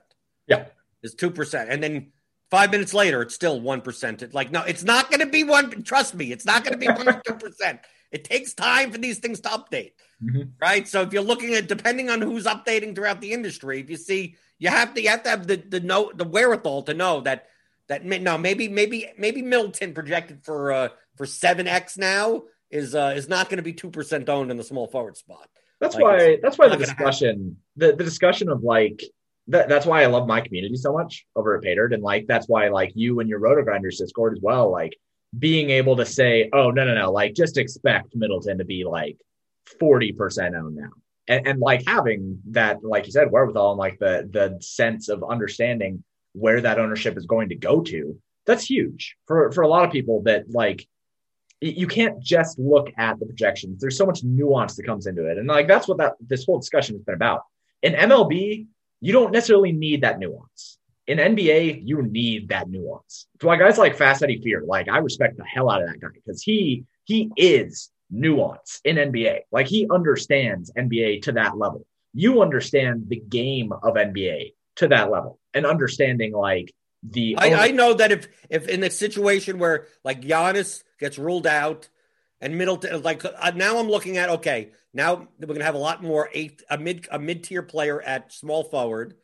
Yeah. 0.47 0.66
Is 1.01 1.16
2%. 1.16 1.68
And 1.70 1.84
then 1.84 2.11
five 2.51 2.72
minutes 2.72 2.93
later, 2.93 3.22
it's 3.22 3.36
still 3.36 3.61
1%. 3.61 4.22
It's 4.22 4.34
like, 4.34 4.51
no, 4.51 4.61
it's 4.64 4.84
not 4.84 5.09
going 5.09 5.22
to 5.22 5.26
be 5.26 5.43
one. 5.43 5.84
Trust 5.84 6.16
me, 6.16 6.32
it's 6.32 6.45
not 6.45 6.64
going 6.64 6.74
to 6.74 6.78
be 6.78 6.88
1 6.88 7.05
2%. 7.05 7.80
It 8.11 8.24
takes 8.24 8.53
time 8.53 8.91
for 8.91 8.97
these 8.97 9.20
things 9.20 9.39
to 9.41 9.49
update. 9.49 9.93
Mm-hmm. 10.24 10.41
Right. 10.61 10.88
So 10.88 11.01
if 11.01 11.14
you're 11.14 11.24
looking 11.24 11.55
at, 11.55 11.68
depending 11.68 12.09
on 12.09 12.22
who's 12.22 12.45
updating 12.45 12.95
throughout 12.95 13.22
the 13.22 13.34
industry, 13.34 13.80
if 13.80 13.89
you 13.89 13.97
see, 13.97 14.36
you 14.59 14.70
have 14.70 14.93
to, 14.93 15.01
you 15.01 15.09
have 15.09 15.24
to 15.24 15.30
have 15.30 15.47
the, 15.47 15.55
the 15.57 15.80
know, 15.80 16.11
the 16.14 16.26
wherewithal 16.26 16.84
to 16.84 16.93
know 16.93 17.22
that, 17.22 17.47
that 17.88 18.05
no, 18.05 18.38
maybe, 18.38 18.70
maybe, 18.70 19.09
maybe 19.18 19.41
Middleton 19.41 19.93
projected 19.93 20.45
for, 20.45 20.72
uh, 20.72 20.89
for 21.18 21.26
7X 21.26 21.97
now 21.97 22.43
is, 22.74 22.95
uh, 22.95 23.13
is 23.15 23.30
not 23.30 23.49
going 23.49 23.57
to 23.57 23.63
be 23.63 23.74
2% 23.74 24.28
owned 24.30 24.51
in 24.51 24.57
the 24.57 24.63
small 24.63 24.88
forward 24.88 25.15
spot. 25.15 25.47
That's 25.80 25.95
like 25.95 26.03
why. 26.03 26.38
That's 26.41 26.57
why 26.57 26.69
the 26.69 26.78
discussion, 26.78 27.57
the, 27.76 27.93
the 27.93 28.03
discussion 28.03 28.49
of 28.49 28.63
like 28.63 29.03
that, 29.47 29.67
that's 29.67 29.86
why 29.86 30.03
I 30.03 30.05
love 30.05 30.28
my 30.28 30.39
community 30.41 30.78
so 30.78 30.93
much 30.93 31.26
over 31.36 31.55
at 31.57 31.63
Paydirt. 31.63 31.93
And 31.93 32.01
like 32.01 32.26
that's 32.28 32.47
why 32.47 32.69
like 32.69 32.93
you 32.95 33.19
and 33.19 33.30
your 33.30 33.39
Roto 33.39 33.61
RotoGrinders 33.61 33.97
Discord 33.97 34.38
as 34.38 34.41
well, 34.41 34.71
like 34.71 34.95
being 35.38 35.71
able 35.71 35.97
to 35.97 36.05
say, 36.05 36.49
oh 36.53 36.71
no, 36.71 36.86
no, 36.86 36.95
no, 36.95 37.11
like 37.11 37.34
just 37.34 37.57
expect 37.57 38.15
Middleton 38.15 38.59
to 38.59 38.65
be 38.65 38.86
like 38.86 39.17
40% 39.82 40.57
owned 40.57 40.76
now. 40.76 40.89
And, 41.28 41.47
and 41.47 41.59
like 41.59 41.84
having 41.88 42.39
that, 42.51 42.84
like 42.84 43.05
you 43.05 43.11
said, 43.11 43.32
wherewithal 43.32 43.71
and 43.71 43.80
like 43.80 43.99
the 43.99 44.28
the 44.32 44.57
sense 44.61 45.09
of 45.09 45.24
understanding 45.24 46.03
where 46.34 46.61
that 46.61 46.80
ownership 46.80 47.17
is 47.17 47.26
going 47.26 47.49
to 47.49 47.55
go 47.55 47.82
to, 47.82 48.19
that's 48.45 48.65
huge 48.65 49.15
for 49.26 49.51
for 49.51 49.61
a 49.63 49.67
lot 49.67 49.86
of 49.86 49.91
people 49.91 50.24
that 50.24 50.49
like 50.49 50.88
you 51.64 51.88
can't 51.88 52.22
just 52.22 52.59
look 52.59 52.89
at 52.97 53.20
the 53.20 53.26
projections. 53.26 53.80
There's 53.80 53.97
so 53.97 54.05
much 54.05 54.24
nuance 54.24 54.76
that 54.76 54.86
comes 54.86 55.07
into 55.07 55.30
it. 55.30 55.38
And 55.38 55.47
like 55.47 55.68
that's 55.68 55.88
what 55.88 55.97
that 55.99 56.14
this 56.20 56.45
whole 56.45 56.59
discussion 56.59 56.95
has 56.95 57.03
been 57.03 57.16
about. 57.16 57.43
In 57.82 57.93
MLB, 57.93 58.68
you 59.01 59.14
don't 59.14 59.32
necessarily 59.32 59.72
need 59.72 60.01
that 60.01 60.20
nuance. 60.20 60.78
In 61.07 61.18
NBA, 61.18 61.82
you 61.86 62.01
need 62.01 62.49
that 62.49 62.70
nuance. 62.70 63.28
That's 63.34 63.45
why 63.45 63.57
guys 63.57 63.78
like 63.78 63.97
Fast 63.97 64.24
Eddie 64.24 64.41
Fear, 64.41 64.64
like 64.66 64.89
I 64.89 64.97
respect 64.99 65.38
the 65.38 65.45
hell 65.45 65.70
out 65.70 65.82
of 65.82 65.89
that 65.89 65.99
guy 65.99 66.07
because 66.14 66.41
he 66.41 66.86
he 67.05 67.30
is 67.38 67.89
nuance 68.09 68.82
in 68.84 68.97
NBA. 68.97 69.39
Like 69.51 69.68
he 69.68 69.88
understands 69.89 70.72
NBA 70.78 71.24
to 71.24 71.34
that 71.34 71.57
level. 71.57 71.86
You 72.14 72.41
understand 72.41 73.05
the 73.07 73.20
game 73.20 73.72
of 73.72 73.95
NBA 73.95 74.53
to 74.78 74.88
that 74.89 75.09
level 75.09 75.39
and 75.53 75.66
understanding 75.66 76.34
like 76.34 76.74
the 77.03 77.36
I, 77.38 77.53
I, 77.53 77.68
know 77.72 77.93
that 77.95 78.11
if 78.11 78.28
if 78.49 78.68
in 78.70 78.82
a 78.84 78.89
situation 78.89 79.59
where 79.59 79.88
like 80.05 80.22
Giannis 80.22 80.84
gets 81.04 81.18
ruled 81.18 81.45
out 81.45 81.89
and 82.39 82.58
Middleton 82.58 83.01
like 83.04 83.24
uh, 83.26 83.51
now 83.56 83.78
I'm 83.78 83.89
looking 83.89 84.18
at 84.18 84.30
okay 84.30 84.72
now 84.93 85.28
we're 85.39 85.47
gonna 85.47 85.64
have 85.64 85.76
a 85.76 85.80
lot 85.80 86.01
more 86.01 86.30
eight 86.34 86.62
a 86.70 86.78
mid 86.78 87.08
a 87.12 87.20
mid 87.20 87.43
tier 87.43 87.64
player 87.64 88.01
at 88.01 88.32
small 88.32 88.64
forward. 88.64 89.16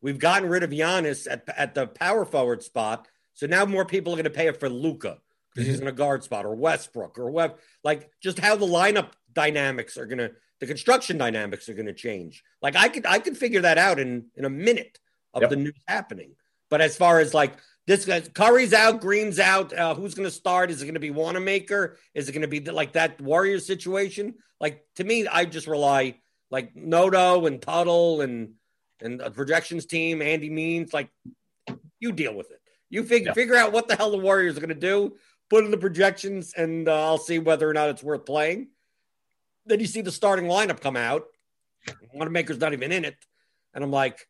We've 0.00 0.18
gotten 0.18 0.48
rid 0.48 0.62
of 0.62 0.70
Giannis 0.70 1.26
at 1.30 1.48
at 1.56 1.74
the 1.74 1.86
power 1.86 2.24
forward 2.24 2.62
spot, 2.62 3.08
so 3.34 3.46
now 3.46 3.64
more 3.64 3.84
people 3.84 4.12
are 4.12 4.16
gonna 4.16 4.30
pay 4.30 4.48
it 4.48 4.60
for 4.60 4.68
Luka 4.68 5.18
because 5.52 5.66
he's 5.66 5.76
mm-hmm. 5.76 5.88
in 5.88 5.94
a 5.94 5.96
guard 5.96 6.24
spot 6.24 6.46
or 6.46 6.54
Westbrook 6.54 7.18
or 7.18 7.30
Web 7.30 7.58
like 7.84 8.10
just 8.22 8.38
how 8.38 8.56
the 8.56 8.66
lineup 8.66 9.10
dynamics 9.32 9.96
are 9.96 10.06
gonna 10.06 10.30
the 10.60 10.66
construction 10.66 11.18
dynamics 11.18 11.68
are 11.68 11.74
gonna 11.74 11.92
change. 11.92 12.44
Like 12.60 12.76
I 12.76 12.88
could 12.88 13.06
I 13.06 13.18
could 13.18 13.36
figure 13.36 13.62
that 13.62 13.78
out 13.78 13.98
in 13.98 14.26
in 14.36 14.44
a 14.44 14.50
minute 14.50 14.98
of 15.34 15.42
yep. 15.42 15.50
the 15.50 15.56
news 15.56 15.82
happening. 15.86 16.36
But 16.70 16.80
as 16.80 16.96
far 16.96 17.18
as 17.18 17.34
like 17.34 17.54
this 17.86 18.04
guy, 18.04 18.20
Curry's 18.20 18.72
out, 18.72 19.00
Green's 19.00 19.38
out. 19.38 19.72
Uh, 19.72 19.94
who's 19.94 20.14
going 20.14 20.28
to 20.28 20.34
start? 20.34 20.70
Is 20.70 20.82
it 20.82 20.86
going 20.86 20.94
to 20.94 21.00
be 21.00 21.10
Wanamaker? 21.10 21.96
Is 22.14 22.28
it 22.28 22.32
going 22.32 22.42
to 22.42 22.48
be 22.48 22.60
like 22.60 22.92
that 22.92 23.20
Warrior 23.20 23.58
situation? 23.58 24.34
Like 24.60 24.86
to 24.96 25.04
me, 25.04 25.26
I 25.26 25.44
just 25.44 25.66
rely 25.66 26.20
like 26.50 26.76
Noto 26.76 27.46
and 27.46 27.60
Tuttle 27.60 28.20
and 28.20 28.54
and 29.00 29.18
the 29.18 29.30
projections 29.32 29.86
team, 29.86 30.22
Andy 30.22 30.48
Means. 30.48 30.92
Like 30.92 31.10
you 31.98 32.12
deal 32.12 32.34
with 32.34 32.50
it. 32.50 32.60
You 32.88 33.02
figure 33.02 33.28
yeah. 33.28 33.34
figure 33.34 33.56
out 33.56 33.72
what 33.72 33.88
the 33.88 33.96
hell 33.96 34.12
the 34.12 34.18
Warriors 34.18 34.56
are 34.56 34.60
going 34.60 34.68
to 34.68 34.74
do. 34.74 35.16
Put 35.50 35.64
in 35.64 35.70
the 35.70 35.78
projections, 35.78 36.54
and 36.56 36.88
uh, 36.88 37.06
I'll 37.06 37.18
see 37.18 37.38
whether 37.38 37.68
or 37.68 37.74
not 37.74 37.90
it's 37.90 38.02
worth 38.02 38.24
playing. 38.24 38.68
Then 39.66 39.80
you 39.80 39.86
see 39.86 40.00
the 40.00 40.12
starting 40.12 40.46
lineup 40.46 40.80
come 40.80 40.96
out. 40.96 41.24
Wanamaker's 42.14 42.58
not 42.58 42.72
even 42.72 42.92
in 42.92 43.04
it, 43.04 43.16
and 43.74 43.82
I'm 43.82 43.90
like, 43.90 44.26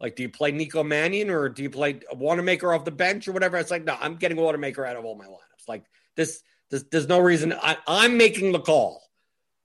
like, 0.00 0.16
do 0.16 0.22
you 0.22 0.30
play 0.30 0.50
Nico 0.50 0.82
Mannion 0.82 1.30
or 1.30 1.48
do 1.48 1.62
you 1.62 1.70
play 1.70 2.00
Wanamaker 2.12 2.72
off 2.72 2.84
the 2.84 2.90
bench 2.90 3.28
or 3.28 3.32
whatever? 3.32 3.58
It's 3.58 3.70
like, 3.70 3.84
no, 3.84 3.96
I'm 4.00 4.16
getting 4.16 4.38
Wanamaker 4.38 4.84
out 4.84 4.96
of 4.96 5.04
all 5.04 5.14
my 5.14 5.26
lineups. 5.26 5.68
Like 5.68 5.84
this, 6.16 6.42
this 6.70 6.84
there's 6.90 7.08
no 7.08 7.18
reason. 7.18 7.52
I, 7.52 7.76
I'm 7.86 8.16
making 8.16 8.52
the 8.52 8.60
call, 8.60 9.02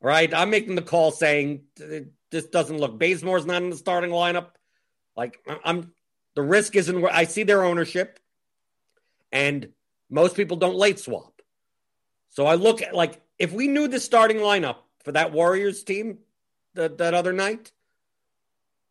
right? 0.02 0.34
I'm 0.34 0.50
making 0.50 0.76
the 0.76 0.82
call 0.82 1.12
saying 1.12 1.62
this 2.32 2.46
doesn't 2.48 2.78
look. 2.78 3.00
Bazemore's 3.00 3.46
not 3.46 3.64
in 3.64 3.70
the 3.70 3.78
starting 3.78 4.12
lineup. 4.12 4.48
Like 5.16 5.40
I'm, 5.64 5.94
the 6.36 6.42
risk 6.42 6.76
isn't 6.76 7.02
where 7.02 7.14
I 7.14 7.24
see 7.24 7.44
their 7.44 7.64
ownership, 7.64 8.20
and 9.32 9.70
most 10.10 10.36
people 10.36 10.58
don't 10.58 10.76
late 10.76 11.00
swap. 11.00 11.42
So 12.32 12.46
I 12.46 12.56
look 12.56 12.82
at 12.82 12.94
like 12.94 13.22
if 13.40 13.54
we 13.54 13.70
knew 13.70 13.88
the 13.88 14.02
starting 14.02 14.38
lineup 14.38 14.78
for 15.06 15.14
that 15.14 15.32
Warriors 15.32 15.84
team 15.84 16.18
that, 16.74 16.98
that 16.98 17.14
other 17.14 17.32
night, 17.32 17.72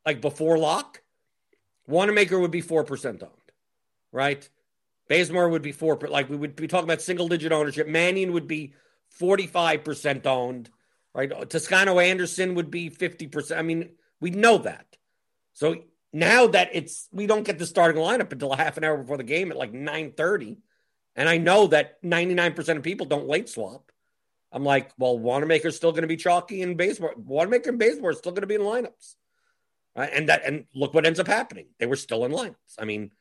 like 0.07 0.23
before 0.23 0.57
lock, 0.57 1.03
Wanamaker 1.87 2.39
would 2.39 2.51
be 2.51 2.63
4% 2.63 3.23
owned, 3.23 3.31
right? 4.13 4.49
Bazemore 5.09 5.49
would 5.51 5.63
be 5.63 5.73
4 5.73 5.99
like 6.09 6.31
we 6.31 6.37
would 6.37 6.57
be 6.57 6.67
talking 6.67 6.89
about 6.89 7.03
single 7.03 7.29
digit 7.29 7.53
ownership. 7.53 7.87
Mannion 7.87 8.33
would 8.33 8.49
be 8.49 8.75
45% 9.21 10.27
owned, 10.27 10.71
right? 11.15 11.31
Toscano 11.51 11.99
Anderson 11.99 12.55
would 12.55 12.71
be 12.71 12.91
50%. 12.91 13.57
I 13.57 13.63
mean, 13.63 13.91
we 14.21 14.31
know 14.31 14.59
that. 14.59 14.97
So 15.53 15.77
now 16.13 16.47
that 16.47 16.71
it's 16.73 17.09
we 17.13 17.27
don't 17.27 17.45
get 17.45 17.59
the 17.59 17.67
starting 17.67 18.01
lineup 18.01 18.33
until 18.33 18.53
a 18.53 18.57
half 18.57 18.77
an 18.77 18.85
hour 18.85 18.97
before 18.97 19.17
the 19.17 19.25
game 19.25 19.51
at 19.51 19.59
like 19.59 19.73
9:30, 19.73 20.57
and 21.17 21.29
I 21.29 21.39
know 21.39 21.67
that 21.69 22.03
99% 22.03 22.77
of 22.77 22.83
people 22.83 23.07
don't 23.07 23.29
late 23.29 23.49
swap. 23.49 23.91
I'm 24.51 24.65
like, 24.65 24.93
well, 24.97 25.19
Wanamaker's 25.19 25.77
still 25.77 25.91
going 25.91 26.03
to 26.03 26.09
be 26.09 26.17
chalky 26.17 26.63
and 26.63 26.77
Bazemore. 26.77 27.15
Wanamaker 27.17 27.71
and 27.71 27.79
Bazemore 27.79 28.11
are 28.11 28.15
still 28.15 28.33
going 28.33 28.43
to 28.43 28.47
be 28.47 28.55
in 28.55 28.61
lineups. 28.61 29.17
Right? 29.97 30.11
And 30.13 30.29
that 30.29 30.43
and 30.45 30.65
look 30.75 30.93
what 30.95 31.07
ends 31.07 31.21
up 31.21 31.27
happening. 31.27 31.67
They 31.79 31.87
were 31.87 31.97
still 31.97 32.25
in 32.25 32.33
lineups. 32.33 32.55
I 32.79 32.85
mean, 32.85 33.13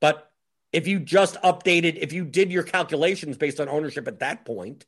but 0.00 0.30
if 0.72 0.86
you 0.86 1.00
just 1.00 1.40
updated, 1.42 1.96
if 1.96 2.12
you 2.12 2.24
did 2.24 2.52
your 2.52 2.62
calculations 2.62 3.36
based 3.36 3.60
on 3.60 3.68
ownership 3.68 4.06
at 4.06 4.20
that 4.20 4.44
point, 4.44 4.86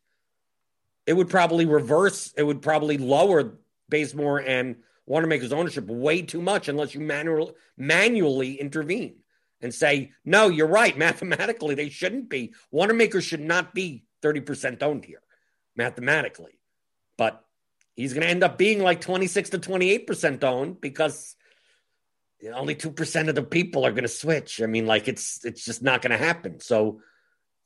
it 1.07 1.15
would 1.15 1.29
probably 1.29 1.67
reverse, 1.67 2.33
it 2.37 2.43
would 2.43 2.63
probably 2.63 2.99
lower 2.99 3.55
Bazemore 3.89 4.39
and 4.39 4.77
Wanamaker's 5.07 5.53
ownership 5.53 5.87
way 5.87 6.23
too 6.23 6.41
much 6.41 6.69
unless 6.69 6.95
you 6.95 7.01
manual, 7.01 7.57
manually 7.77 8.61
intervene 8.61 9.17
and 9.61 9.75
say, 9.75 10.13
no, 10.25 10.49
you're 10.49 10.67
right. 10.67 10.97
Mathematically, 11.07 11.75
they 11.75 11.89
shouldn't 11.89 12.29
be. 12.29 12.55
Wanamaker 12.71 13.21
should 13.21 13.41
not 13.41 13.75
be 13.75 14.05
30% 14.23 14.83
owned 14.83 15.05
here, 15.05 15.23
mathematically. 15.77 16.59
But 17.17 17.45
he's 17.95 18.13
going 18.13 18.23
to 18.23 18.31
end 18.31 18.45
up 18.45 18.59
being 18.59 18.83
like 18.83 19.01
26 19.01 19.51
to 19.51 19.59
28% 19.59 20.45
owned 20.45 20.81
because 20.81 21.37
only 22.53 22.75
2% 22.75 23.29
of 23.29 23.35
the 23.35 23.43
people 23.43 23.87
are 23.87 23.93
going 23.93 24.03
to 24.03 24.09
switch. 24.09 24.61
I 24.63 24.67
mean, 24.67 24.87
like 24.87 25.09
it's 25.09 25.45
it's 25.45 25.65
just 25.65 25.83
not 25.83 26.03
going 26.03 26.11
to 26.11 26.25
happen. 26.25 26.61
So 26.61 27.01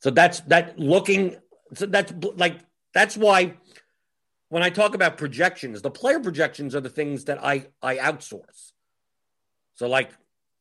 so 0.01 0.11
that's 0.11 0.41
that 0.41 0.77
looking 0.77 1.37
so 1.73 1.85
that's 1.85 2.13
like 2.35 2.59
that's 2.93 3.17
why 3.17 3.55
when 4.49 4.63
I 4.63 4.69
talk 4.69 4.95
about 4.95 5.17
projections, 5.17 5.81
the 5.81 5.91
player 5.91 6.19
projections 6.19 6.75
are 6.75 6.81
the 6.81 6.89
things 6.89 7.25
that 7.25 7.43
I 7.43 7.67
I 7.81 7.97
outsource. 7.97 8.71
So 9.75 9.87
like 9.87 10.11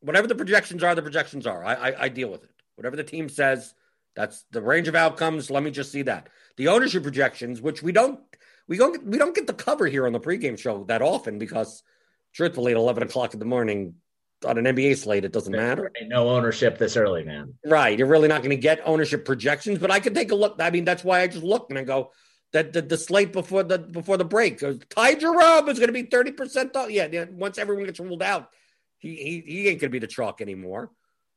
whatever 0.01 0.27
the 0.27 0.35
projections 0.35 0.83
are, 0.83 0.95
the 0.95 1.03
projections 1.03 1.47
are. 1.47 1.65
I, 1.65 1.75
I, 1.75 2.03
I 2.05 2.09
deal 2.09 2.29
with 2.29 2.45
it. 2.45 2.51
Whatever 2.77 2.97
the 2.97 3.05
team 3.05 3.29
says, 3.29 3.75
that's 4.15 4.45
the 4.51 4.63
range 4.63 4.89
of 4.89 4.95
outcomes. 4.95 5.51
Let 5.51 5.63
me 5.63 5.71
just 5.71 5.93
see 5.93 6.03
that. 6.03 6.29
The 6.57 6.69
ownership 6.69 7.03
projections, 7.03 7.61
which 7.61 7.83
we 7.83 7.93
don't 7.93 8.21
we 8.69 8.77
don't 8.77 9.05
we 9.05 9.19
don't 9.19 9.35
get 9.35 9.47
the 9.47 9.55
cover 9.55 9.87
here 9.87 10.07
on 10.07 10.13
the 10.13 10.21
pregame 10.21 10.59
show 10.59 10.85
that 10.85 11.03
often 11.03 11.39
because 11.39 11.83
truthfully 12.35 12.73
at 12.73 12.79
eleven 12.79 13.03
o'clock 13.03 13.33
in 13.35 13.41
the 13.41 13.47
morning 13.47 13.95
on 14.45 14.59
an 14.59 14.65
NBA 14.65 14.99
slate, 14.99 15.25
it 15.25 15.33
doesn't 15.33 15.53
matter. 15.53 15.91
no 16.03 16.29
ownership 16.29 16.79
this 16.79 16.97
early, 16.97 17.25
man. 17.25 17.55
Right. 17.65 17.99
You're 17.99 18.09
really 18.09 18.29
not 18.29 18.43
going 18.43 18.51
to 18.51 18.57
get 18.57 18.81
ownership 18.85 19.25
projections, 19.25 19.79
but 19.79 19.91
I 19.91 19.99
could 19.99 20.15
take 20.15 20.31
a 20.31 20.35
look. 20.35 20.57
I 20.61 20.71
mean, 20.71 20.85
that's 20.85 21.03
why 21.03 21.23
I 21.23 21.27
just 21.27 21.43
look 21.43 21.71
and 21.71 21.79
I 21.79 21.85
go, 21.85 22.13
that 22.53 22.73
the, 22.73 22.83
the 22.83 22.99
slate 22.99 23.33
before 23.33 23.63
the 23.63 23.79
before 23.79 24.17
the 24.17 24.25
break. 24.25 24.63
Uh, 24.63 24.75
Ty 24.91 25.15
Jerome 25.15 25.69
is 25.69 25.79
going 25.79 25.93
to 25.93 25.93
be 25.93 26.05
30% 26.05 26.77
off. 26.77 26.91
Yeah, 26.91 27.09
yeah, 27.11 27.25
once 27.31 27.59
everyone 27.59 27.87
gets 27.87 28.01
ruled 28.01 28.23
out, 28.23 28.51
he, 28.99 29.15
he 29.17 29.41
he 29.47 29.69
ain't 29.69 29.81
going 29.81 29.91
to 29.91 29.93
be 29.93 29.99
the 29.99 30.07
chalk 30.07 30.41
anymore. 30.41 30.91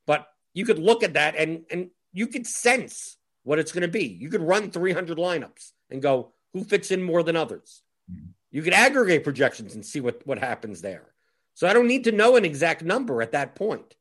But 0.05 0.27
you 0.53 0.65
could 0.65 0.79
look 0.79 1.03
at 1.03 1.13
that 1.13 1.35
and 1.35 1.65
and 1.71 1.89
you 2.13 2.27
could 2.27 2.45
sense 2.45 3.17
what 3.43 3.59
it's 3.59 3.71
going 3.71 3.81
to 3.81 3.87
be. 3.87 4.05
You 4.05 4.29
could 4.29 4.41
run 4.41 4.71
300 4.71 5.17
lineups 5.17 5.71
and 5.89 6.01
go, 6.01 6.33
who 6.53 6.63
fits 6.63 6.91
in 6.91 7.03
more 7.03 7.23
than 7.23 7.35
others? 7.35 7.81
Mm-hmm. 8.11 8.31
You 8.51 8.61
could 8.63 8.73
aggregate 8.73 9.23
projections 9.23 9.75
and 9.75 9.85
see 9.85 9.99
what, 9.99 10.25
what 10.25 10.39
happens 10.39 10.81
there. 10.81 11.13
So 11.53 11.67
I 11.67 11.73
don't 11.73 11.87
need 11.87 12.05
to 12.05 12.11
know 12.11 12.35
an 12.35 12.45
exact 12.45 12.83
number 12.83 13.21
at 13.21 13.33
that 13.33 13.55
point. 13.55 13.95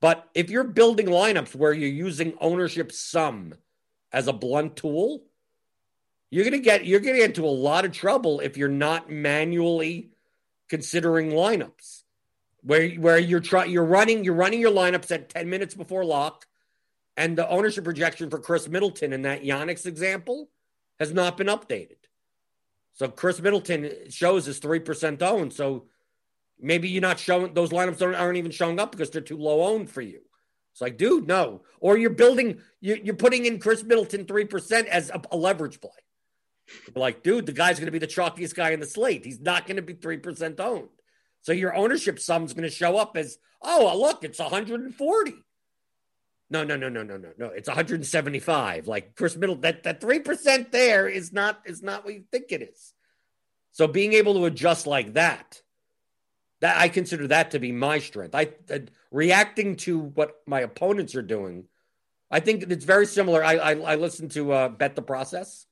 But 0.00 0.28
if 0.34 0.50
you're 0.50 0.64
building 0.64 1.06
lineups 1.06 1.54
where 1.54 1.72
you're 1.72 1.88
using 1.88 2.34
ownership 2.40 2.90
sum 2.90 3.54
as 4.12 4.26
a 4.28 4.32
blunt 4.32 4.76
tool, 4.76 5.24
you're 6.30 6.44
going 6.44 6.52
to 6.52 6.58
get 6.58 6.86
you're 6.86 7.00
to 7.00 7.06
get 7.06 7.20
into 7.20 7.44
a 7.44 7.46
lot 7.46 7.84
of 7.84 7.92
trouble 7.92 8.40
if 8.40 8.56
you're 8.56 8.68
not 8.68 9.10
manually 9.10 10.10
considering 10.68 11.30
lineups. 11.30 12.02
Where 12.62 12.88
where 12.90 13.18
you're 13.18 13.40
trying 13.40 13.70
you're 13.70 13.84
running 13.84 14.24
you're 14.24 14.34
running 14.34 14.60
your 14.60 14.72
lineups 14.72 15.10
at 15.10 15.28
10 15.28 15.50
minutes 15.50 15.74
before 15.74 16.04
lock 16.04 16.46
and 17.16 17.36
the 17.36 17.48
ownership 17.48 17.84
projection 17.84 18.30
for 18.30 18.38
Khris 18.38 18.68
Middleton 18.68 19.12
in 19.12 19.22
that 19.22 19.42
Giannis 19.42 19.86
example 19.86 20.48
has 21.02 21.12
not 21.12 21.36
been 21.36 21.48
updated. 21.48 21.96
So 22.94 23.08
Khris 23.08 23.40
Middleton 23.40 23.90
shows 24.08 24.46
is 24.46 24.60
3% 24.60 25.20
owned. 25.22 25.52
So 25.52 25.86
maybe 26.60 26.88
you're 26.88 27.02
not 27.02 27.18
showing 27.18 27.54
those 27.54 27.70
lineups 27.70 28.00
aren't, 28.00 28.36
even 28.36 28.52
showing 28.52 28.78
up 28.78 28.92
because 28.92 29.10
they're 29.10 29.20
too 29.20 29.36
low 29.36 29.64
owned 29.64 29.90
for 29.90 30.00
you. 30.00 30.20
It's 30.72 30.80
like, 30.80 30.96
dude, 30.96 31.26
no. 31.26 31.62
Or 31.80 31.98
you're 31.98 32.10
building, 32.10 32.60
you're, 32.80 33.14
putting 33.14 33.44
in 33.44 33.58
Khris 33.58 33.82
Middleton 33.82 34.24
3% 34.24 34.86
as 34.86 35.10
a, 35.10 35.36
leverage 35.36 35.80
play. 35.80 35.90
You're 36.86 37.00
like, 37.00 37.22
dude, 37.22 37.46
the 37.46 37.52
guy's 37.52 37.78
going 37.78 37.86
to 37.86 37.92
be 37.92 37.98
the 37.98 38.06
chalkiest 38.06 38.54
guy 38.54 38.70
in 38.70 38.80
the 38.80 38.86
slate. 38.86 39.24
He's 39.24 39.40
not 39.40 39.66
going 39.66 39.76
to 39.76 39.82
be 39.82 39.94
3% 39.94 40.60
owned. 40.60 40.88
So 41.42 41.52
your 41.52 41.74
ownership 41.74 42.20
sum's 42.20 42.54
going 42.54 42.68
to 42.68 42.74
show 42.74 42.96
up 42.96 43.16
as, 43.16 43.38
oh, 43.60 43.98
look, 43.98 44.24
it's 44.24 44.38
140. 44.38 45.34
No, 46.52 46.64
no, 46.64 46.76
no, 46.76 46.90
no, 46.90 47.02
no, 47.02 47.16
no, 47.16 47.30
no. 47.38 47.46
It's 47.46 47.66
175. 47.66 48.86
Like 48.86 49.16
Chris 49.16 49.36
Middle, 49.36 49.56
that 49.56 49.84
that 49.84 50.02
three 50.02 50.18
percent 50.18 50.70
there 50.70 51.08
is 51.08 51.32
not 51.32 51.62
is 51.64 51.82
not 51.82 52.04
what 52.04 52.12
you 52.12 52.24
think 52.30 52.52
it 52.52 52.60
is. 52.60 52.92
So 53.70 53.88
being 53.88 54.12
able 54.12 54.34
to 54.34 54.44
adjust 54.44 54.86
like 54.86 55.14
that, 55.14 55.62
that 56.60 56.76
I 56.76 56.90
consider 56.90 57.28
that 57.28 57.52
to 57.52 57.58
be 57.58 57.72
my 57.72 58.00
strength. 58.00 58.34
I 58.34 58.52
uh, 58.70 58.80
reacting 59.10 59.76
to 59.76 59.98
what 59.98 60.42
my 60.46 60.60
opponents 60.60 61.14
are 61.14 61.22
doing. 61.22 61.64
I 62.30 62.40
think 62.40 62.64
it's 62.64 62.84
very 62.84 63.06
similar. 63.06 63.42
I 63.42 63.54
I, 63.54 63.72
I 63.72 63.94
listened 63.94 64.32
to 64.32 64.52
uh, 64.52 64.68
Bet 64.68 64.94
the 64.94 65.00
Process, 65.00 65.64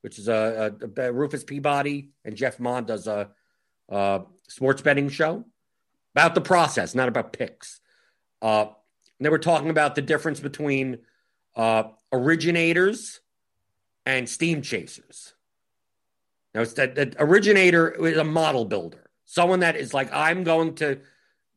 which 0.00 0.18
is 0.18 0.26
a, 0.26 0.74
a, 0.96 1.00
a, 1.00 1.12
Rufus 1.12 1.44
Peabody 1.44 2.10
and 2.24 2.34
Jeff 2.34 2.58
Mond 2.58 2.88
does 2.88 3.06
a, 3.06 3.30
a 3.88 4.22
sports 4.48 4.82
betting 4.82 5.10
show 5.10 5.44
about 6.16 6.34
the 6.34 6.40
process, 6.40 6.96
not 6.96 7.06
about 7.06 7.32
picks. 7.32 7.78
Uh, 8.42 8.66
and 9.18 9.26
they 9.26 9.30
were 9.30 9.38
talking 9.38 9.70
about 9.70 9.94
the 9.94 10.02
difference 10.02 10.40
between 10.40 10.98
uh, 11.56 11.84
originators 12.12 13.20
and 14.06 14.28
steam 14.28 14.62
chasers. 14.62 15.34
Now, 16.54 16.62
it's 16.62 16.74
that, 16.74 16.94
that 16.94 17.16
originator 17.18 17.90
is 18.06 18.16
a 18.16 18.24
model 18.24 18.64
builder, 18.64 19.10
someone 19.24 19.60
that 19.60 19.76
is 19.76 19.92
like, 19.92 20.12
I'm 20.12 20.44
going 20.44 20.76
to 20.76 21.00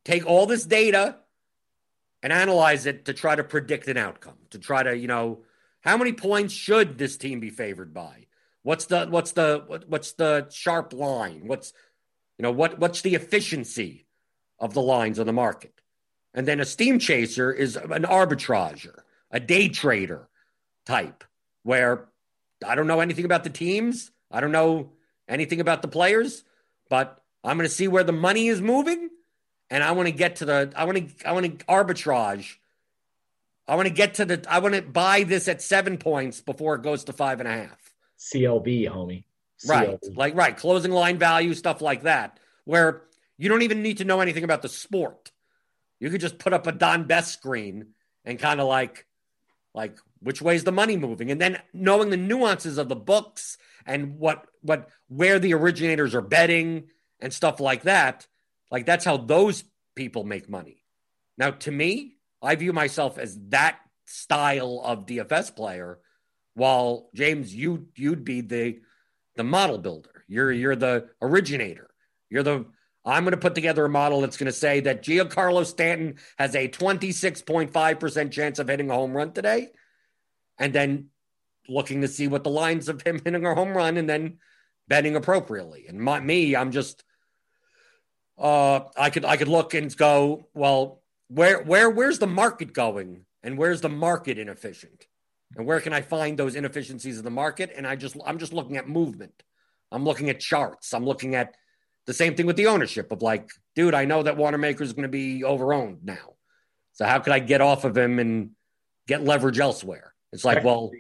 take 0.03 0.25
all 0.25 0.45
this 0.45 0.65
data 0.65 1.17
and 2.23 2.33
analyze 2.33 2.85
it 2.85 3.05
to 3.05 3.13
try 3.13 3.35
to 3.35 3.43
predict 3.43 3.87
an 3.87 3.97
outcome, 3.97 4.37
to 4.49 4.59
try 4.59 4.83
to, 4.83 4.95
you 4.95 5.07
know, 5.07 5.43
how 5.81 5.97
many 5.97 6.13
points 6.13 6.53
should 6.53 6.97
this 6.97 7.17
team 7.17 7.39
be 7.39 7.49
favored 7.49 7.93
by? 7.93 8.27
What's 8.63 8.85
the 8.85 9.07
what's 9.07 9.31
the 9.31 9.63
what, 9.65 9.89
what's 9.89 10.11
the 10.13 10.47
sharp 10.51 10.93
line? 10.93 11.47
What's 11.47 11.73
you 12.37 12.43
know 12.43 12.51
what 12.51 12.77
what's 12.77 13.01
the 13.01 13.15
efficiency 13.15 14.05
of 14.59 14.75
the 14.75 14.81
lines 14.81 15.17
on 15.17 15.25
the 15.25 15.33
market? 15.33 15.80
And 16.33 16.47
then 16.47 16.59
a 16.59 16.65
steam 16.65 16.99
chaser 16.99 17.51
is 17.51 17.75
an 17.75 18.05
arbitrager, 18.05 19.03
a 19.31 19.39
day 19.39 19.67
trader 19.67 20.29
type, 20.85 21.23
where 21.63 22.07
I 22.65 22.75
don't 22.75 22.87
know 22.87 23.01
anything 23.01 23.25
about 23.25 23.43
the 23.43 23.49
teams. 23.49 24.11
I 24.31 24.39
don't 24.39 24.51
know 24.51 24.91
anything 25.27 25.59
about 25.59 25.81
the 25.81 25.87
players, 25.87 26.43
but 26.89 27.21
I'm 27.43 27.57
going 27.57 27.67
to 27.67 27.73
see 27.73 27.87
where 27.87 28.03
the 28.03 28.13
money 28.13 28.47
is 28.47 28.61
moving. 28.61 29.09
And 29.69 29.83
I 29.83 29.91
want 29.91 30.07
to 30.07 30.13
get 30.13 30.37
to 30.37 30.45
the, 30.45 30.71
I 30.75 30.83
want 30.83 30.97
to, 30.97 31.27
I 31.27 31.31
want 31.31 31.59
to 31.59 31.65
arbitrage. 31.65 32.55
I 33.67 33.75
want 33.75 33.87
to 33.87 33.93
get 33.93 34.15
to 34.15 34.25
the, 34.25 34.45
I 34.49 34.59
want 34.59 34.75
to 34.75 34.81
buy 34.81 35.23
this 35.23 35.47
at 35.47 35.61
seven 35.61 35.97
points 35.97 36.41
before 36.41 36.75
it 36.75 36.81
goes 36.81 37.05
to 37.05 37.13
five 37.13 37.39
and 37.39 37.47
a 37.47 37.53
half. 37.53 37.93
CLB, 38.19 38.89
homie. 38.89 39.23
CLV. 39.65 39.69
Right. 39.69 39.99
Like, 40.15 40.35
right. 40.35 40.57
Closing 40.57 40.91
line 40.91 41.17
value, 41.17 41.53
stuff 41.53 41.81
like 41.81 42.03
that, 42.03 42.39
where 42.65 43.03
you 43.37 43.49
don't 43.49 43.61
even 43.61 43.81
need 43.81 43.97
to 43.99 44.05
know 44.05 44.19
anything 44.19 44.43
about 44.43 44.61
the 44.61 44.69
sport. 44.69 45.30
You 46.01 46.09
could 46.09 46.19
just 46.19 46.39
put 46.39 46.51
up 46.51 46.67
a 46.67 46.71
Don 46.73 47.05
Best 47.05 47.31
screen 47.31 47.93
and 48.25 48.39
kind 48.39 48.59
of 48.59 48.67
like, 48.67 49.05
like 49.73 49.97
which 50.19 50.41
way 50.41 50.55
is 50.55 50.65
the 50.65 50.71
money 50.71 50.97
moving, 50.97 51.31
and 51.31 51.39
then 51.39 51.61
knowing 51.73 52.09
the 52.09 52.17
nuances 52.17 52.77
of 52.77 52.89
the 52.89 52.95
books 52.95 53.57
and 53.85 54.17
what 54.17 54.45
what 54.61 54.89
where 55.07 55.39
the 55.39 55.53
originators 55.53 56.13
are 56.13 56.21
betting 56.21 56.89
and 57.19 57.31
stuff 57.31 57.59
like 57.59 57.83
that. 57.83 58.27
Like 58.71 58.85
that's 58.85 59.05
how 59.05 59.17
those 59.17 59.63
people 59.95 60.23
make 60.23 60.49
money. 60.49 60.83
Now, 61.37 61.51
to 61.51 61.71
me, 61.71 62.17
I 62.41 62.55
view 62.55 62.73
myself 62.73 63.17
as 63.17 63.37
that 63.49 63.79
style 64.05 64.81
of 64.83 65.05
DFS 65.05 65.55
player, 65.55 65.99
while 66.55 67.09
James, 67.13 67.53
you 67.53 67.87
you'd 67.95 68.25
be 68.25 68.41
the 68.41 68.79
the 69.35 69.43
model 69.43 69.77
builder. 69.77 70.25
You're 70.27 70.51
you're 70.51 70.75
the 70.75 71.09
originator. 71.21 71.89
You're 72.29 72.43
the 72.43 72.65
I'm 73.03 73.23
going 73.23 73.31
to 73.31 73.37
put 73.37 73.55
together 73.55 73.85
a 73.85 73.89
model 73.89 74.21
that's 74.21 74.37
going 74.37 74.51
to 74.51 74.51
say 74.51 74.79
that 74.81 75.03
Giancarlo 75.03 75.65
Stanton 75.65 76.15
has 76.37 76.55
a 76.55 76.67
26.5% 76.67 78.31
chance 78.31 78.59
of 78.59 78.67
hitting 78.67 78.91
a 78.91 78.93
home 78.93 79.13
run 79.13 79.31
today. 79.31 79.69
And 80.59 80.71
then 80.73 81.07
looking 81.67 82.01
to 82.01 82.07
see 82.07 82.27
what 82.27 82.43
the 82.43 82.51
lines 82.51 82.89
of 82.89 83.01
him 83.01 83.19
hitting 83.23 83.45
a 83.45 83.55
home 83.55 83.75
run 83.75 83.97
and 83.97 84.07
then 84.07 84.37
betting 84.87 85.15
appropriately. 85.15 85.85
And 85.87 85.99
my, 85.99 86.19
me, 86.19 86.55
I'm 86.55 86.71
just 86.71 87.03
uh, 88.37 88.81
I 88.97 89.09
could 89.09 89.23
I 89.23 89.37
could 89.37 89.47
look 89.47 89.73
and 89.73 89.95
go, 89.95 90.47
well, 90.53 91.01
where 91.27 91.61
where 91.61 91.89
where's 91.89 92.19
the 92.19 92.27
market 92.27 92.73
going, 92.73 93.25
and 93.43 93.57
where's 93.57 93.81
the 93.81 93.89
market 93.89 94.39
inefficient, 94.39 95.07
and 95.55 95.65
where 95.65 95.79
can 95.79 95.93
I 95.93 96.01
find 96.01 96.37
those 96.37 96.55
inefficiencies 96.55 97.19
in 97.19 97.23
the 97.23 97.29
market? 97.29 97.71
And 97.75 97.85
I 97.85 97.95
just 97.95 98.17
I'm 98.25 98.39
just 98.39 98.51
looking 98.51 98.77
at 98.77 98.89
movement. 98.89 99.43
I'm 99.91 100.03
looking 100.03 100.29
at 100.29 100.39
charts. 100.39 100.93
I'm 100.93 101.05
looking 101.05 101.35
at 101.35 101.55
the 102.11 102.15
same 102.15 102.35
thing 102.35 102.45
with 102.45 102.57
the 102.57 102.67
ownership 102.67 103.09
of 103.13 103.21
like, 103.21 103.49
dude, 103.73 103.93
I 103.93 104.03
know 104.03 104.21
that 104.23 104.35
Wanamaker 104.35 104.83
is 104.83 104.91
going 104.91 105.03
to 105.03 105.09
be 105.09 105.43
overowned 105.43 106.03
now, 106.03 106.35
so 106.91 107.05
how 107.05 107.19
could 107.19 107.31
I 107.31 107.39
get 107.39 107.61
off 107.61 107.85
of 107.85 107.97
him 107.97 108.19
and 108.19 108.49
get 109.07 109.23
leverage 109.23 109.59
elsewhere? 109.59 110.13
It's 110.33 110.43
like, 110.43 110.61
well, 110.61 110.91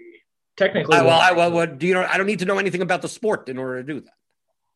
technically, 0.55 0.95
I, 0.95 1.01
well, 1.01 1.19
I, 1.19 1.33
well, 1.33 1.51
what, 1.51 1.79
do 1.79 1.85
you 1.85 1.95
know? 1.95 2.07
I 2.09 2.15
don't 2.15 2.27
need 2.27 2.39
to 2.39 2.45
know 2.45 2.59
anything 2.59 2.81
about 2.81 3.01
the 3.01 3.09
sport 3.09 3.49
in 3.49 3.57
order 3.57 3.83
to 3.83 3.93
do 3.93 3.99
that. 3.99 4.13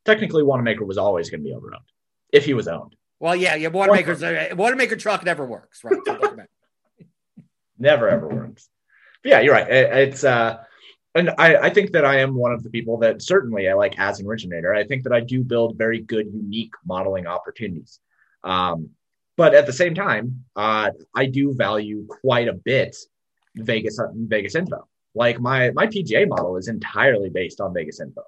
Technically, 0.03 0.43
Wanamaker 0.43 0.83
was 0.83 0.97
always 0.97 1.29
going 1.29 1.41
to 1.41 1.45
be 1.45 1.55
overowned 1.55 1.87
if 2.33 2.43
he 2.43 2.53
was 2.53 2.67
owned. 2.67 2.97
Well, 3.21 3.37
yeah, 3.37 3.55
yeah. 3.55 3.69
Wanamaker's 3.69 4.21
uh, 4.21 4.49
Wanamaker 4.57 4.97
truck 4.97 5.23
never 5.23 5.45
works, 5.45 5.85
right? 5.85 5.97
never 7.79 8.09
ever 8.09 8.27
works. 8.27 8.67
But 9.23 9.29
yeah, 9.29 9.39
you're 9.39 9.53
right. 9.53 9.71
It, 9.71 10.09
it's 10.09 10.25
uh, 10.25 10.65
and 11.15 11.31
I, 11.37 11.55
I 11.55 11.69
think 11.69 11.91
that 11.93 12.05
I 12.05 12.19
am 12.19 12.35
one 12.35 12.51
of 12.51 12.63
the 12.63 12.69
people 12.69 12.97
that 12.99 13.21
certainly 13.21 13.69
I 13.69 13.73
like 13.73 13.97
as 13.97 14.19
an 14.19 14.27
originator. 14.27 14.73
I 14.73 14.83
think 14.83 15.03
that 15.03 15.13
I 15.13 15.21
do 15.21 15.43
build 15.43 15.77
very 15.77 16.01
good, 16.01 16.27
unique 16.33 16.73
modeling 16.85 17.25
opportunities. 17.25 17.99
Um, 18.43 18.89
but 19.37 19.53
at 19.53 19.65
the 19.65 19.73
same 19.73 19.95
time, 19.95 20.45
uh, 20.55 20.91
I 21.15 21.25
do 21.25 21.53
value 21.53 22.05
quite 22.07 22.47
a 22.47 22.53
bit 22.53 22.95
Vegas 23.55 23.99
Vegas 24.13 24.55
info. 24.55 24.87
Like 25.13 25.39
my 25.39 25.71
my 25.71 25.87
PGA 25.87 26.27
model 26.27 26.57
is 26.57 26.67
entirely 26.67 27.29
based 27.29 27.59
on 27.61 27.73
Vegas 27.73 27.99
info 27.99 28.23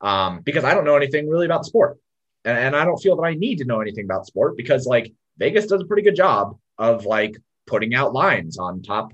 um, 0.00 0.40
because 0.40 0.64
I 0.64 0.74
don't 0.74 0.84
know 0.84 0.96
anything 0.96 1.28
really 1.28 1.46
about 1.46 1.62
the 1.62 1.68
sport 1.68 1.98
and, 2.44 2.58
and 2.58 2.76
I 2.76 2.84
don't 2.84 3.00
feel 3.00 3.16
that 3.16 3.22
I 3.22 3.34
need 3.34 3.58
to 3.58 3.64
know 3.64 3.80
anything 3.80 4.04
about 4.04 4.26
sport 4.26 4.56
because 4.56 4.86
like 4.86 5.12
Vegas 5.38 5.66
does 5.66 5.82
a 5.82 5.86
pretty 5.86 6.02
good 6.02 6.16
job 6.16 6.58
of 6.78 7.06
like 7.06 7.36
putting 7.66 7.94
out 7.94 8.12
lines 8.12 8.58
on 8.58 8.82
top 8.82 9.12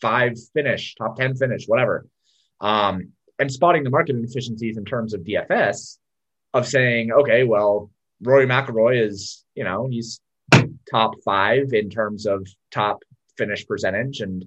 five 0.00 0.36
finish, 0.52 0.94
top 0.96 1.16
10 1.16 1.36
finish, 1.36 1.66
whatever. 1.66 2.06
Um, 2.60 3.12
and 3.38 3.50
spotting 3.50 3.84
the 3.84 3.90
market 3.90 4.16
inefficiencies 4.16 4.76
in 4.76 4.84
terms 4.84 5.12
of 5.12 5.22
DFS 5.22 5.98
of 6.52 6.66
saying, 6.66 7.10
okay, 7.12 7.44
well, 7.44 7.90
Rory 8.22 8.46
McIlroy 8.46 9.04
is, 9.04 9.44
you 9.54 9.64
know, 9.64 9.88
he's 9.90 10.20
top 10.90 11.12
five 11.24 11.72
in 11.72 11.90
terms 11.90 12.26
of 12.26 12.46
top 12.70 13.02
finish 13.36 13.66
percentage 13.66 14.20
and 14.20 14.44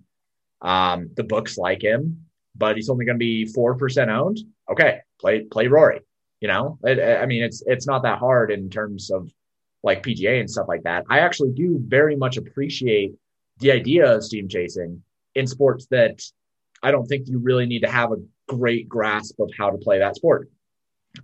um, 0.62 1.10
the 1.16 1.24
books 1.24 1.58
like 1.58 1.84
him, 1.84 2.26
but 2.56 2.76
he's 2.76 2.90
only 2.90 3.06
going 3.06 3.18
to 3.18 3.20
be 3.20 3.46
4% 3.46 4.08
owned. 4.08 4.40
Okay. 4.72 5.02
Play, 5.20 5.42
play 5.42 5.68
Rory. 5.68 6.02
You 6.40 6.48
know, 6.48 6.78
it, 6.84 7.20
I 7.20 7.26
mean, 7.26 7.44
it's 7.44 7.64
it's 7.66 7.88
not 7.88 8.04
that 8.04 8.20
hard 8.20 8.52
in 8.52 8.70
terms 8.70 9.10
of 9.10 9.32
like 9.82 10.04
PGA 10.04 10.40
and 10.40 10.50
stuff 10.50 10.68
like 10.68 10.84
that. 10.84 11.06
I 11.10 11.20
actually 11.20 11.52
do 11.52 11.80
very 11.84 12.16
much 12.16 12.38
appreciate 12.38 13.16
the 13.60 13.72
idea 13.72 14.16
of 14.16 14.24
steam 14.24 14.48
chasing 14.48 15.02
in 15.34 15.48
sports 15.48 15.88
that 15.88 16.22
I 16.84 16.92
don't 16.92 17.06
think 17.06 17.28
you 17.28 17.40
really 17.40 17.66
need 17.66 17.82
to 17.82 17.90
have 17.90 18.12
a 18.12 18.18
great 18.48 18.88
grasp 18.88 19.40
of 19.40 19.50
how 19.58 19.70
to 19.70 19.78
play 19.78 20.00
that 20.00 20.16
sport. 20.16 20.50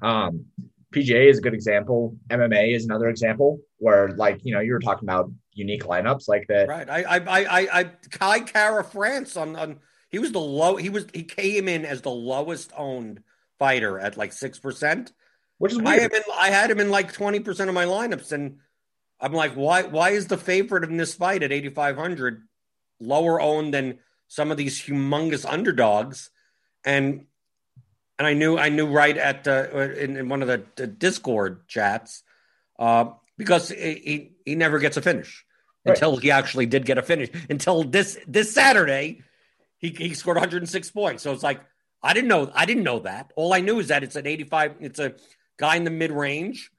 Um, 0.02 0.46
PGA 0.94 1.30
is 1.30 1.40
a 1.40 1.42
good 1.42 1.54
example. 1.54 2.18
MMA 2.30 2.76
is 2.76 2.86
another 2.86 3.10
example 3.10 3.60
where, 3.78 4.10
like, 4.10 4.40
you 4.44 4.54
know, 4.54 4.60
you 4.60 4.74
were 4.74 4.80
talking 4.80 5.08
about 5.08 5.32
unique 5.54 5.84
lineups 5.84 6.28
like 6.28 6.46
that. 6.50 6.68
Right. 6.68 6.90
I, 6.90 7.04
I, 7.04 7.18
I, 7.18 7.80
I, 7.80 7.84
Kai 8.12 8.40
Kara 8.42 8.84
France 8.84 9.36
on, 9.36 9.56
on, 9.56 9.80
he 10.10 10.20
was 10.20 10.32
the 10.32 10.40
low, 10.40 10.76
he 10.76 10.90
was, 10.90 11.08
he 11.14 11.24
came 11.24 11.68
in 11.68 11.86
as 11.86 12.02
the 12.02 12.12
lowest 12.12 12.72
owned 12.78 13.22
fighter 13.60 14.00
at 14.00 14.18
like 14.18 14.34
six 14.34 14.60
percent. 14.60 15.12
Which 15.58 15.72
is 15.72 15.82
weird. 15.82 16.14
I, 16.14 16.18
in, 16.18 16.24
I 16.38 16.50
had 16.50 16.70
him 16.70 16.80
in 16.80 16.90
like 16.90 17.14
twenty 17.14 17.40
percent 17.40 17.70
of 17.70 17.74
my 17.74 17.86
lineups, 17.86 18.32
and 18.32 18.58
I'm 19.20 19.34
like, 19.34 19.54
why? 19.54 19.84
Why 19.84 20.10
is 20.10 20.28
the 20.28 20.38
favorite 20.38 20.84
in 20.84 20.98
this 20.98 21.16
fight 21.16 21.44
at 21.44 21.52
8,500 21.52 22.44
lower 23.00 23.40
owned 23.40 23.74
than 23.74 24.00
some 24.34 24.52
of 24.52 24.58
these 24.58 24.82
humongous 24.82 25.46
underdogs? 25.50 26.30
And 26.84 27.26
and 28.18 28.28
I 28.28 28.34
knew 28.34 28.58
I 28.58 28.70
knew 28.70 28.88
right 28.88 29.18
at 29.18 29.44
the 29.44 30.02
in, 30.02 30.18
in 30.18 30.30
one 30.30 30.42
of 30.42 30.48
the, 30.48 30.64
the 30.76 30.88
Discord 30.88 31.68
chats 31.68 32.24
uh, 32.80 33.12
because 33.38 33.70
he 33.70 34.34
he 34.46 34.56
never 34.56 34.80
gets 34.80 34.98
a 34.98 35.02
finish 35.02 35.46
right. 35.86 35.94
until 35.94 36.18
he 36.18 36.32
actually 36.32 36.66
did 36.66 36.86
get 36.86 36.98
a 36.98 37.04
finish 37.04 37.30
until 37.50 37.84
this 37.84 38.18
this 38.28 38.54
Saturday 38.54 39.22
he 39.84 39.90
he 39.90 40.14
scored 40.14 40.38
106 40.38 40.92
points. 40.92 41.24
So 41.24 41.34
it's 41.34 41.44
like 41.44 41.62
I 42.02 42.14
didn't 42.14 42.30
know. 42.30 42.52
I 42.56 42.66
didn't 42.66 42.84
know 42.84 43.00
that. 43.00 43.32
All 43.36 43.54
I 43.54 43.60
knew 43.62 43.80
is 43.80 43.90
that 43.90 44.04
it's 44.04 44.16
an 44.16 44.26
85. 44.26 44.76
It's 44.80 45.00
a 45.00 45.16
guy 45.58 45.76
in 45.76 45.84
the 45.84 45.92
mid 45.92 46.12
range 46.12 46.72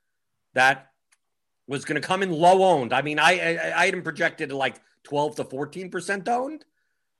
that 0.54 0.90
was 1.66 1.84
going 1.84 2.00
to 2.00 2.06
come 2.06 2.22
in 2.22 2.30
low 2.30 2.62
owned. 2.62 2.92
I 2.92 3.02
mean, 3.02 3.18
I, 3.18 3.32
I, 3.32 3.80
I 3.80 3.84
had 3.86 3.94
him 3.94 4.02
projected 4.02 4.50
to 4.50 4.56
like 4.56 4.76
12 5.04 5.36
to 5.36 5.44
14 5.44 5.90
percent 5.90 6.28
owned, 6.28 6.64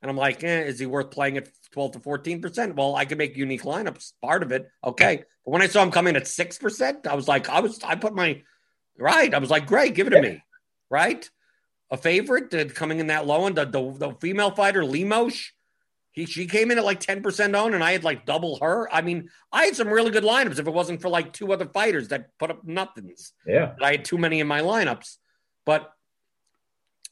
and 0.04 0.10
I'm 0.10 0.18
like, 0.18 0.44
eh, 0.44 0.64
is 0.64 0.78
he 0.78 0.84
worth 0.84 1.10
playing 1.10 1.38
at 1.38 1.48
12 1.72 1.92
to 1.92 2.00
14 2.00 2.42
percent? 2.42 2.76
Well, 2.76 2.94
I 2.94 3.06
can 3.06 3.16
make 3.16 3.38
unique 3.38 3.62
lineups. 3.62 4.12
Part 4.22 4.42
of 4.42 4.52
it, 4.52 4.68
okay. 4.84 5.24
But 5.44 5.50
when 5.50 5.62
I 5.62 5.66
saw 5.66 5.82
him 5.82 5.90
coming 5.90 6.14
at 6.14 6.28
six 6.28 6.58
percent, 6.58 7.06
I 7.06 7.14
was 7.14 7.26
like, 7.26 7.48
I 7.48 7.60
was, 7.60 7.82
I 7.82 7.94
put 7.94 8.14
my 8.14 8.42
right. 8.98 9.32
I 9.32 9.38
was 9.38 9.48
like, 9.48 9.66
great, 9.66 9.94
give 9.94 10.06
it 10.06 10.10
to 10.10 10.20
me, 10.20 10.42
right. 10.90 11.28
A 11.90 11.96
favorite 11.96 12.52
uh, 12.52 12.66
coming 12.66 13.00
in 13.00 13.06
that 13.06 13.26
low 13.26 13.46
end, 13.46 13.56
the, 13.56 13.64
the, 13.64 13.92
the 13.98 14.14
female 14.20 14.50
fighter 14.50 14.84
Lemos 14.84 15.52
he 16.14 16.26
she 16.26 16.46
came 16.46 16.70
in 16.70 16.78
at 16.78 16.84
like 16.84 17.00
10% 17.00 17.56
owned 17.56 17.74
and 17.74 17.82
I 17.82 17.90
had 17.90 18.04
like 18.04 18.24
double 18.24 18.58
her. 18.60 18.92
I 18.92 19.02
mean, 19.02 19.30
I 19.52 19.64
had 19.64 19.74
some 19.74 19.88
really 19.88 20.12
good 20.12 20.22
lineups 20.22 20.60
if 20.60 20.66
it 20.66 20.72
wasn't 20.72 21.02
for 21.02 21.08
like 21.08 21.32
two 21.32 21.52
other 21.52 21.66
fighters 21.66 22.08
that 22.08 22.28
put 22.38 22.52
up 22.52 22.62
nothings. 22.64 23.32
Yeah. 23.44 23.74
I 23.82 23.90
had 23.90 24.04
too 24.04 24.16
many 24.16 24.38
in 24.38 24.46
my 24.46 24.60
lineups. 24.60 25.16
But 25.66 25.90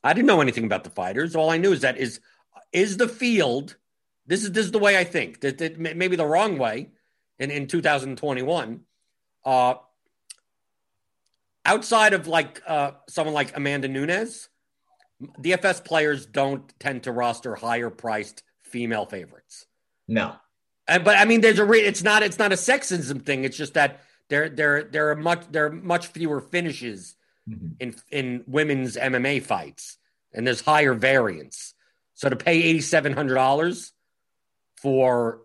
I 0.05 0.13
didn't 0.13 0.27
know 0.27 0.41
anything 0.41 0.65
about 0.65 0.85
the 0.85 0.91
fighters. 0.91 1.35
All 1.35 1.51
I 1.51 1.59
knew 1.59 1.73
is 1.73 1.81
that 1.81 1.99
is 1.99 2.21
is 2.73 2.97
the 2.97 3.09
field 3.09 3.77
this 4.27 4.45
is 4.45 4.53
this 4.53 4.67
is 4.67 4.73
the 4.73 4.79
way 4.79 4.97
I 4.97 5.05
think. 5.05 5.41
That, 5.41 5.59
that 5.59 5.79
maybe 5.79 6.17
the 6.17 6.27
wrong 6.27 6.59
way 6.59 6.91
in, 7.39 7.51
in 7.51 7.67
2021. 7.67 8.81
Uh 9.45 9.75
outside 11.65 12.13
of 12.13 12.27
like 12.27 12.63
uh 12.67 12.93
someone 13.09 13.35
like 13.35 13.57
Amanda 13.57 13.89
Nunes, 13.89 14.49
DFS 15.41 15.85
players 15.85 16.27
don't 16.27 16.73
tend 16.79 17.05
to 17.05 17.13
roster 17.13 17.55
higher 17.55 17.91
priced 17.91 18.43
female 18.63 19.07
favorites. 19.07 19.67
No. 20.09 20.37
And, 20.89 21.05
but 21.05 21.17
I 21.17 21.25
mean, 21.25 21.41
there's 21.41 21.59
a 21.59 21.65
re- 21.65 21.81
it's 21.81 22.03
not 22.03 22.23
it's 22.23 22.39
not 22.39 22.53
a 22.53 22.57
sexism 22.57 23.25
thing. 23.25 23.45
It's 23.45 23.57
just 23.57 23.75
that 23.75 24.03
there 24.29 24.49
there 24.49 24.85
there 24.85 25.11
are 25.11 25.17
much 25.17 25.45
there 25.51 25.67
are 25.67 25.71
much 25.71 26.09
fewer 26.09 26.41
finishes 26.41 27.17
mm-hmm. 27.49 27.73
in 27.81 27.95
in 28.11 28.45
women's 28.47 28.97
MMA 28.97 29.43
fights, 29.43 29.99
and 30.33 30.47
there's 30.47 30.61
higher 30.61 30.95
variance. 30.95 31.75
So 32.15 32.29
to 32.29 32.37
pay 32.37 32.63
eighty 32.63 32.81
seven 32.81 33.13
hundred 33.13 33.35
dollars 33.35 33.93
for 34.77 35.43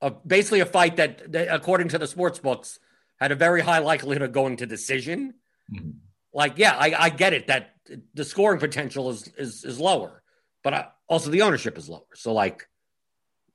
a, 0.00 0.10
basically 0.10 0.60
a 0.60 0.66
fight 0.66 0.96
that, 0.96 1.32
that, 1.32 1.54
according 1.54 1.88
to 1.88 1.98
the 1.98 2.06
sports 2.06 2.38
books, 2.38 2.78
had 3.20 3.32
a 3.32 3.36
very 3.36 3.62
high 3.62 3.78
likelihood 3.78 4.22
of 4.22 4.32
going 4.32 4.56
to 4.58 4.66
decision. 4.66 5.34
Mm-hmm. 5.72 5.90
Like, 6.34 6.54
yeah, 6.58 6.76
I, 6.76 6.94
I 6.98 7.10
get 7.10 7.32
it 7.32 7.46
that 7.46 7.74
the 8.14 8.24
scoring 8.24 8.60
potential 8.60 9.10
is 9.10 9.28
is 9.38 9.64
is 9.64 9.80
lower, 9.80 10.22
but 10.62 10.74
I, 10.74 10.86
also 11.08 11.30
the 11.30 11.42
ownership 11.42 11.78
is 11.78 11.88
lower. 11.88 12.02
So 12.14 12.32
like, 12.32 12.68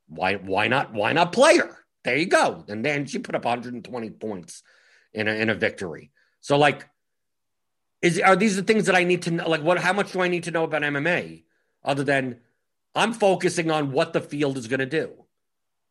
why 0.07 0.35
why 0.35 0.67
not 0.67 0.93
why 0.93 1.13
not 1.13 1.31
play 1.31 1.57
her? 1.57 1.77
There 2.03 2.17
you 2.17 2.25
go. 2.25 2.65
And 2.67 2.83
then 2.83 3.05
she 3.05 3.19
put 3.19 3.35
up 3.35 3.45
120 3.45 4.09
points 4.11 4.63
in 5.13 5.27
a, 5.27 5.31
in 5.31 5.49
a 5.49 5.55
victory. 5.55 6.11
So 6.39 6.57
like, 6.57 6.87
is 8.01 8.19
are 8.19 8.35
these 8.35 8.55
the 8.55 8.63
things 8.63 8.87
that 8.87 8.95
I 8.95 9.03
need 9.03 9.23
to 9.23 9.31
know? 9.31 9.47
Like, 9.47 9.61
what? 9.61 9.77
How 9.77 9.93
much 9.93 10.11
do 10.11 10.21
I 10.21 10.27
need 10.27 10.45
to 10.45 10.51
know 10.51 10.63
about 10.63 10.81
MMA 10.81 11.43
other 11.83 12.03
than 12.03 12.39
I'm 12.95 13.13
focusing 13.13 13.71
on 13.71 13.91
what 13.91 14.13
the 14.13 14.21
field 14.21 14.57
is 14.57 14.67
going 14.67 14.79
to 14.79 14.85
do? 14.85 15.11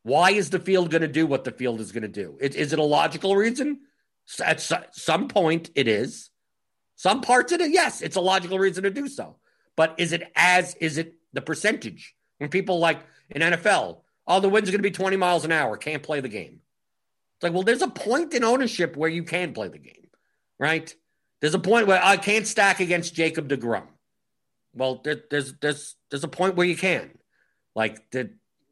Why 0.02 0.30
is 0.30 0.50
the 0.50 0.58
field 0.58 0.90
going 0.90 1.02
to 1.02 1.08
do 1.08 1.26
what 1.26 1.44
the 1.44 1.50
field 1.50 1.80
is 1.80 1.92
going 1.92 2.02
to 2.02 2.08
do? 2.08 2.38
Is, 2.40 2.54
is 2.54 2.72
it 2.72 2.78
a 2.78 2.84
logical 2.84 3.36
reason? 3.36 3.80
At 4.44 4.60
some 4.92 5.28
point, 5.28 5.70
it 5.74 5.88
is. 5.88 6.30
Some 6.96 7.20
parts 7.20 7.52
of 7.52 7.60
it, 7.60 7.72
yes, 7.72 8.02
it's 8.02 8.16
a 8.16 8.20
logical 8.20 8.58
reason 8.58 8.84
to 8.84 8.90
do 8.90 9.08
so. 9.08 9.36
But 9.76 9.94
is 9.98 10.12
it 10.12 10.30
as 10.36 10.74
is 10.74 10.98
it 10.98 11.14
the 11.32 11.40
percentage 11.40 12.14
when 12.38 12.50
people 12.50 12.78
like 12.78 13.00
in 13.30 13.42
NFL, 13.42 14.00
oh, 14.26 14.40
the 14.40 14.48
wind's 14.48 14.70
going 14.70 14.78
to 14.78 14.88
be 14.88 14.90
20 14.90 15.16
miles 15.16 15.44
an 15.44 15.52
hour, 15.52 15.76
can't 15.76 16.02
play 16.02 16.20
the 16.20 16.28
game. 16.28 16.60
It's 17.36 17.42
like, 17.42 17.52
well, 17.52 17.62
there's 17.62 17.82
a 17.82 17.88
point 17.88 18.34
in 18.34 18.44
ownership 18.44 18.96
where 18.96 19.08
you 19.08 19.24
can 19.24 19.54
play 19.54 19.68
the 19.68 19.78
game, 19.78 20.08
right? 20.58 20.94
There's 21.40 21.54
a 21.54 21.58
point 21.58 21.86
where 21.86 22.02
I 22.02 22.18
can't 22.18 22.46
stack 22.46 22.80
against 22.80 23.14
Jacob 23.14 23.48
DeGrom. 23.48 23.86
Well, 24.74 25.00
there, 25.02 25.22
there's 25.30 25.54
there's 25.54 25.96
there's 26.10 26.24
a 26.24 26.28
point 26.28 26.56
where 26.56 26.66
you 26.66 26.76
can. 26.76 27.10
Like 27.74 28.10
there, 28.10 28.30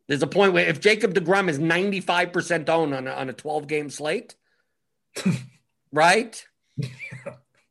there's 0.09 0.23
a 0.23 0.27
point 0.27 0.53
where 0.53 0.67
if 0.67 0.81
Jacob 0.81 1.15
DeGrom 1.15 1.49
is 1.49 1.59
95% 1.59 2.69
owned 2.69 2.95
on 2.95 3.07
a, 3.07 3.11
on 3.11 3.29
a 3.29 3.33
12 3.33 3.67
game 3.67 3.91
slate, 3.91 4.35
right? 5.93 6.45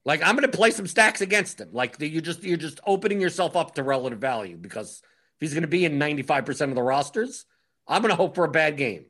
Like 0.06 0.24
I'm 0.24 0.36
going 0.36 0.50
to 0.50 0.58
play 0.58 0.72
some 0.72 0.88
stacks 0.88 1.20
against 1.20 1.60
him. 1.60 1.70
Like 1.74 1.98
you 2.00 2.22
just 2.22 2.44
you're 2.44 2.58
just 2.58 2.80
opening 2.86 3.20
yourself 3.20 3.56
up 3.56 3.76
to 3.76 3.84
relative 3.84 4.20
value 4.20 4.56
because 4.56 5.02
if 5.04 5.42
he's 5.42 5.54
going 5.54 5.64
to 5.64 5.68
be 5.68 5.84
in 5.84 6.00
95% 6.00 6.70
of 6.70 6.76
the 6.76 6.82
rosters, 6.82 7.46
I'm 7.88 8.02
going 8.02 8.12
to 8.12 8.16
hope 8.16 8.36
for 8.36 8.46
a 8.46 8.50
bad 8.50 8.78
game. 8.78 9.08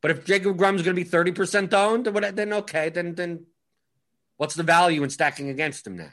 But 0.00 0.10
if 0.10 0.24
Jacob 0.24 0.56
Degrom's 0.56 0.82
going 0.82 0.96
to 0.96 1.04
be 1.04 1.04
30% 1.04 1.72
owned, 1.72 2.06
then 2.06 2.52
okay, 2.52 2.88
then 2.88 3.14
then 3.14 3.46
what's 4.38 4.54
the 4.54 4.64
value 4.64 5.04
in 5.04 5.10
stacking 5.10 5.50
against 5.50 5.86
him 5.86 5.96
now? 5.96 6.10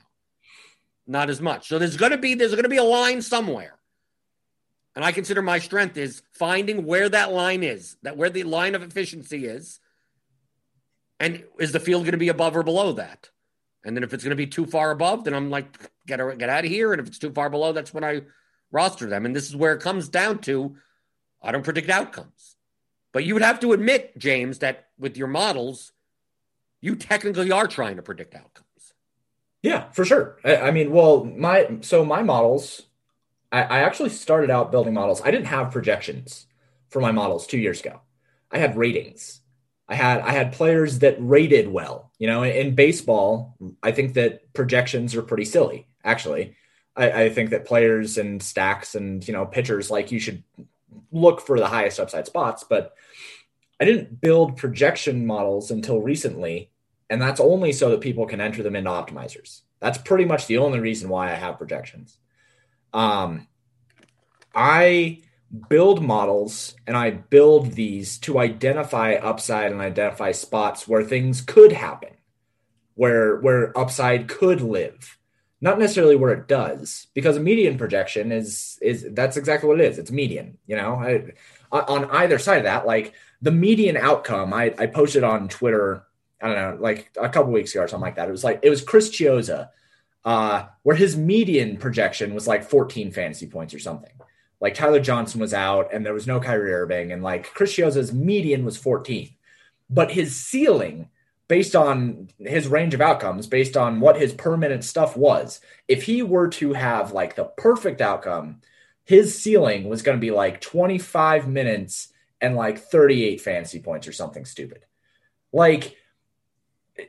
Not 1.08 1.30
as 1.30 1.42
much. 1.42 1.68
So 1.68 1.78
there's 1.80 1.98
going 1.98 2.12
to 2.12 2.18
be 2.18 2.34
there's 2.34 2.52
going 2.52 2.64
to 2.64 2.70
be 2.70 2.78
a 2.78 2.84
line 2.84 3.22
somewhere. 3.22 3.78
And 4.96 5.04
I 5.04 5.12
consider 5.12 5.42
my 5.42 5.60
strength 5.60 5.98
is 5.98 6.22
finding 6.32 6.86
where 6.86 7.10
that 7.10 7.32
line 7.32 7.64
is, 7.64 7.98
that 8.04 8.18
where 8.18 8.30
the 8.30 8.44
line 8.44 8.76
of 8.76 8.84
efficiency 8.84 9.46
is. 9.46 9.80
And 11.20 11.44
is 11.60 11.72
the 11.72 11.80
field 11.80 12.04
going 12.04 12.14
to 12.14 12.18
be 12.18 12.30
above 12.30 12.56
or 12.56 12.64
below 12.64 12.94
that? 12.94 13.30
And 13.84 13.96
then 13.96 14.04
if 14.04 14.14
it's 14.14 14.24
going 14.24 14.32
to 14.32 14.36
be 14.36 14.48
too 14.48 14.66
far 14.66 14.92
above, 14.92 15.26
then 15.26 15.34
I'm 15.34 15.50
like, 15.50 15.92
get, 16.08 16.20
get 16.38 16.50
out 16.50 16.66
of 16.66 16.72
here. 16.72 16.92
And 16.92 17.00
if 17.00 17.08
it's 17.08 17.20
too 17.20 17.32
far 17.32 17.50
below, 17.50 17.72
that's 17.72 17.94
when 17.94 18.04
I 18.04 18.22
roster 18.72 19.08
them. 19.08 19.26
And 19.26 19.36
this 19.36 19.48
is 19.48 19.56
where 19.56 19.74
it 19.74 19.82
comes 19.82 20.10
down 20.10 20.40
to 20.40 20.76
I 21.42 21.52
don't 21.52 21.64
predict 21.64 21.90
outcomes. 21.90 22.56
But 23.14 23.24
you 23.24 23.34
would 23.34 23.44
have 23.44 23.60
to 23.62 23.74
admit, 23.74 24.18
James, 24.18 24.60
that 24.60 24.88
with 24.98 25.16
your 25.16 25.28
models, 25.28 25.94
you 26.82 26.96
technically 26.96 27.52
are 27.52 27.68
trying 27.68 27.98
to 27.98 28.02
predict 28.02 28.36
outcomes. 28.36 28.65
Yeah, 29.66 29.90
for 29.94 30.06
sure. 30.06 30.38
I, 30.44 30.58
I 30.58 30.72
mean, 30.72 30.92
well, 30.92 31.26
my 31.26 31.80
so 31.82 32.06
my 32.06 32.22
models, 32.22 32.84
I, 33.52 33.64
I 33.64 33.80
actually 33.80 34.12
started 34.12 34.52
out 34.52 34.72
building 34.72 34.94
models. 34.94 35.24
I 35.24 35.32
didn't 35.32 35.48
have 35.48 35.72
projections 35.72 36.46
for 36.90 37.02
my 37.02 37.12
models 37.12 37.48
two 37.48 37.58
years 37.58 37.80
ago. 37.82 38.02
I 38.52 38.60
had 38.60 38.78
ratings. 38.78 39.42
I 39.90 39.96
had 39.96 40.22
I 40.22 40.34
had 40.34 40.54
players 40.54 41.00
that 41.00 41.18
rated 41.20 41.68
well. 41.68 42.12
You 42.20 42.28
know, 42.28 42.44
in, 42.44 42.52
in 42.52 42.76
baseball, 42.76 43.58
I 43.82 43.92
think 43.92 44.14
that 44.14 44.54
projections 44.54 45.16
are 45.16 45.24
pretty 45.24 45.46
silly. 45.46 45.88
Actually, 46.04 46.56
I, 46.96 47.24
I, 47.24 47.30
think 47.32 47.50
that 47.50 47.66
players 47.66 48.20
and 48.20 48.44
stacks 48.44 48.94
and 48.94 49.28
you 49.28 49.34
know 49.34 49.48
pitchers 49.48 49.90
like 49.90 50.12
you 50.12 50.20
should 50.20 50.44
look 51.12 51.42
for 51.42 51.58
the 51.58 51.68
highest 51.68 52.00
upside 52.00 52.28
spots. 52.28 52.64
But 52.70 52.94
I 53.80 53.86
didn't 53.86 54.22
build 54.22 54.58
projection 54.58 55.26
models 55.26 55.72
until 55.72 56.00
recently, 56.02 56.70
and 57.10 57.22
that's 57.22 57.40
only 57.40 57.72
so 57.72 57.90
that 57.90 58.02
people 58.02 58.26
can 58.26 58.42
enter 58.42 58.64
them 58.64 58.76
into 58.76 58.90
optimizers. 58.90 59.62
That's 59.80 59.98
pretty 59.98 60.26
much 60.26 60.48
the 60.48 60.58
only 60.58 60.80
reason 60.80 61.10
why 61.10 61.32
I 61.32 61.36
have 61.36 61.58
projections. 61.58 62.18
Um, 62.94 63.48
I 64.54 65.22
build 65.70 66.02
models 66.02 66.76
and 66.88 66.98
I 66.98 67.12
build 67.12 67.74
these 67.74 68.18
to 68.20 68.40
identify 68.40 69.14
upside 69.14 69.72
and 69.72 69.82
identify 69.82 70.32
spots 70.32 70.88
where 70.88 71.04
things 71.04 71.42
could 71.42 71.72
happen, 71.72 72.12
where 72.96 73.40
where 73.40 73.78
upside 73.78 74.28
could 74.28 74.62
live. 74.62 75.18
Not 75.62 75.80
necessarily 75.80 76.16
where 76.16 76.34
it 76.34 76.48
does, 76.48 77.08
because 77.14 77.38
a 77.38 77.40
median 77.40 77.78
projection 77.78 78.32
is 78.32 78.78
is 78.82 79.06
that's 79.12 79.38
exactly 79.38 79.68
what 79.68 79.80
it 79.80 79.86
is. 79.86 79.98
It's 79.98 80.12
median, 80.12 80.58
you 80.68 80.76
know. 80.76 80.96
I, 80.96 81.34
on 81.72 82.06
either 82.12 82.40
side 82.40 82.60
of 82.60 82.64
that, 82.64 82.86
like 82.86 83.14
the 83.42 83.52
median 83.52 83.98
outcome, 83.98 84.54
I, 84.54 84.74
I 84.78 84.88
posted 84.88 85.24
on 85.24 85.50
Twitter, 85.50 86.04
I 86.46 86.54
don't 86.54 86.78
know, 86.78 86.84
like 86.84 87.12
a 87.18 87.30
couple 87.30 87.52
weeks 87.52 87.74
ago 87.74 87.84
or 87.84 87.88
something 87.88 88.06
like 88.06 88.16
that. 88.16 88.28
It 88.28 88.32
was 88.32 88.44
like 88.44 88.60
it 88.62 88.70
was 88.70 88.82
Chris 88.84 89.10
Chiozza, 89.10 89.70
uh, 90.24 90.66
where 90.84 90.96
his 90.96 91.18
median 91.18 91.78
projection 91.78 92.34
was 92.34 92.48
like 92.48 92.70
14 92.70 93.12
fantasy 93.12 93.48
points 93.48 93.74
or 93.74 93.80
something 93.80 94.12
like 94.62 94.74
Tyler 94.74 95.00
Johnson 95.00 95.40
was 95.40 95.54
out 95.54 95.94
and 95.94 96.06
there 96.06 96.14
was 96.14 96.28
no 96.28 96.40
Kyrie 96.40 96.74
Irving, 96.74 97.12
and 97.12 97.22
like 97.22 97.54
Chris 97.54 97.74
Chiozza's 97.74 98.14
median 98.14 98.66
was 98.66 98.78
14. 98.78 99.30
But 99.90 100.12
his 100.12 100.36
ceiling, 100.36 101.10
based 101.48 101.76
on 101.76 102.30
his 102.40 102.68
range 102.68 102.94
of 102.94 103.02
outcomes, 103.02 103.48
based 103.48 103.78
on 103.78 104.00
what 104.00 104.20
his 104.20 104.34
per 104.34 104.58
minute 104.58 104.84
stuff 104.84 105.16
was, 105.16 105.60
if 105.88 106.04
he 106.04 106.24
were 106.24 106.48
to 106.50 106.74
have 106.74 107.12
like 107.12 107.36
the 107.36 107.44
perfect 107.44 108.02
outcome, 108.02 108.62
his 109.04 109.40
ceiling 109.40 109.88
was 109.88 110.02
going 110.02 110.18
to 110.18 110.22
be 110.22 110.32
like 110.32 110.62
25 110.62 111.48
minutes 111.48 112.12
and 112.42 112.56
like 112.56 112.80
38 112.80 113.42
fantasy 113.42 113.80
points 113.80 114.08
or 114.08 114.14
something 114.14 114.46
stupid. 114.46 114.80
Like, 115.54 115.96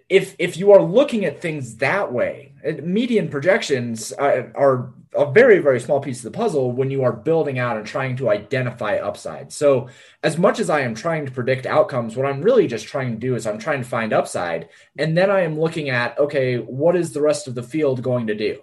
if 0.08 0.34
if 0.38 0.56
you 0.56 0.72
are 0.72 0.82
looking 0.82 1.24
at 1.24 1.40
things 1.40 1.76
that 1.76 2.12
way, 2.12 2.52
median 2.82 3.28
projections 3.28 4.12
are, 4.12 4.52
are 4.54 4.92
a 5.14 5.30
very 5.30 5.60
very 5.60 5.80
small 5.80 6.00
piece 6.00 6.18
of 6.18 6.32
the 6.32 6.36
puzzle 6.36 6.72
when 6.72 6.90
you 6.90 7.04
are 7.04 7.12
building 7.12 7.58
out 7.58 7.76
and 7.76 7.86
trying 7.86 8.16
to 8.16 8.28
identify 8.28 8.96
upside. 8.96 9.52
So 9.52 9.88
as 10.22 10.36
much 10.38 10.58
as 10.58 10.70
I 10.70 10.80
am 10.80 10.94
trying 10.94 11.26
to 11.26 11.32
predict 11.32 11.66
outcomes, 11.66 12.16
what 12.16 12.26
I'm 12.26 12.42
really 12.42 12.66
just 12.66 12.86
trying 12.86 13.12
to 13.12 13.18
do 13.18 13.36
is 13.36 13.46
I'm 13.46 13.58
trying 13.58 13.82
to 13.82 13.88
find 13.88 14.12
upside, 14.12 14.68
and 14.98 15.16
then 15.16 15.30
I 15.30 15.42
am 15.42 15.58
looking 15.58 15.88
at 15.88 16.18
okay, 16.18 16.56
what 16.56 16.96
is 16.96 17.12
the 17.12 17.22
rest 17.22 17.46
of 17.46 17.54
the 17.54 17.62
field 17.62 18.02
going 18.02 18.26
to 18.26 18.34
do? 18.34 18.60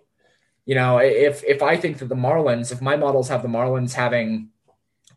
You 0.66 0.76
know, 0.76 0.98
if 0.98 1.44
if 1.44 1.64
I 1.64 1.78
think 1.78 2.00
that 2.00 2.10
the 2.10 2.16
Marlins, 2.16 2.72
if 2.72 2.82
my 2.82 2.98
models 2.98 3.30
have 3.30 3.44
the 3.44 3.48
Marlins 3.48 3.94
having 3.94 4.50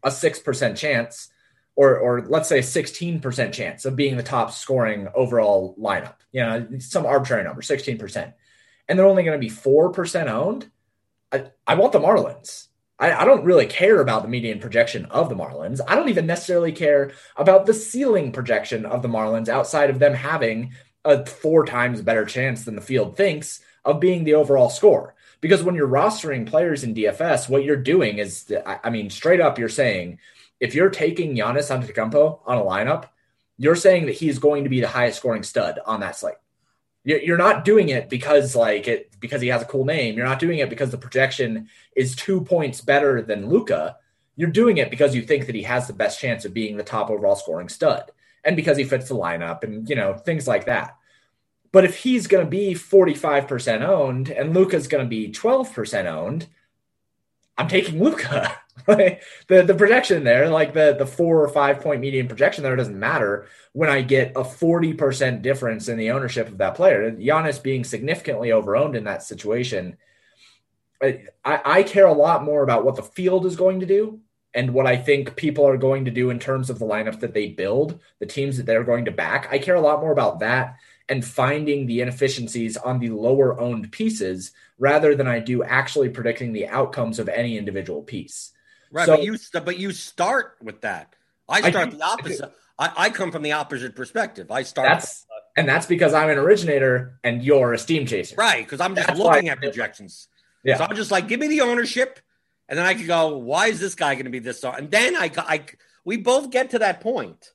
a 0.05 0.11
six 0.11 0.39
percent 0.39 0.77
chance 0.77 1.31
or 1.77 1.99
or 1.99 2.27
let's 2.27 2.49
say 2.49 2.61
16% 2.61 3.53
chance 3.53 3.85
of 3.85 3.95
being 3.95 4.17
the 4.17 4.23
top 4.23 4.51
scoring 4.51 5.09
overall 5.15 5.77
lineup. 5.79 6.17
You 6.33 6.41
know, 6.41 6.67
some 6.81 7.07
arbitrary 7.07 7.45
number, 7.45 7.63
16%. 7.63 8.33
And 8.89 8.99
they're 8.99 9.07
only 9.07 9.25
going 9.25 9.41
to 9.41 9.47
be 9.47 9.53
4% 9.53 10.27
owned. 10.29 10.71
I, 11.33 11.51
I 11.67 11.75
want 11.75 11.93
the 11.93 12.01
Marlins. 12.01 12.69
I, 12.99 13.13
I, 13.13 13.25
don't 13.25 13.45
really 13.45 13.67
care 13.67 14.01
about 14.01 14.23
the 14.23 14.29
median 14.29 14.61
projection 14.61 15.07
of 15.07 15.29
the 15.29 15.35
Marlins. 15.35 15.81
I 15.87 15.97
don't 15.97 16.09
even 16.09 16.27
necessarily 16.27 16.73
care 16.73 17.13
about 17.37 17.67
the 17.67 17.75
ceiling 17.75 18.33
projection 18.33 18.87
of 18.87 19.03
the 19.03 19.09
Marlins 19.09 19.49
outside 19.49 19.91
of 19.91 19.99
them 19.99 20.15
having 20.15 20.73
a 21.05 21.27
four 21.27 21.67
times 21.67 22.01
better 22.01 22.25
chance 22.25 22.65
than 22.65 22.75
the 22.75 22.81
field 22.81 23.17
thinks 23.17 23.61
of 23.85 24.01
being 24.01 24.25
the 24.25 24.35
overall 24.35 24.71
score. 24.71 25.15
Because 25.41 25.63
when 25.63 25.75
you're 25.75 25.89
rostering 25.89 26.47
players 26.47 26.85
in 26.85 26.95
DFS, 26.95 27.49
what 27.49 27.65
you're 27.65 27.77
doing 27.77 28.19
is, 28.19 28.53
I 28.65 28.91
mean, 28.91 29.11
straight 29.11 29.41
up, 29.41 29.59
you're 29.59 29.69
saying 29.69 30.19
if 30.61 30.75
you're 30.75 30.91
taking 30.91 31.35
Giannis 31.35 31.71
Antetokounmpo 31.71 32.41
on 32.47 32.59
a 32.59 32.63
lineup, 32.63 33.09
you're 33.59 33.77
saying 33.77 34.07
that 34.07 34.17
he's 34.17 34.39
going 34.39 34.65
to 34.65 34.71
be 34.71 34.81
the 34.81 34.89
highest 34.89 35.19
scoring 35.19 35.43
stud 35.43 35.79
on 35.87 36.01
that 36.01 36.17
slate. 36.17 36.37
You're 37.05 37.39
not 37.39 37.65
doing 37.65 37.91
it 37.91 38.11
because 38.11 38.57
like 38.57 38.89
it 38.89 39.13
because 39.21 39.41
he 39.41 39.47
has 39.49 39.63
a 39.63 39.67
cool 39.67 39.85
name. 39.85 40.17
You're 40.17 40.27
not 40.27 40.41
doing 40.41 40.59
it 40.59 40.69
because 40.69 40.91
the 40.91 40.99
projection 40.99 41.69
is 41.95 42.17
two 42.17 42.41
points 42.41 42.81
better 42.81 43.23
than 43.23 43.49
Luka. 43.49 43.97
You're 44.35 44.51
doing 44.51 44.79
it 44.79 44.91
because 44.91 45.15
you 45.15 45.23
think 45.23 45.47
that 45.47 45.55
he 45.55 45.63
has 45.63 45.87
the 45.87 45.93
best 45.93 46.19
chance 46.19 46.45
of 46.45 46.53
being 46.53 46.77
the 46.77 46.83
top 46.83 47.09
overall 47.09 47.37
scoring 47.37 47.69
stud, 47.69 48.11
and 48.45 48.57
because 48.57 48.77
he 48.77 48.83
fits 48.83 49.09
the 49.09 49.15
lineup, 49.15 49.63
and 49.63 49.89
you 49.89 49.95
know 49.95 50.15
things 50.15 50.49
like 50.49 50.67
that. 50.67 50.97
But 51.71 51.85
if 51.85 51.97
he's 51.99 52.27
going 52.27 52.45
to 52.45 52.51
be 52.51 52.75
45% 52.75 53.83
owned 53.83 54.31
and 54.31 54.55
Luka's 54.55 54.89
going 54.89 55.05
to 55.05 55.09
be 55.09 55.31
12% 55.31 56.07
owned, 56.07 56.47
I'm 57.59 57.69
taking 57.69 57.99
The 59.49 59.63
the 59.63 59.75
projection 59.75 60.25
there, 60.25 60.49
like 60.49 60.73
the 60.73 60.95
the 60.99 61.07
four 61.07 61.43
or 61.43 61.49
five 61.49 61.81
point 61.81 62.01
median 62.01 62.29
projection 62.29 62.63
there, 62.63 62.77
doesn't 62.77 62.99
matter 62.99 63.47
when 63.73 63.91
I 63.91 64.03
get 64.03 64.33
a 64.37 64.45
forty 64.45 64.95
percent 64.95 65.43
difference 65.43 65.89
in 65.89 65.99
the 65.99 66.11
ownership 66.11 66.49
of 66.49 66.59
that 66.59 66.75
player. 66.75 67.11
Giannis 67.13 67.63
being 67.63 67.85
significantly 67.85 68.49
overowned 68.51 68.97
in 68.97 69.05
that 69.05 69.23
situation, 69.23 69.97
I, 71.03 71.27
I 71.45 71.83
care 71.83 72.07
a 72.07 72.13
lot 72.13 72.45
more 72.45 72.63
about 72.63 72.85
what 72.85 72.97
the 72.97 73.03
field 73.03 73.47
is 73.47 73.57
going 73.57 73.81
to 73.81 73.87
do 73.87 74.21
and 74.55 74.73
what 74.73 74.87
I 74.87 74.97
think 74.97 75.37
people 75.37 75.69
are 75.69 75.77
going 75.77 76.07
to 76.07 76.11
do 76.11 76.31
in 76.31 76.39
terms 76.39 76.71
of 76.71 76.79
the 76.79 76.87
lineups 76.87 77.21
that 77.21 77.35
they 77.35 77.49
build, 77.49 78.01
the 78.21 78.27
teams 78.27 78.57
that 78.57 78.65
they're 78.65 78.85
going 78.85 79.05
to 79.05 79.11
back. 79.11 79.49
I 79.51 79.59
care 79.59 79.75
a 79.75 79.81
lot 79.81 80.01
more 80.01 80.13
about 80.13 80.41
that 80.41 80.77
and 81.09 81.25
finding 81.25 81.87
the 81.87 82.01
inefficiencies 82.01 82.77
on 82.77 82.99
the 82.99 83.11
lower 83.11 83.61
owned 83.61 83.93
pieces 83.93 84.53
rather 84.79 85.15
than 85.15 85.27
I 85.29 85.41
do 85.41 85.63
actually 85.63 86.09
predicting 86.09 86.53
the 86.53 86.69
outcomes 86.69 87.19
of 87.19 87.29
any 87.29 87.59
individual 87.59 88.03
piece. 88.03 88.53
Right, 88.97 89.05
so, 89.05 89.17
but 89.17 89.25
you 89.25 89.37
but 89.53 89.79
you 89.79 89.93
start 89.93 90.57
with 90.63 90.81
that. 90.81 91.15
I 91.51 91.61
start 91.69 91.89
I, 91.89 91.91
the 91.91 92.03
opposite. 92.03 92.53
I, 92.79 92.93
I, 92.97 93.11
come 93.11 93.31
from 93.31 93.43
the 93.43 93.53
opposite 93.53 93.95
perspective. 93.95 94.51
I 94.51 94.63
start. 94.63 94.89
That's 94.89 95.27
with, 95.29 95.43
and 95.59 95.69
that's 95.69 95.85
because 95.85 96.15
I'm 96.15 96.31
an 96.31 96.39
originator 96.39 97.21
and 97.23 97.43
you're 97.43 97.75
a 97.75 97.79
steam 97.79 98.07
chaser. 98.07 98.37
Right, 98.37 98.65
because 98.65 98.81
I'm 98.81 98.95
just 98.95 99.07
that's 99.07 99.21
looking 99.21 99.51
at 99.51 99.59
projections. 99.59 100.29
Yeah. 100.65 100.79
So 100.79 100.85
I'm 100.85 100.97
just 100.97 101.11
like, 101.11 101.29
give 101.29 101.39
me 101.41 101.47
the 101.47 101.61
ownership, 101.61 102.21
and 102.71 102.79
then 102.79 102.87
I 102.87 102.95
can 102.95 103.07
go, 103.07 103.37
why 103.37 103.67
is 103.67 103.81
this 103.81 103.95
guy 103.95 104.15
going 104.15 104.25
to 104.25 104.31
be 104.31 104.39
this? 104.39 104.65
And 104.65 104.91
then 104.91 105.15
I, 105.15 105.31
I, 105.37 105.65
we 106.07 106.17
both 106.17 106.51
get 106.51 106.71
to 106.71 106.79
that 106.79 107.03
point 107.03 107.53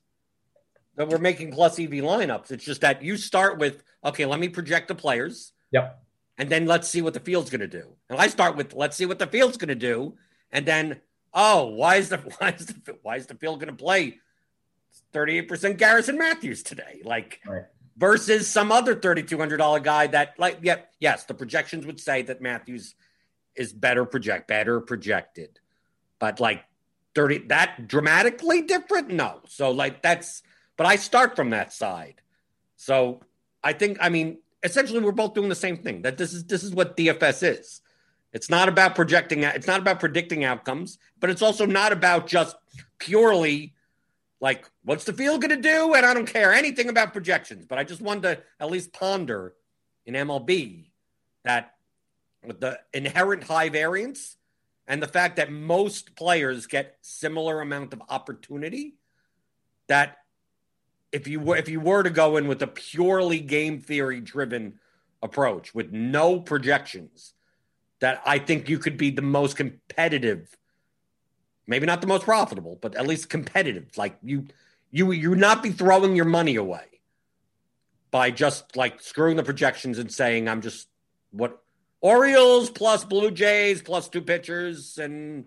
that 0.94 1.08
we're 1.08 1.18
making 1.18 1.50
plus 1.50 1.76
EV 1.76 1.90
lineups. 1.90 2.52
It's 2.52 2.64
just 2.64 2.82
that 2.82 3.02
you 3.02 3.16
start 3.16 3.58
with, 3.58 3.82
okay, 4.04 4.26
let 4.26 4.38
me 4.38 4.48
project 4.48 4.86
the 4.86 4.94
players. 4.94 5.52
Yep. 5.72 6.00
And 6.38 6.48
then 6.48 6.66
let's 6.66 6.88
see 6.88 7.02
what 7.02 7.14
the 7.14 7.20
field's 7.20 7.50
going 7.50 7.62
to 7.62 7.66
do. 7.66 7.96
And 8.08 8.20
I 8.20 8.28
start 8.28 8.56
with, 8.56 8.74
let's 8.74 8.96
see 8.96 9.06
what 9.06 9.18
the 9.18 9.26
field's 9.26 9.56
going 9.56 9.70
to 9.70 9.74
do. 9.74 10.14
And 10.52 10.64
then 10.64 11.00
oh, 11.34 11.66
why 11.66 11.96
is 11.96 12.08
the 12.08 12.18
why 12.38 12.50
is 12.50 12.66
the 12.66 12.98
why 13.02 13.16
is 13.16 13.26
the 13.26 13.34
field 13.34 13.60
going 13.60 13.74
to 13.74 13.82
play 13.82 14.18
38% 15.12 15.78
Garrison 15.78 16.18
Matthews 16.18 16.62
today? 16.62 17.02
Like 17.04 17.40
right. 17.46 17.64
versus 17.96 18.48
some 18.48 18.72
other 18.72 18.94
$3,200 18.94 19.82
guy 19.82 20.06
that 20.08 20.38
like, 20.38 20.58
yeah, 20.62 20.80
yes, 21.00 21.24
the 21.24 21.34
projections 21.34 21.86
would 21.86 22.00
say 22.00 22.22
that 22.22 22.40
Matthews 22.40 22.94
is 23.54 23.72
better 23.72 24.04
project, 24.04 24.48
better 24.48 24.80
projected, 24.80 25.60
but 26.18 26.40
like 26.40 26.64
30, 27.14 27.48
that 27.48 27.86
dramatically 27.86 28.62
different? 28.62 29.10
No. 29.10 29.40
So 29.48 29.70
like 29.70 30.02
that's, 30.02 30.42
but 30.76 30.86
I 30.86 30.96
start 30.96 31.36
from 31.36 31.50
that 31.50 31.72
side. 31.72 32.22
So 32.76 33.20
I 33.62 33.74
think, 33.74 33.98
I 34.00 34.08
mean, 34.08 34.38
essentially 34.62 35.00
we're 35.00 35.12
both 35.12 35.34
doing 35.34 35.50
the 35.50 35.54
same 35.54 35.76
thing 35.76 36.02
that 36.02 36.16
this 36.16 36.32
is, 36.32 36.44
this 36.44 36.64
is 36.64 36.74
what 36.74 36.96
DFS 36.96 37.58
is. 37.58 37.81
It's 38.32 38.48
not 38.48 38.68
about 38.68 38.94
projecting. 38.94 39.42
It's 39.42 39.66
not 39.66 39.80
about 39.80 40.00
predicting 40.00 40.44
outcomes, 40.44 40.98
but 41.20 41.30
it's 41.30 41.42
also 41.42 41.66
not 41.66 41.92
about 41.92 42.26
just 42.26 42.56
purely 42.98 43.74
like 44.40 44.68
what's 44.84 45.04
the 45.04 45.12
field 45.12 45.42
going 45.42 45.50
to 45.50 45.68
do. 45.68 45.94
And 45.94 46.04
I 46.04 46.14
don't 46.14 46.26
care 46.26 46.52
anything 46.52 46.88
about 46.88 47.12
projections, 47.12 47.66
but 47.66 47.78
I 47.78 47.84
just 47.84 48.00
wanted 48.00 48.22
to 48.22 48.42
at 48.58 48.70
least 48.70 48.92
ponder 48.92 49.54
in 50.06 50.14
MLB 50.14 50.86
that 51.44 51.74
with 52.44 52.60
the 52.60 52.80
inherent 52.92 53.44
high 53.44 53.68
variance 53.68 54.36
and 54.86 55.02
the 55.02 55.08
fact 55.08 55.36
that 55.36 55.52
most 55.52 56.16
players 56.16 56.66
get 56.66 56.96
similar 57.02 57.60
amount 57.60 57.92
of 57.92 58.02
opportunity 58.08 58.94
that 59.88 60.18
if 61.12 61.28
you 61.28 61.38
were 61.38 61.56
if 61.56 61.68
you 61.68 61.80
were 61.80 62.02
to 62.02 62.10
go 62.10 62.36
in 62.36 62.48
with 62.48 62.62
a 62.62 62.66
purely 62.66 63.38
game 63.38 63.80
theory 63.80 64.20
driven 64.20 64.78
approach 65.22 65.74
with 65.74 65.92
no 65.92 66.40
projections 66.40 67.34
that 68.02 68.20
I 68.26 68.40
think 68.40 68.68
you 68.68 68.78
could 68.78 68.96
be 68.96 69.10
the 69.10 69.22
most 69.22 69.56
competitive 69.56 70.56
maybe 71.68 71.86
not 71.86 72.00
the 72.00 72.06
most 72.06 72.24
profitable 72.24 72.76
but 72.82 72.96
at 72.96 73.06
least 73.06 73.30
competitive. 73.30 73.96
Like 73.96 74.18
you 74.22 74.46
you 74.90 75.12
you 75.12 75.30
would 75.30 75.38
not 75.38 75.62
be 75.62 75.70
throwing 75.70 76.16
your 76.16 76.24
money 76.26 76.56
away 76.56 76.84
by 78.10 78.30
just 78.30 78.76
like 78.76 79.00
screwing 79.00 79.36
the 79.36 79.44
projections 79.44 79.98
and 79.98 80.12
saying 80.12 80.48
I'm 80.48 80.60
just 80.60 80.88
what 81.30 81.62
Orioles 82.00 82.70
plus 82.70 83.04
Blue 83.04 83.30
Jays 83.30 83.80
plus 83.80 84.08
two 84.08 84.20
pitchers 84.20 84.98
and 84.98 85.46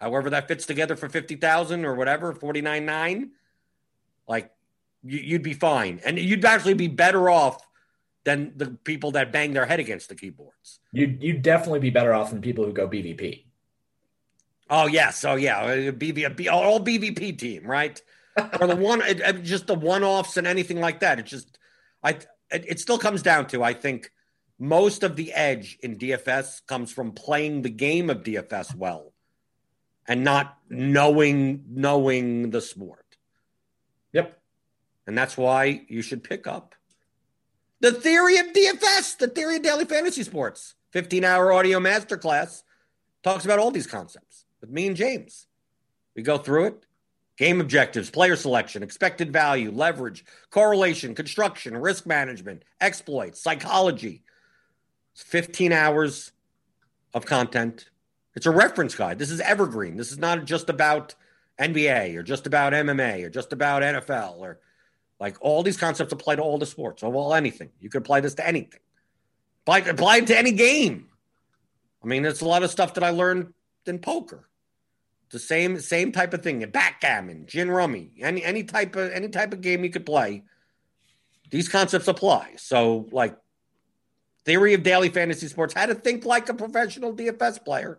however 0.00 0.30
that 0.30 0.48
fits 0.48 0.64
together 0.64 0.96
for 0.96 1.10
50,000 1.10 1.84
or 1.84 1.94
whatever 1.94 2.32
49.9 2.32 3.28
like 4.26 4.50
you'd 5.04 5.42
be 5.42 5.52
fine. 5.52 6.00
And 6.04 6.18
you'd 6.18 6.44
actually 6.46 6.74
be 6.74 6.88
better 6.88 7.28
off 7.28 7.62
than 8.24 8.52
the 8.56 8.70
people 8.84 9.12
that 9.12 9.32
bang 9.32 9.52
their 9.52 9.66
head 9.66 9.80
against 9.80 10.08
the 10.08 10.14
keyboards. 10.14 10.80
You'd, 10.92 11.22
you'd 11.22 11.42
definitely 11.42 11.80
be 11.80 11.90
better 11.90 12.14
off 12.14 12.30
than 12.30 12.40
people 12.40 12.64
who 12.64 12.72
go 12.72 12.88
BVP. 12.88 13.44
Oh 14.70 14.86
yes, 14.86 15.24
oh 15.24 15.36
yeah, 15.36 15.60
uh, 15.60 15.92
BVP, 15.92 16.50
all 16.50 16.80
BVP 16.80 17.38
team, 17.38 17.66
right? 17.66 18.00
or 18.60 18.66
the 18.66 18.76
one, 18.76 19.02
uh, 19.02 19.14
uh, 19.24 19.32
just 19.32 19.66
the 19.66 19.74
one-offs 19.74 20.36
and 20.36 20.46
anything 20.46 20.80
like 20.80 21.00
that. 21.00 21.18
It 21.18 21.26
just, 21.26 21.58
I, 22.02 22.10
it, 22.50 22.64
it 22.66 22.80
still 22.80 22.98
comes 22.98 23.22
down 23.22 23.46
to 23.48 23.62
I 23.62 23.74
think 23.74 24.10
most 24.58 25.02
of 25.02 25.16
the 25.16 25.32
edge 25.32 25.78
in 25.82 25.98
DFS 25.98 26.66
comes 26.66 26.90
from 26.90 27.12
playing 27.12 27.62
the 27.62 27.70
game 27.70 28.08
of 28.08 28.22
DFS 28.22 28.74
well, 28.74 29.12
and 30.08 30.24
not 30.24 30.56
knowing 30.70 31.64
knowing 31.68 32.50
the 32.50 32.62
sport. 32.62 33.04
Yep, 34.14 34.40
and 35.06 35.16
that's 35.16 35.36
why 35.36 35.82
you 35.88 36.00
should 36.00 36.24
pick 36.24 36.46
up 36.46 36.73
the 37.80 37.92
theory 37.92 38.38
of 38.38 38.46
DFS, 38.46 39.18
the 39.18 39.28
theory 39.28 39.56
of 39.56 39.62
daily 39.62 39.84
fantasy 39.84 40.22
sports. 40.22 40.74
15 40.92 41.24
hour 41.24 41.52
audio 41.52 41.80
masterclass 41.80 42.62
talks 43.22 43.44
about 43.44 43.58
all 43.58 43.70
these 43.70 43.86
concepts 43.86 44.44
with 44.60 44.70
me 44.70 44.86
and 44.86 44.96
James. 44.96 45.46
We 46.14 46.22
go 46.22 46.38
through 46.38 46.66
it 46.66 46.86
game 47.36 47.60
objectives, 47.60 48.10
player 48.10 48.36
selection, 48.36 48.82
expected 48.82 49.32
value, 49.32 49.70
leverage, 49.70 50.24
correlation, 50.50 51.14
construction, 51.14 51.76
risk 51.76 52.06
management, 52.06 52.62
exploits, 52.80 53.40
psychology. 53.40 54.22
It's 55.14 55.22
15 55.22 55.72
hours 55.72 56.32
of 57.12 57.26
content. 57.26 57.90
It's 58.34 58.46
a 58.46 58.50
reference 58.50 58.94
guide. 58.94 59.18
This 59.18 59.30
is 59.30 59.40
evergreen. 59.40 59.96
This 59.96 60.12
is 60.12 60.18
not 60.18 60.44
just 60.44 60.68
about 60.68 61.14
NBA 61.58 62.16
or 62.16 62.22
just 62.22 62.46
about 62.46 62.72
MMA 62.72 63.24
or 63.24 63.30
just 63.30 63.52
about 63.52 63.82
NFL 63.82 64.38
or 64.38 64.60
like 65.20 65.36
all 65.40 65.62
these 65.62 65.76
concepts 65.76 66.12
apply 66.12 66.36
to 66.36 66.42
all 66.42 66.58
the 66.58 66.66
sports, 66.66 67.02
or 67.02 67.10
well, 67.10 67.34
anything. 67.34 67.70
You 67.80 67.88
could 67.88 68.02
apply 68.02 68.20
this 68.20 68.34
to 68.34 68.46
anything. 68.46 68.80
Apply, 69.62 69.78
apply 69.78 70.16
it 70.18 70.26
to 70.28 70.38
any 70.38 70.52
game. 70.52 71.08
I 72.02 72.06
mean, 72.06 72.24
it's 72.24 72.42
a 72.42 72.46
lot 72.46 72.62
of 72.62 72.70
stuff 72.70 72.94
that 72.94 73.04
I 73.04 73.10
learned 73.10 73.52
in 73.86 73.98
poker. 73.98 74.48
The 75.30 75.38
same 75.38 75.80
same 75.80 76.12
type 76.12 76.34
of 76.34 76.42
thing. 76.42 76.64
Backgammon, 76.70 77.46
gin 77.46 77.70
rummy, 77.70 78.12
any 78.20 78.44
any 78.44 78.62
type 78.62 78.94
of 78.94 79.10
any 79.10 79.28
type 79.28 79.52
of 79.52 79.62
game 79.62 79.82
you 79.82 79.90
could 79.90 80.06
play. 80.06 80.44
These 81.50 81.68
concepts 81.68 82.06
apply. 82.06 82.54
So, 82.56 83.08
like 83.10 83.36
theory 84.44 84.74
of 84.74 84.82
daily 84.82 85.08
fantasy 85.08 85.48
sports, 85.48 85.74
how 85.74 85.86
to 85.86 85.94
think 85.94 86.24
like 86.24 86.48
a 86.48 86.54
professional 86.54 87.14
DFS 87.14 87.64
player. 87.64 87.98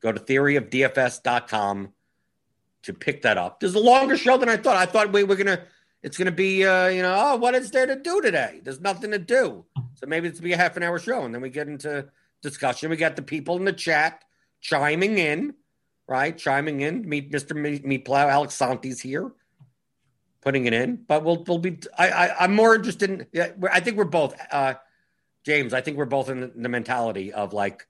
Go 0.00 0.12
to 0.12 0.20
theoryofdfs.com 0.20 1.92
to 2.82 2.94
pick 2.94 3.22
that 3.22 3.36
up. 3.36 3.60
There's 3.60 3.74
a 3.74 3.80
longer 3.80 4.16
show 4.16 4.38
than 4.38 4.48
I 4.48 4.56
thought. 4.56 4.76
I 4.76 4.86
thought 4.86 5.12
we 5.12 5.24
were 5.24 5.36
gonna 5.36 5.64
it's 6.02 6.16
going 6.16 6.26
to 6.26 6.32
be, 6.32 6.64
uh, 6.64 6.88
you 6.88 7.02
know, 7.02 7.14
oh, 7.16 7.36
what 7.36 7.54
is 7.54 7.70
there 7.70 7.86
to 7.86 7.96
do 7.96 8.20
today? 8.20 8.60
There's 8.62 8.80
nothing 8.80 9.10
to 9.10 9.18
do. 9.18 9.64
So 9.94 10.06
maybe 10.06 10.28
it's 10.28 10.40
be 10.40 10.52
a 10.52 10.56
half 10.56 10.76
an 10.76 10.82
hour 10.82 10.98
show. 10.98 11.24
And 11.24 11.34
then 11.34 11.42
we 11.42 11.50
get 11.50 11.68
into 11.68 12.06
discussion. 12.42 12.90
We 12.90 12.96
got 12.96 13.16
the 13.16 13.22
people 13.22 13.56
in 13.56 13.64
the 13.64 13.72
chat 13.72 14.22
chiming 14.60 15.18
in, 15.18 15.54
right? 16.06 16.36
Chiming 16.36 16.82
in. 16.82 17.08
Meet 17.08 17.32
Mr. 17.32 17.84
Meat 17.84 18.04
Plow. 18.04 18.28
Alex 18.28 18.54
Santi's 18.54 19.00
here 19.00 19.32
putting 20.40 20.66
it 20.66 20.72
in. 20.72 20.96
But 20.96 21.24
we'll, 21.24 21.42
we'll 21.46 21.58
be, 21.58 21.78
I, 21.98 22.10
I, 22.10 22.44
am 22.44 22.54
more 22.54 22.76
interested 22.76 23.10
in, 23.10 23.26
yeah, 23.32 23.50
I 23.72 23.80
think 23.80 23.96
we're 23.96 24.04
both, 24.04 24.34
uh, 24.52 24.74
James, 25.44 25.74
I 25.74 25.80
think 25.80 25.96
we're 25.96 26.04
both 26.04 26.28
in 26.28 26.52
the 26.54 26.68
mentality 26.68 27.32
of 27.32 27.52
like, 27.52 27.87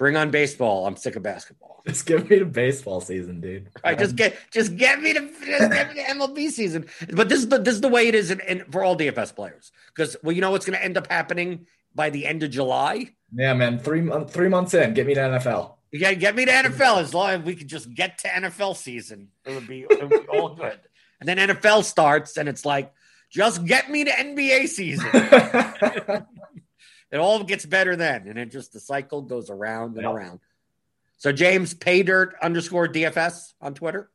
Bring 0.00 0.16
on 0.16 0.30
baseball. 0.30 0.86
I'm 0.86 0.96
sick 0.96 1.16
of 1.16 1.22
basketball. 1.22 1.82
Just 1.86 2.06
give 2.06 2.30
me 2.30 2.38
the 2.38 2.46
baseball 2.46 3.02
season, 3.02 3.42
dude. 3.42 3.68
Right, 3.84 3.98
just 3.98 4.16
get 4.16 4.36
just 4.50 4.76
get 4.76 5.00
me 5.00 5.12
to 5.14 5.20
just 5.44 5.70
get 5.70 5.88
me 5.88 5.94
the 5.94 6.08
MLB 6.08 6.50
season. 6.50 6.86
But 7.12 7.28
this 7.28 7.40
is 7.40 7.48
the 7.48 7.58
this 7.58 7.74
is 7.74 7.80
the 7.80 7.88
way 7.88 8.08
it 8.08 8.14
is 8.14 8.30
in, 8.30 8.40
in, 8.40 8.64
for 8.70 8.82
all 8.84 8.96
DFS 8.96 9.34
players. 9.34 9.72
Because 9.88 10.16
well, 10.22 10.32
you 10.32 10.40
know 10.40 10.50
what's 10.50 10.66
going 10.66 10.78
to 10.78 10.84
end 10.84 10.96
up 10.98 11.06
happening 11.10 11.66
by 11.94 12.10
the 12.10 12.26
end 12.26 12.42
of 12.42 12.50
July. 12.50 13.10
Yeah, 13.34 13.54
man. 13.54 13.78
Three 13.78 14.00
months 14.00 14.32
three 14.32 14.48
months 14.48 14.74
in, 14.74 14.94
get 14.94 15.06
me 15.06 15.14
to 15.14 15.20
NFL. 15.20 15.74
Yeah, 15.92 16.14
get 16.14 16.34
me 16.34 16.44
to 16.46 16.52
NFL. 16.52 17.00
As 17.00 17.12
long 17.12 17.30
as 17.30 17.42
we 17.42 17.54
could 17.54 17.68
just 17.68 17.92
get 17.94 18.18
to 18.18 18.28
NFL 18.28 18.76
season, 18.76 19.28
it 19.44 19.54
would 19.54 19.66
be, 19.66 19.82
it 19.82 20.00
would 20.00 20.10
be 20.10 20.28
all 20.28 20.54
good. 20.54 20.80
And 21.20 21.28
then 21.28 21.36
NFL 21.36 21.84
starts, 21.84 22.36
and 22.36 22.48
it's 22.48 22.64
like, 22.64 22.92
just 23.30 23.64
get 23.64 23.90
me 23.90 24.04
to 24.04 24.10
NBA 24.10 24.68
season. 24.68 25.10
It 27.10 27.18
all 27.18 27.42
gets 27.42 27.66
better 27.66 27.96
then, 27.96 28.28
and 28.28 28.38
it 28.38 28.50
just 28.50 28.72
the 28.72 28.80
cycle 28.80 29.22
goes 29.22 29.50
around 29.50 29.96
and 29.96 30.04
yep. 30.04 30.14
around. 30.14 30.40
So 31.16 31.32
James 31.32 31.74
Paydirt 31.74 32.32
underscore 32.40 32.88
DFS 32.88 33.54
on 33.60 33.74
Twitter. 33.74 34.10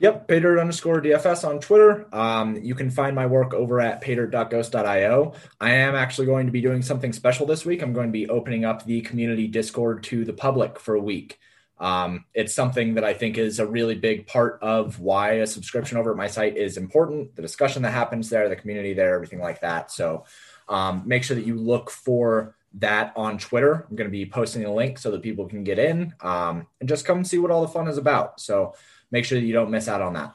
Yep, 0.00 0.28
paydirt 0.28 0.60
underscore 0.60 1.00
DFS 1.00 1.48
on 1.48 1.60
Twitter. 1.60 2.06
Um, 2.12 2.56
you 2.56 2.74
can 2.74 2.90
find 2.90 3.14
my 3.14 3.26
work 3.26 3.54
over 3.54 3.80
at 3.80 4.02
paydirt.ghost.io. 4.02 5.34
I 5.60 5.70
am 5.70 5.94
actually 5.94 6.26
going 6.26 6.46
to 6.46 6.52
be 6.52 6.60
doing 6.60 6.82
something 6.82 7.12
special 7.12 7.46
this 7.46 7.64
week. 7.64 7.82
I'm 7.82 7.92
going 7.92 8.08
to 8.08 8.12
be 8.12 8.28
opening 8.28 8.64
up 8.64 8.84
the 8.84 9.02
community 9.02 9.46
Discord 9.46 10.02
to 10.04 10.24
the 10.24 10.32
public 10.32 10.80
for 10.80 10.94
a 10.94 11.00
week. 11.00 11.38
Um, 11.78 12.24
it's 12.34 12.54
something 12.54 12.94
that 12.94 13.04
I 13.04 13.14
think 13.14 13.36
is 13.36 13.58
a 13.58 13.66
really 13.66 13.94
big 13.94 14.26
part 14.26 14.58
of 14.62 15.00
why 15.00 15.32
a 15.34 15.46
subscription 15.46 15.98
over 15.98 16.12
at 16.12 16.16
my 16.16 16.28
site 16.28 16.56
is 16.56 16.76
important. 16.76 17.34
The 17.36 17.42
discussion 17.42 17.82
that 17.82 17.92
happens 17.92 18.30
there, 18.30 18.48
the 18.48 18.56
community 18.56 18.94
there, 18.94 19.14
everything 19.14 19.40
like 19.40 19.60
that. 19.60 19.90
So 19.90 20.24
um, 20.68 21.02
make 21.06 21.24
sure 21.24 21.36
that 21.36 21.46
you 21.46 21.56
look 21.56 21.90
for 21.90 22.56
that 22.74 23.12
on 23.16 23.38
Twitter. 23.38 23.86
I'm 23.88 23.96
going 23.96 24.08
to 24.08 24.12
be 24.12 24.26
posting 24.26 24.64
a 24.64 24.74
link 24.74 24.98
so 24.98 25.10
that 25.10 25.22
people 25.22 25.46
can 25.46 25.64
get 25.64 25.78
in 25.78 26.14
um, 26.20 26.66
and 26.80 26.88
just 26.88 27.04
come 27.04 27.24
see 27.24 27.38
what 27.38 27.50
all 27.50 27.62
the 27.62 27.68
fun 27.68 27.88
is 27.88 27.98
about. 27.98 28.40
So 28.40 28.74
make 29.10 29.24
sure 29.24 29.38
that 29.38 29.46
you 29.46 29.52
don't 29.52 29.70
miss 29.70 29.88
out 29.88 30.00
on 30.00 30.14
that. 30.14 30.34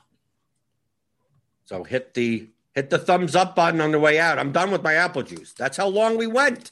So 1.65 1.83
hit 1.83 2.13
the 2.13 2.47
hit 2.73 2.89
the 2.89 2.97
thumbs 2.97 3.35
up 3.35 3.55
button 3.55 3.81
on 3.81 3.91
the 3.91 3.99
way 3.99 4.19
out. 4.19 4.39
I'm 4.39 4.51
done 4.51 4.71
with 4.71 4.83
my 4.83 4.93
apple 4.95 5.23
juice. 5.23 5.53
That's 5.53 5.77
how 5.77 5.87
long 5.87 6.17
we 6.17 6.27
went. 6.27 6.71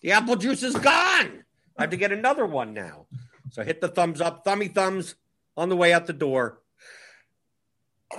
The 0.00 0.12
apple 0.12 0.36
juice 0.36 0.62
is 0.62 0.74
gone. 0.74 1.44
I 1.76 1.82
have 1.82 1.90
to 1.90 1.96
get 1.96 2.12
another 2.12 2.46
one 2.46 2.72
now. 2.72 3.06
So 3.50 3.64
hit 3.64 3.80
the 3.80 3.88
thumbs 3.88 4.20
up, 4.20 4.44
thummy 4.44 4.68
thumbs 4.68 5.14
on 5.56 5.68
the 5.68 5.76
way 5.76 5.92
out 5.92 6.06
the 6.06 6.12
door. 6.12 6.60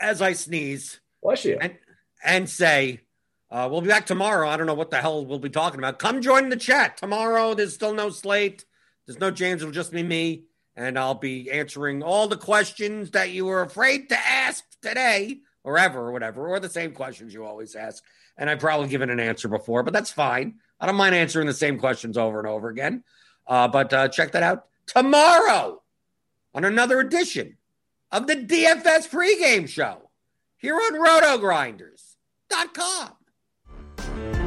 As 0.00 0.20
I 0.20 0.32
sneeze. 0.32 1.00
Bless 1.22 1.44
you. 1.44 1.58
And, 1.60 1.76
and 2.24 2.48
say, 2.48 3.00
uh, 3.52 3.68
we'll 3.70 3.82
be 3.82 3.88
back 3.88 4.06
tomorrow. 4.06 4.48
I 4.48 4.56
don't 4.56 4.66
know 4.66 4.72
what 4.72 4.90
the 4.90 4.96
hell 4.96 5.26
we'll 5.26 5.38
be 5.38 5.50
talking 5.50 5.78
about. 5.78 5.98
Come 5.98 6.22
join 6.22 6.48
the 6.48 6.56
chat 6.56 6.96
tomorrow. 6.96 7.52
There's 7.52 7.74
still 7.74 7.92
no 7.92 8.08
slate. 8.08 8.64
There's 9.04 9.20
no 9.20 9.30
James. 9.30 9.60
It'll 9.60 9.72
just 9.72 9.92
be 9.92 10.02
me, 10.02 10.44
and 10.74 10.98
I'll 10.98 11.12
be 11.12 11.50
answering 11.50 12.02
all 12.02 12.28
the 12.28 12.38
questions 12.38 13.10
that 13.10 13.28
you 13.28 13.44
were 13.44 13.60
afraid 13.60 14.08
to 14.08 14.18
ask 14.18 14.64
today, 14.80 15.40
or 15.64 15.76
ever, 15.76 16.00
or 16.00 16.12
whatever, 16.12 16.48
or 16.48 16.60
the 16.60 16.70
same 16.70 16.92
questions 16.92 17.34
you 17.34 17.44
always 17.44 17.74
ask. 17.74 18.02
And 18.38 18.48
I've 18.48 18.58
probably 18.58 18.88
given 18.88 19.10
an 19.10 19.20
answer 19.20 19.48
before, 19.48 19.82
but 19.82 19.92
that's 19.92 20.10
fine. 20.10 20.54
I 20.80 20.86
don't 20.86 20.96
mind 20.96 21.14
answering 21.14 21.46
the 21.46 21.52
same 21.52 21.78
questions 21.78 22.16
over 22.16 22.38
and 22.38 22.48
over 22.48 22.70
again. 22.70 23.04
Uh, 23.46 23.68
but 23.68 23.92
uh, 23.92 24.08
check 24.08 24.32
that 24.32 24.42
out 24.42 24.64
tomorrow 24.86 25.82
on 26.54 26.64
another 26.64 27.00
edition 27.00 27.58
of 28.10 28.26
the 28.26 28.36
DFS 28.36 29.10
pregame 29.10 29.68
show 29.68 30.08
here 30.56 30.76
on 30.76 30.94
RotoGrinders.com. 30.94 33.16
Thank 33.96 34.36
you 34.36 34.41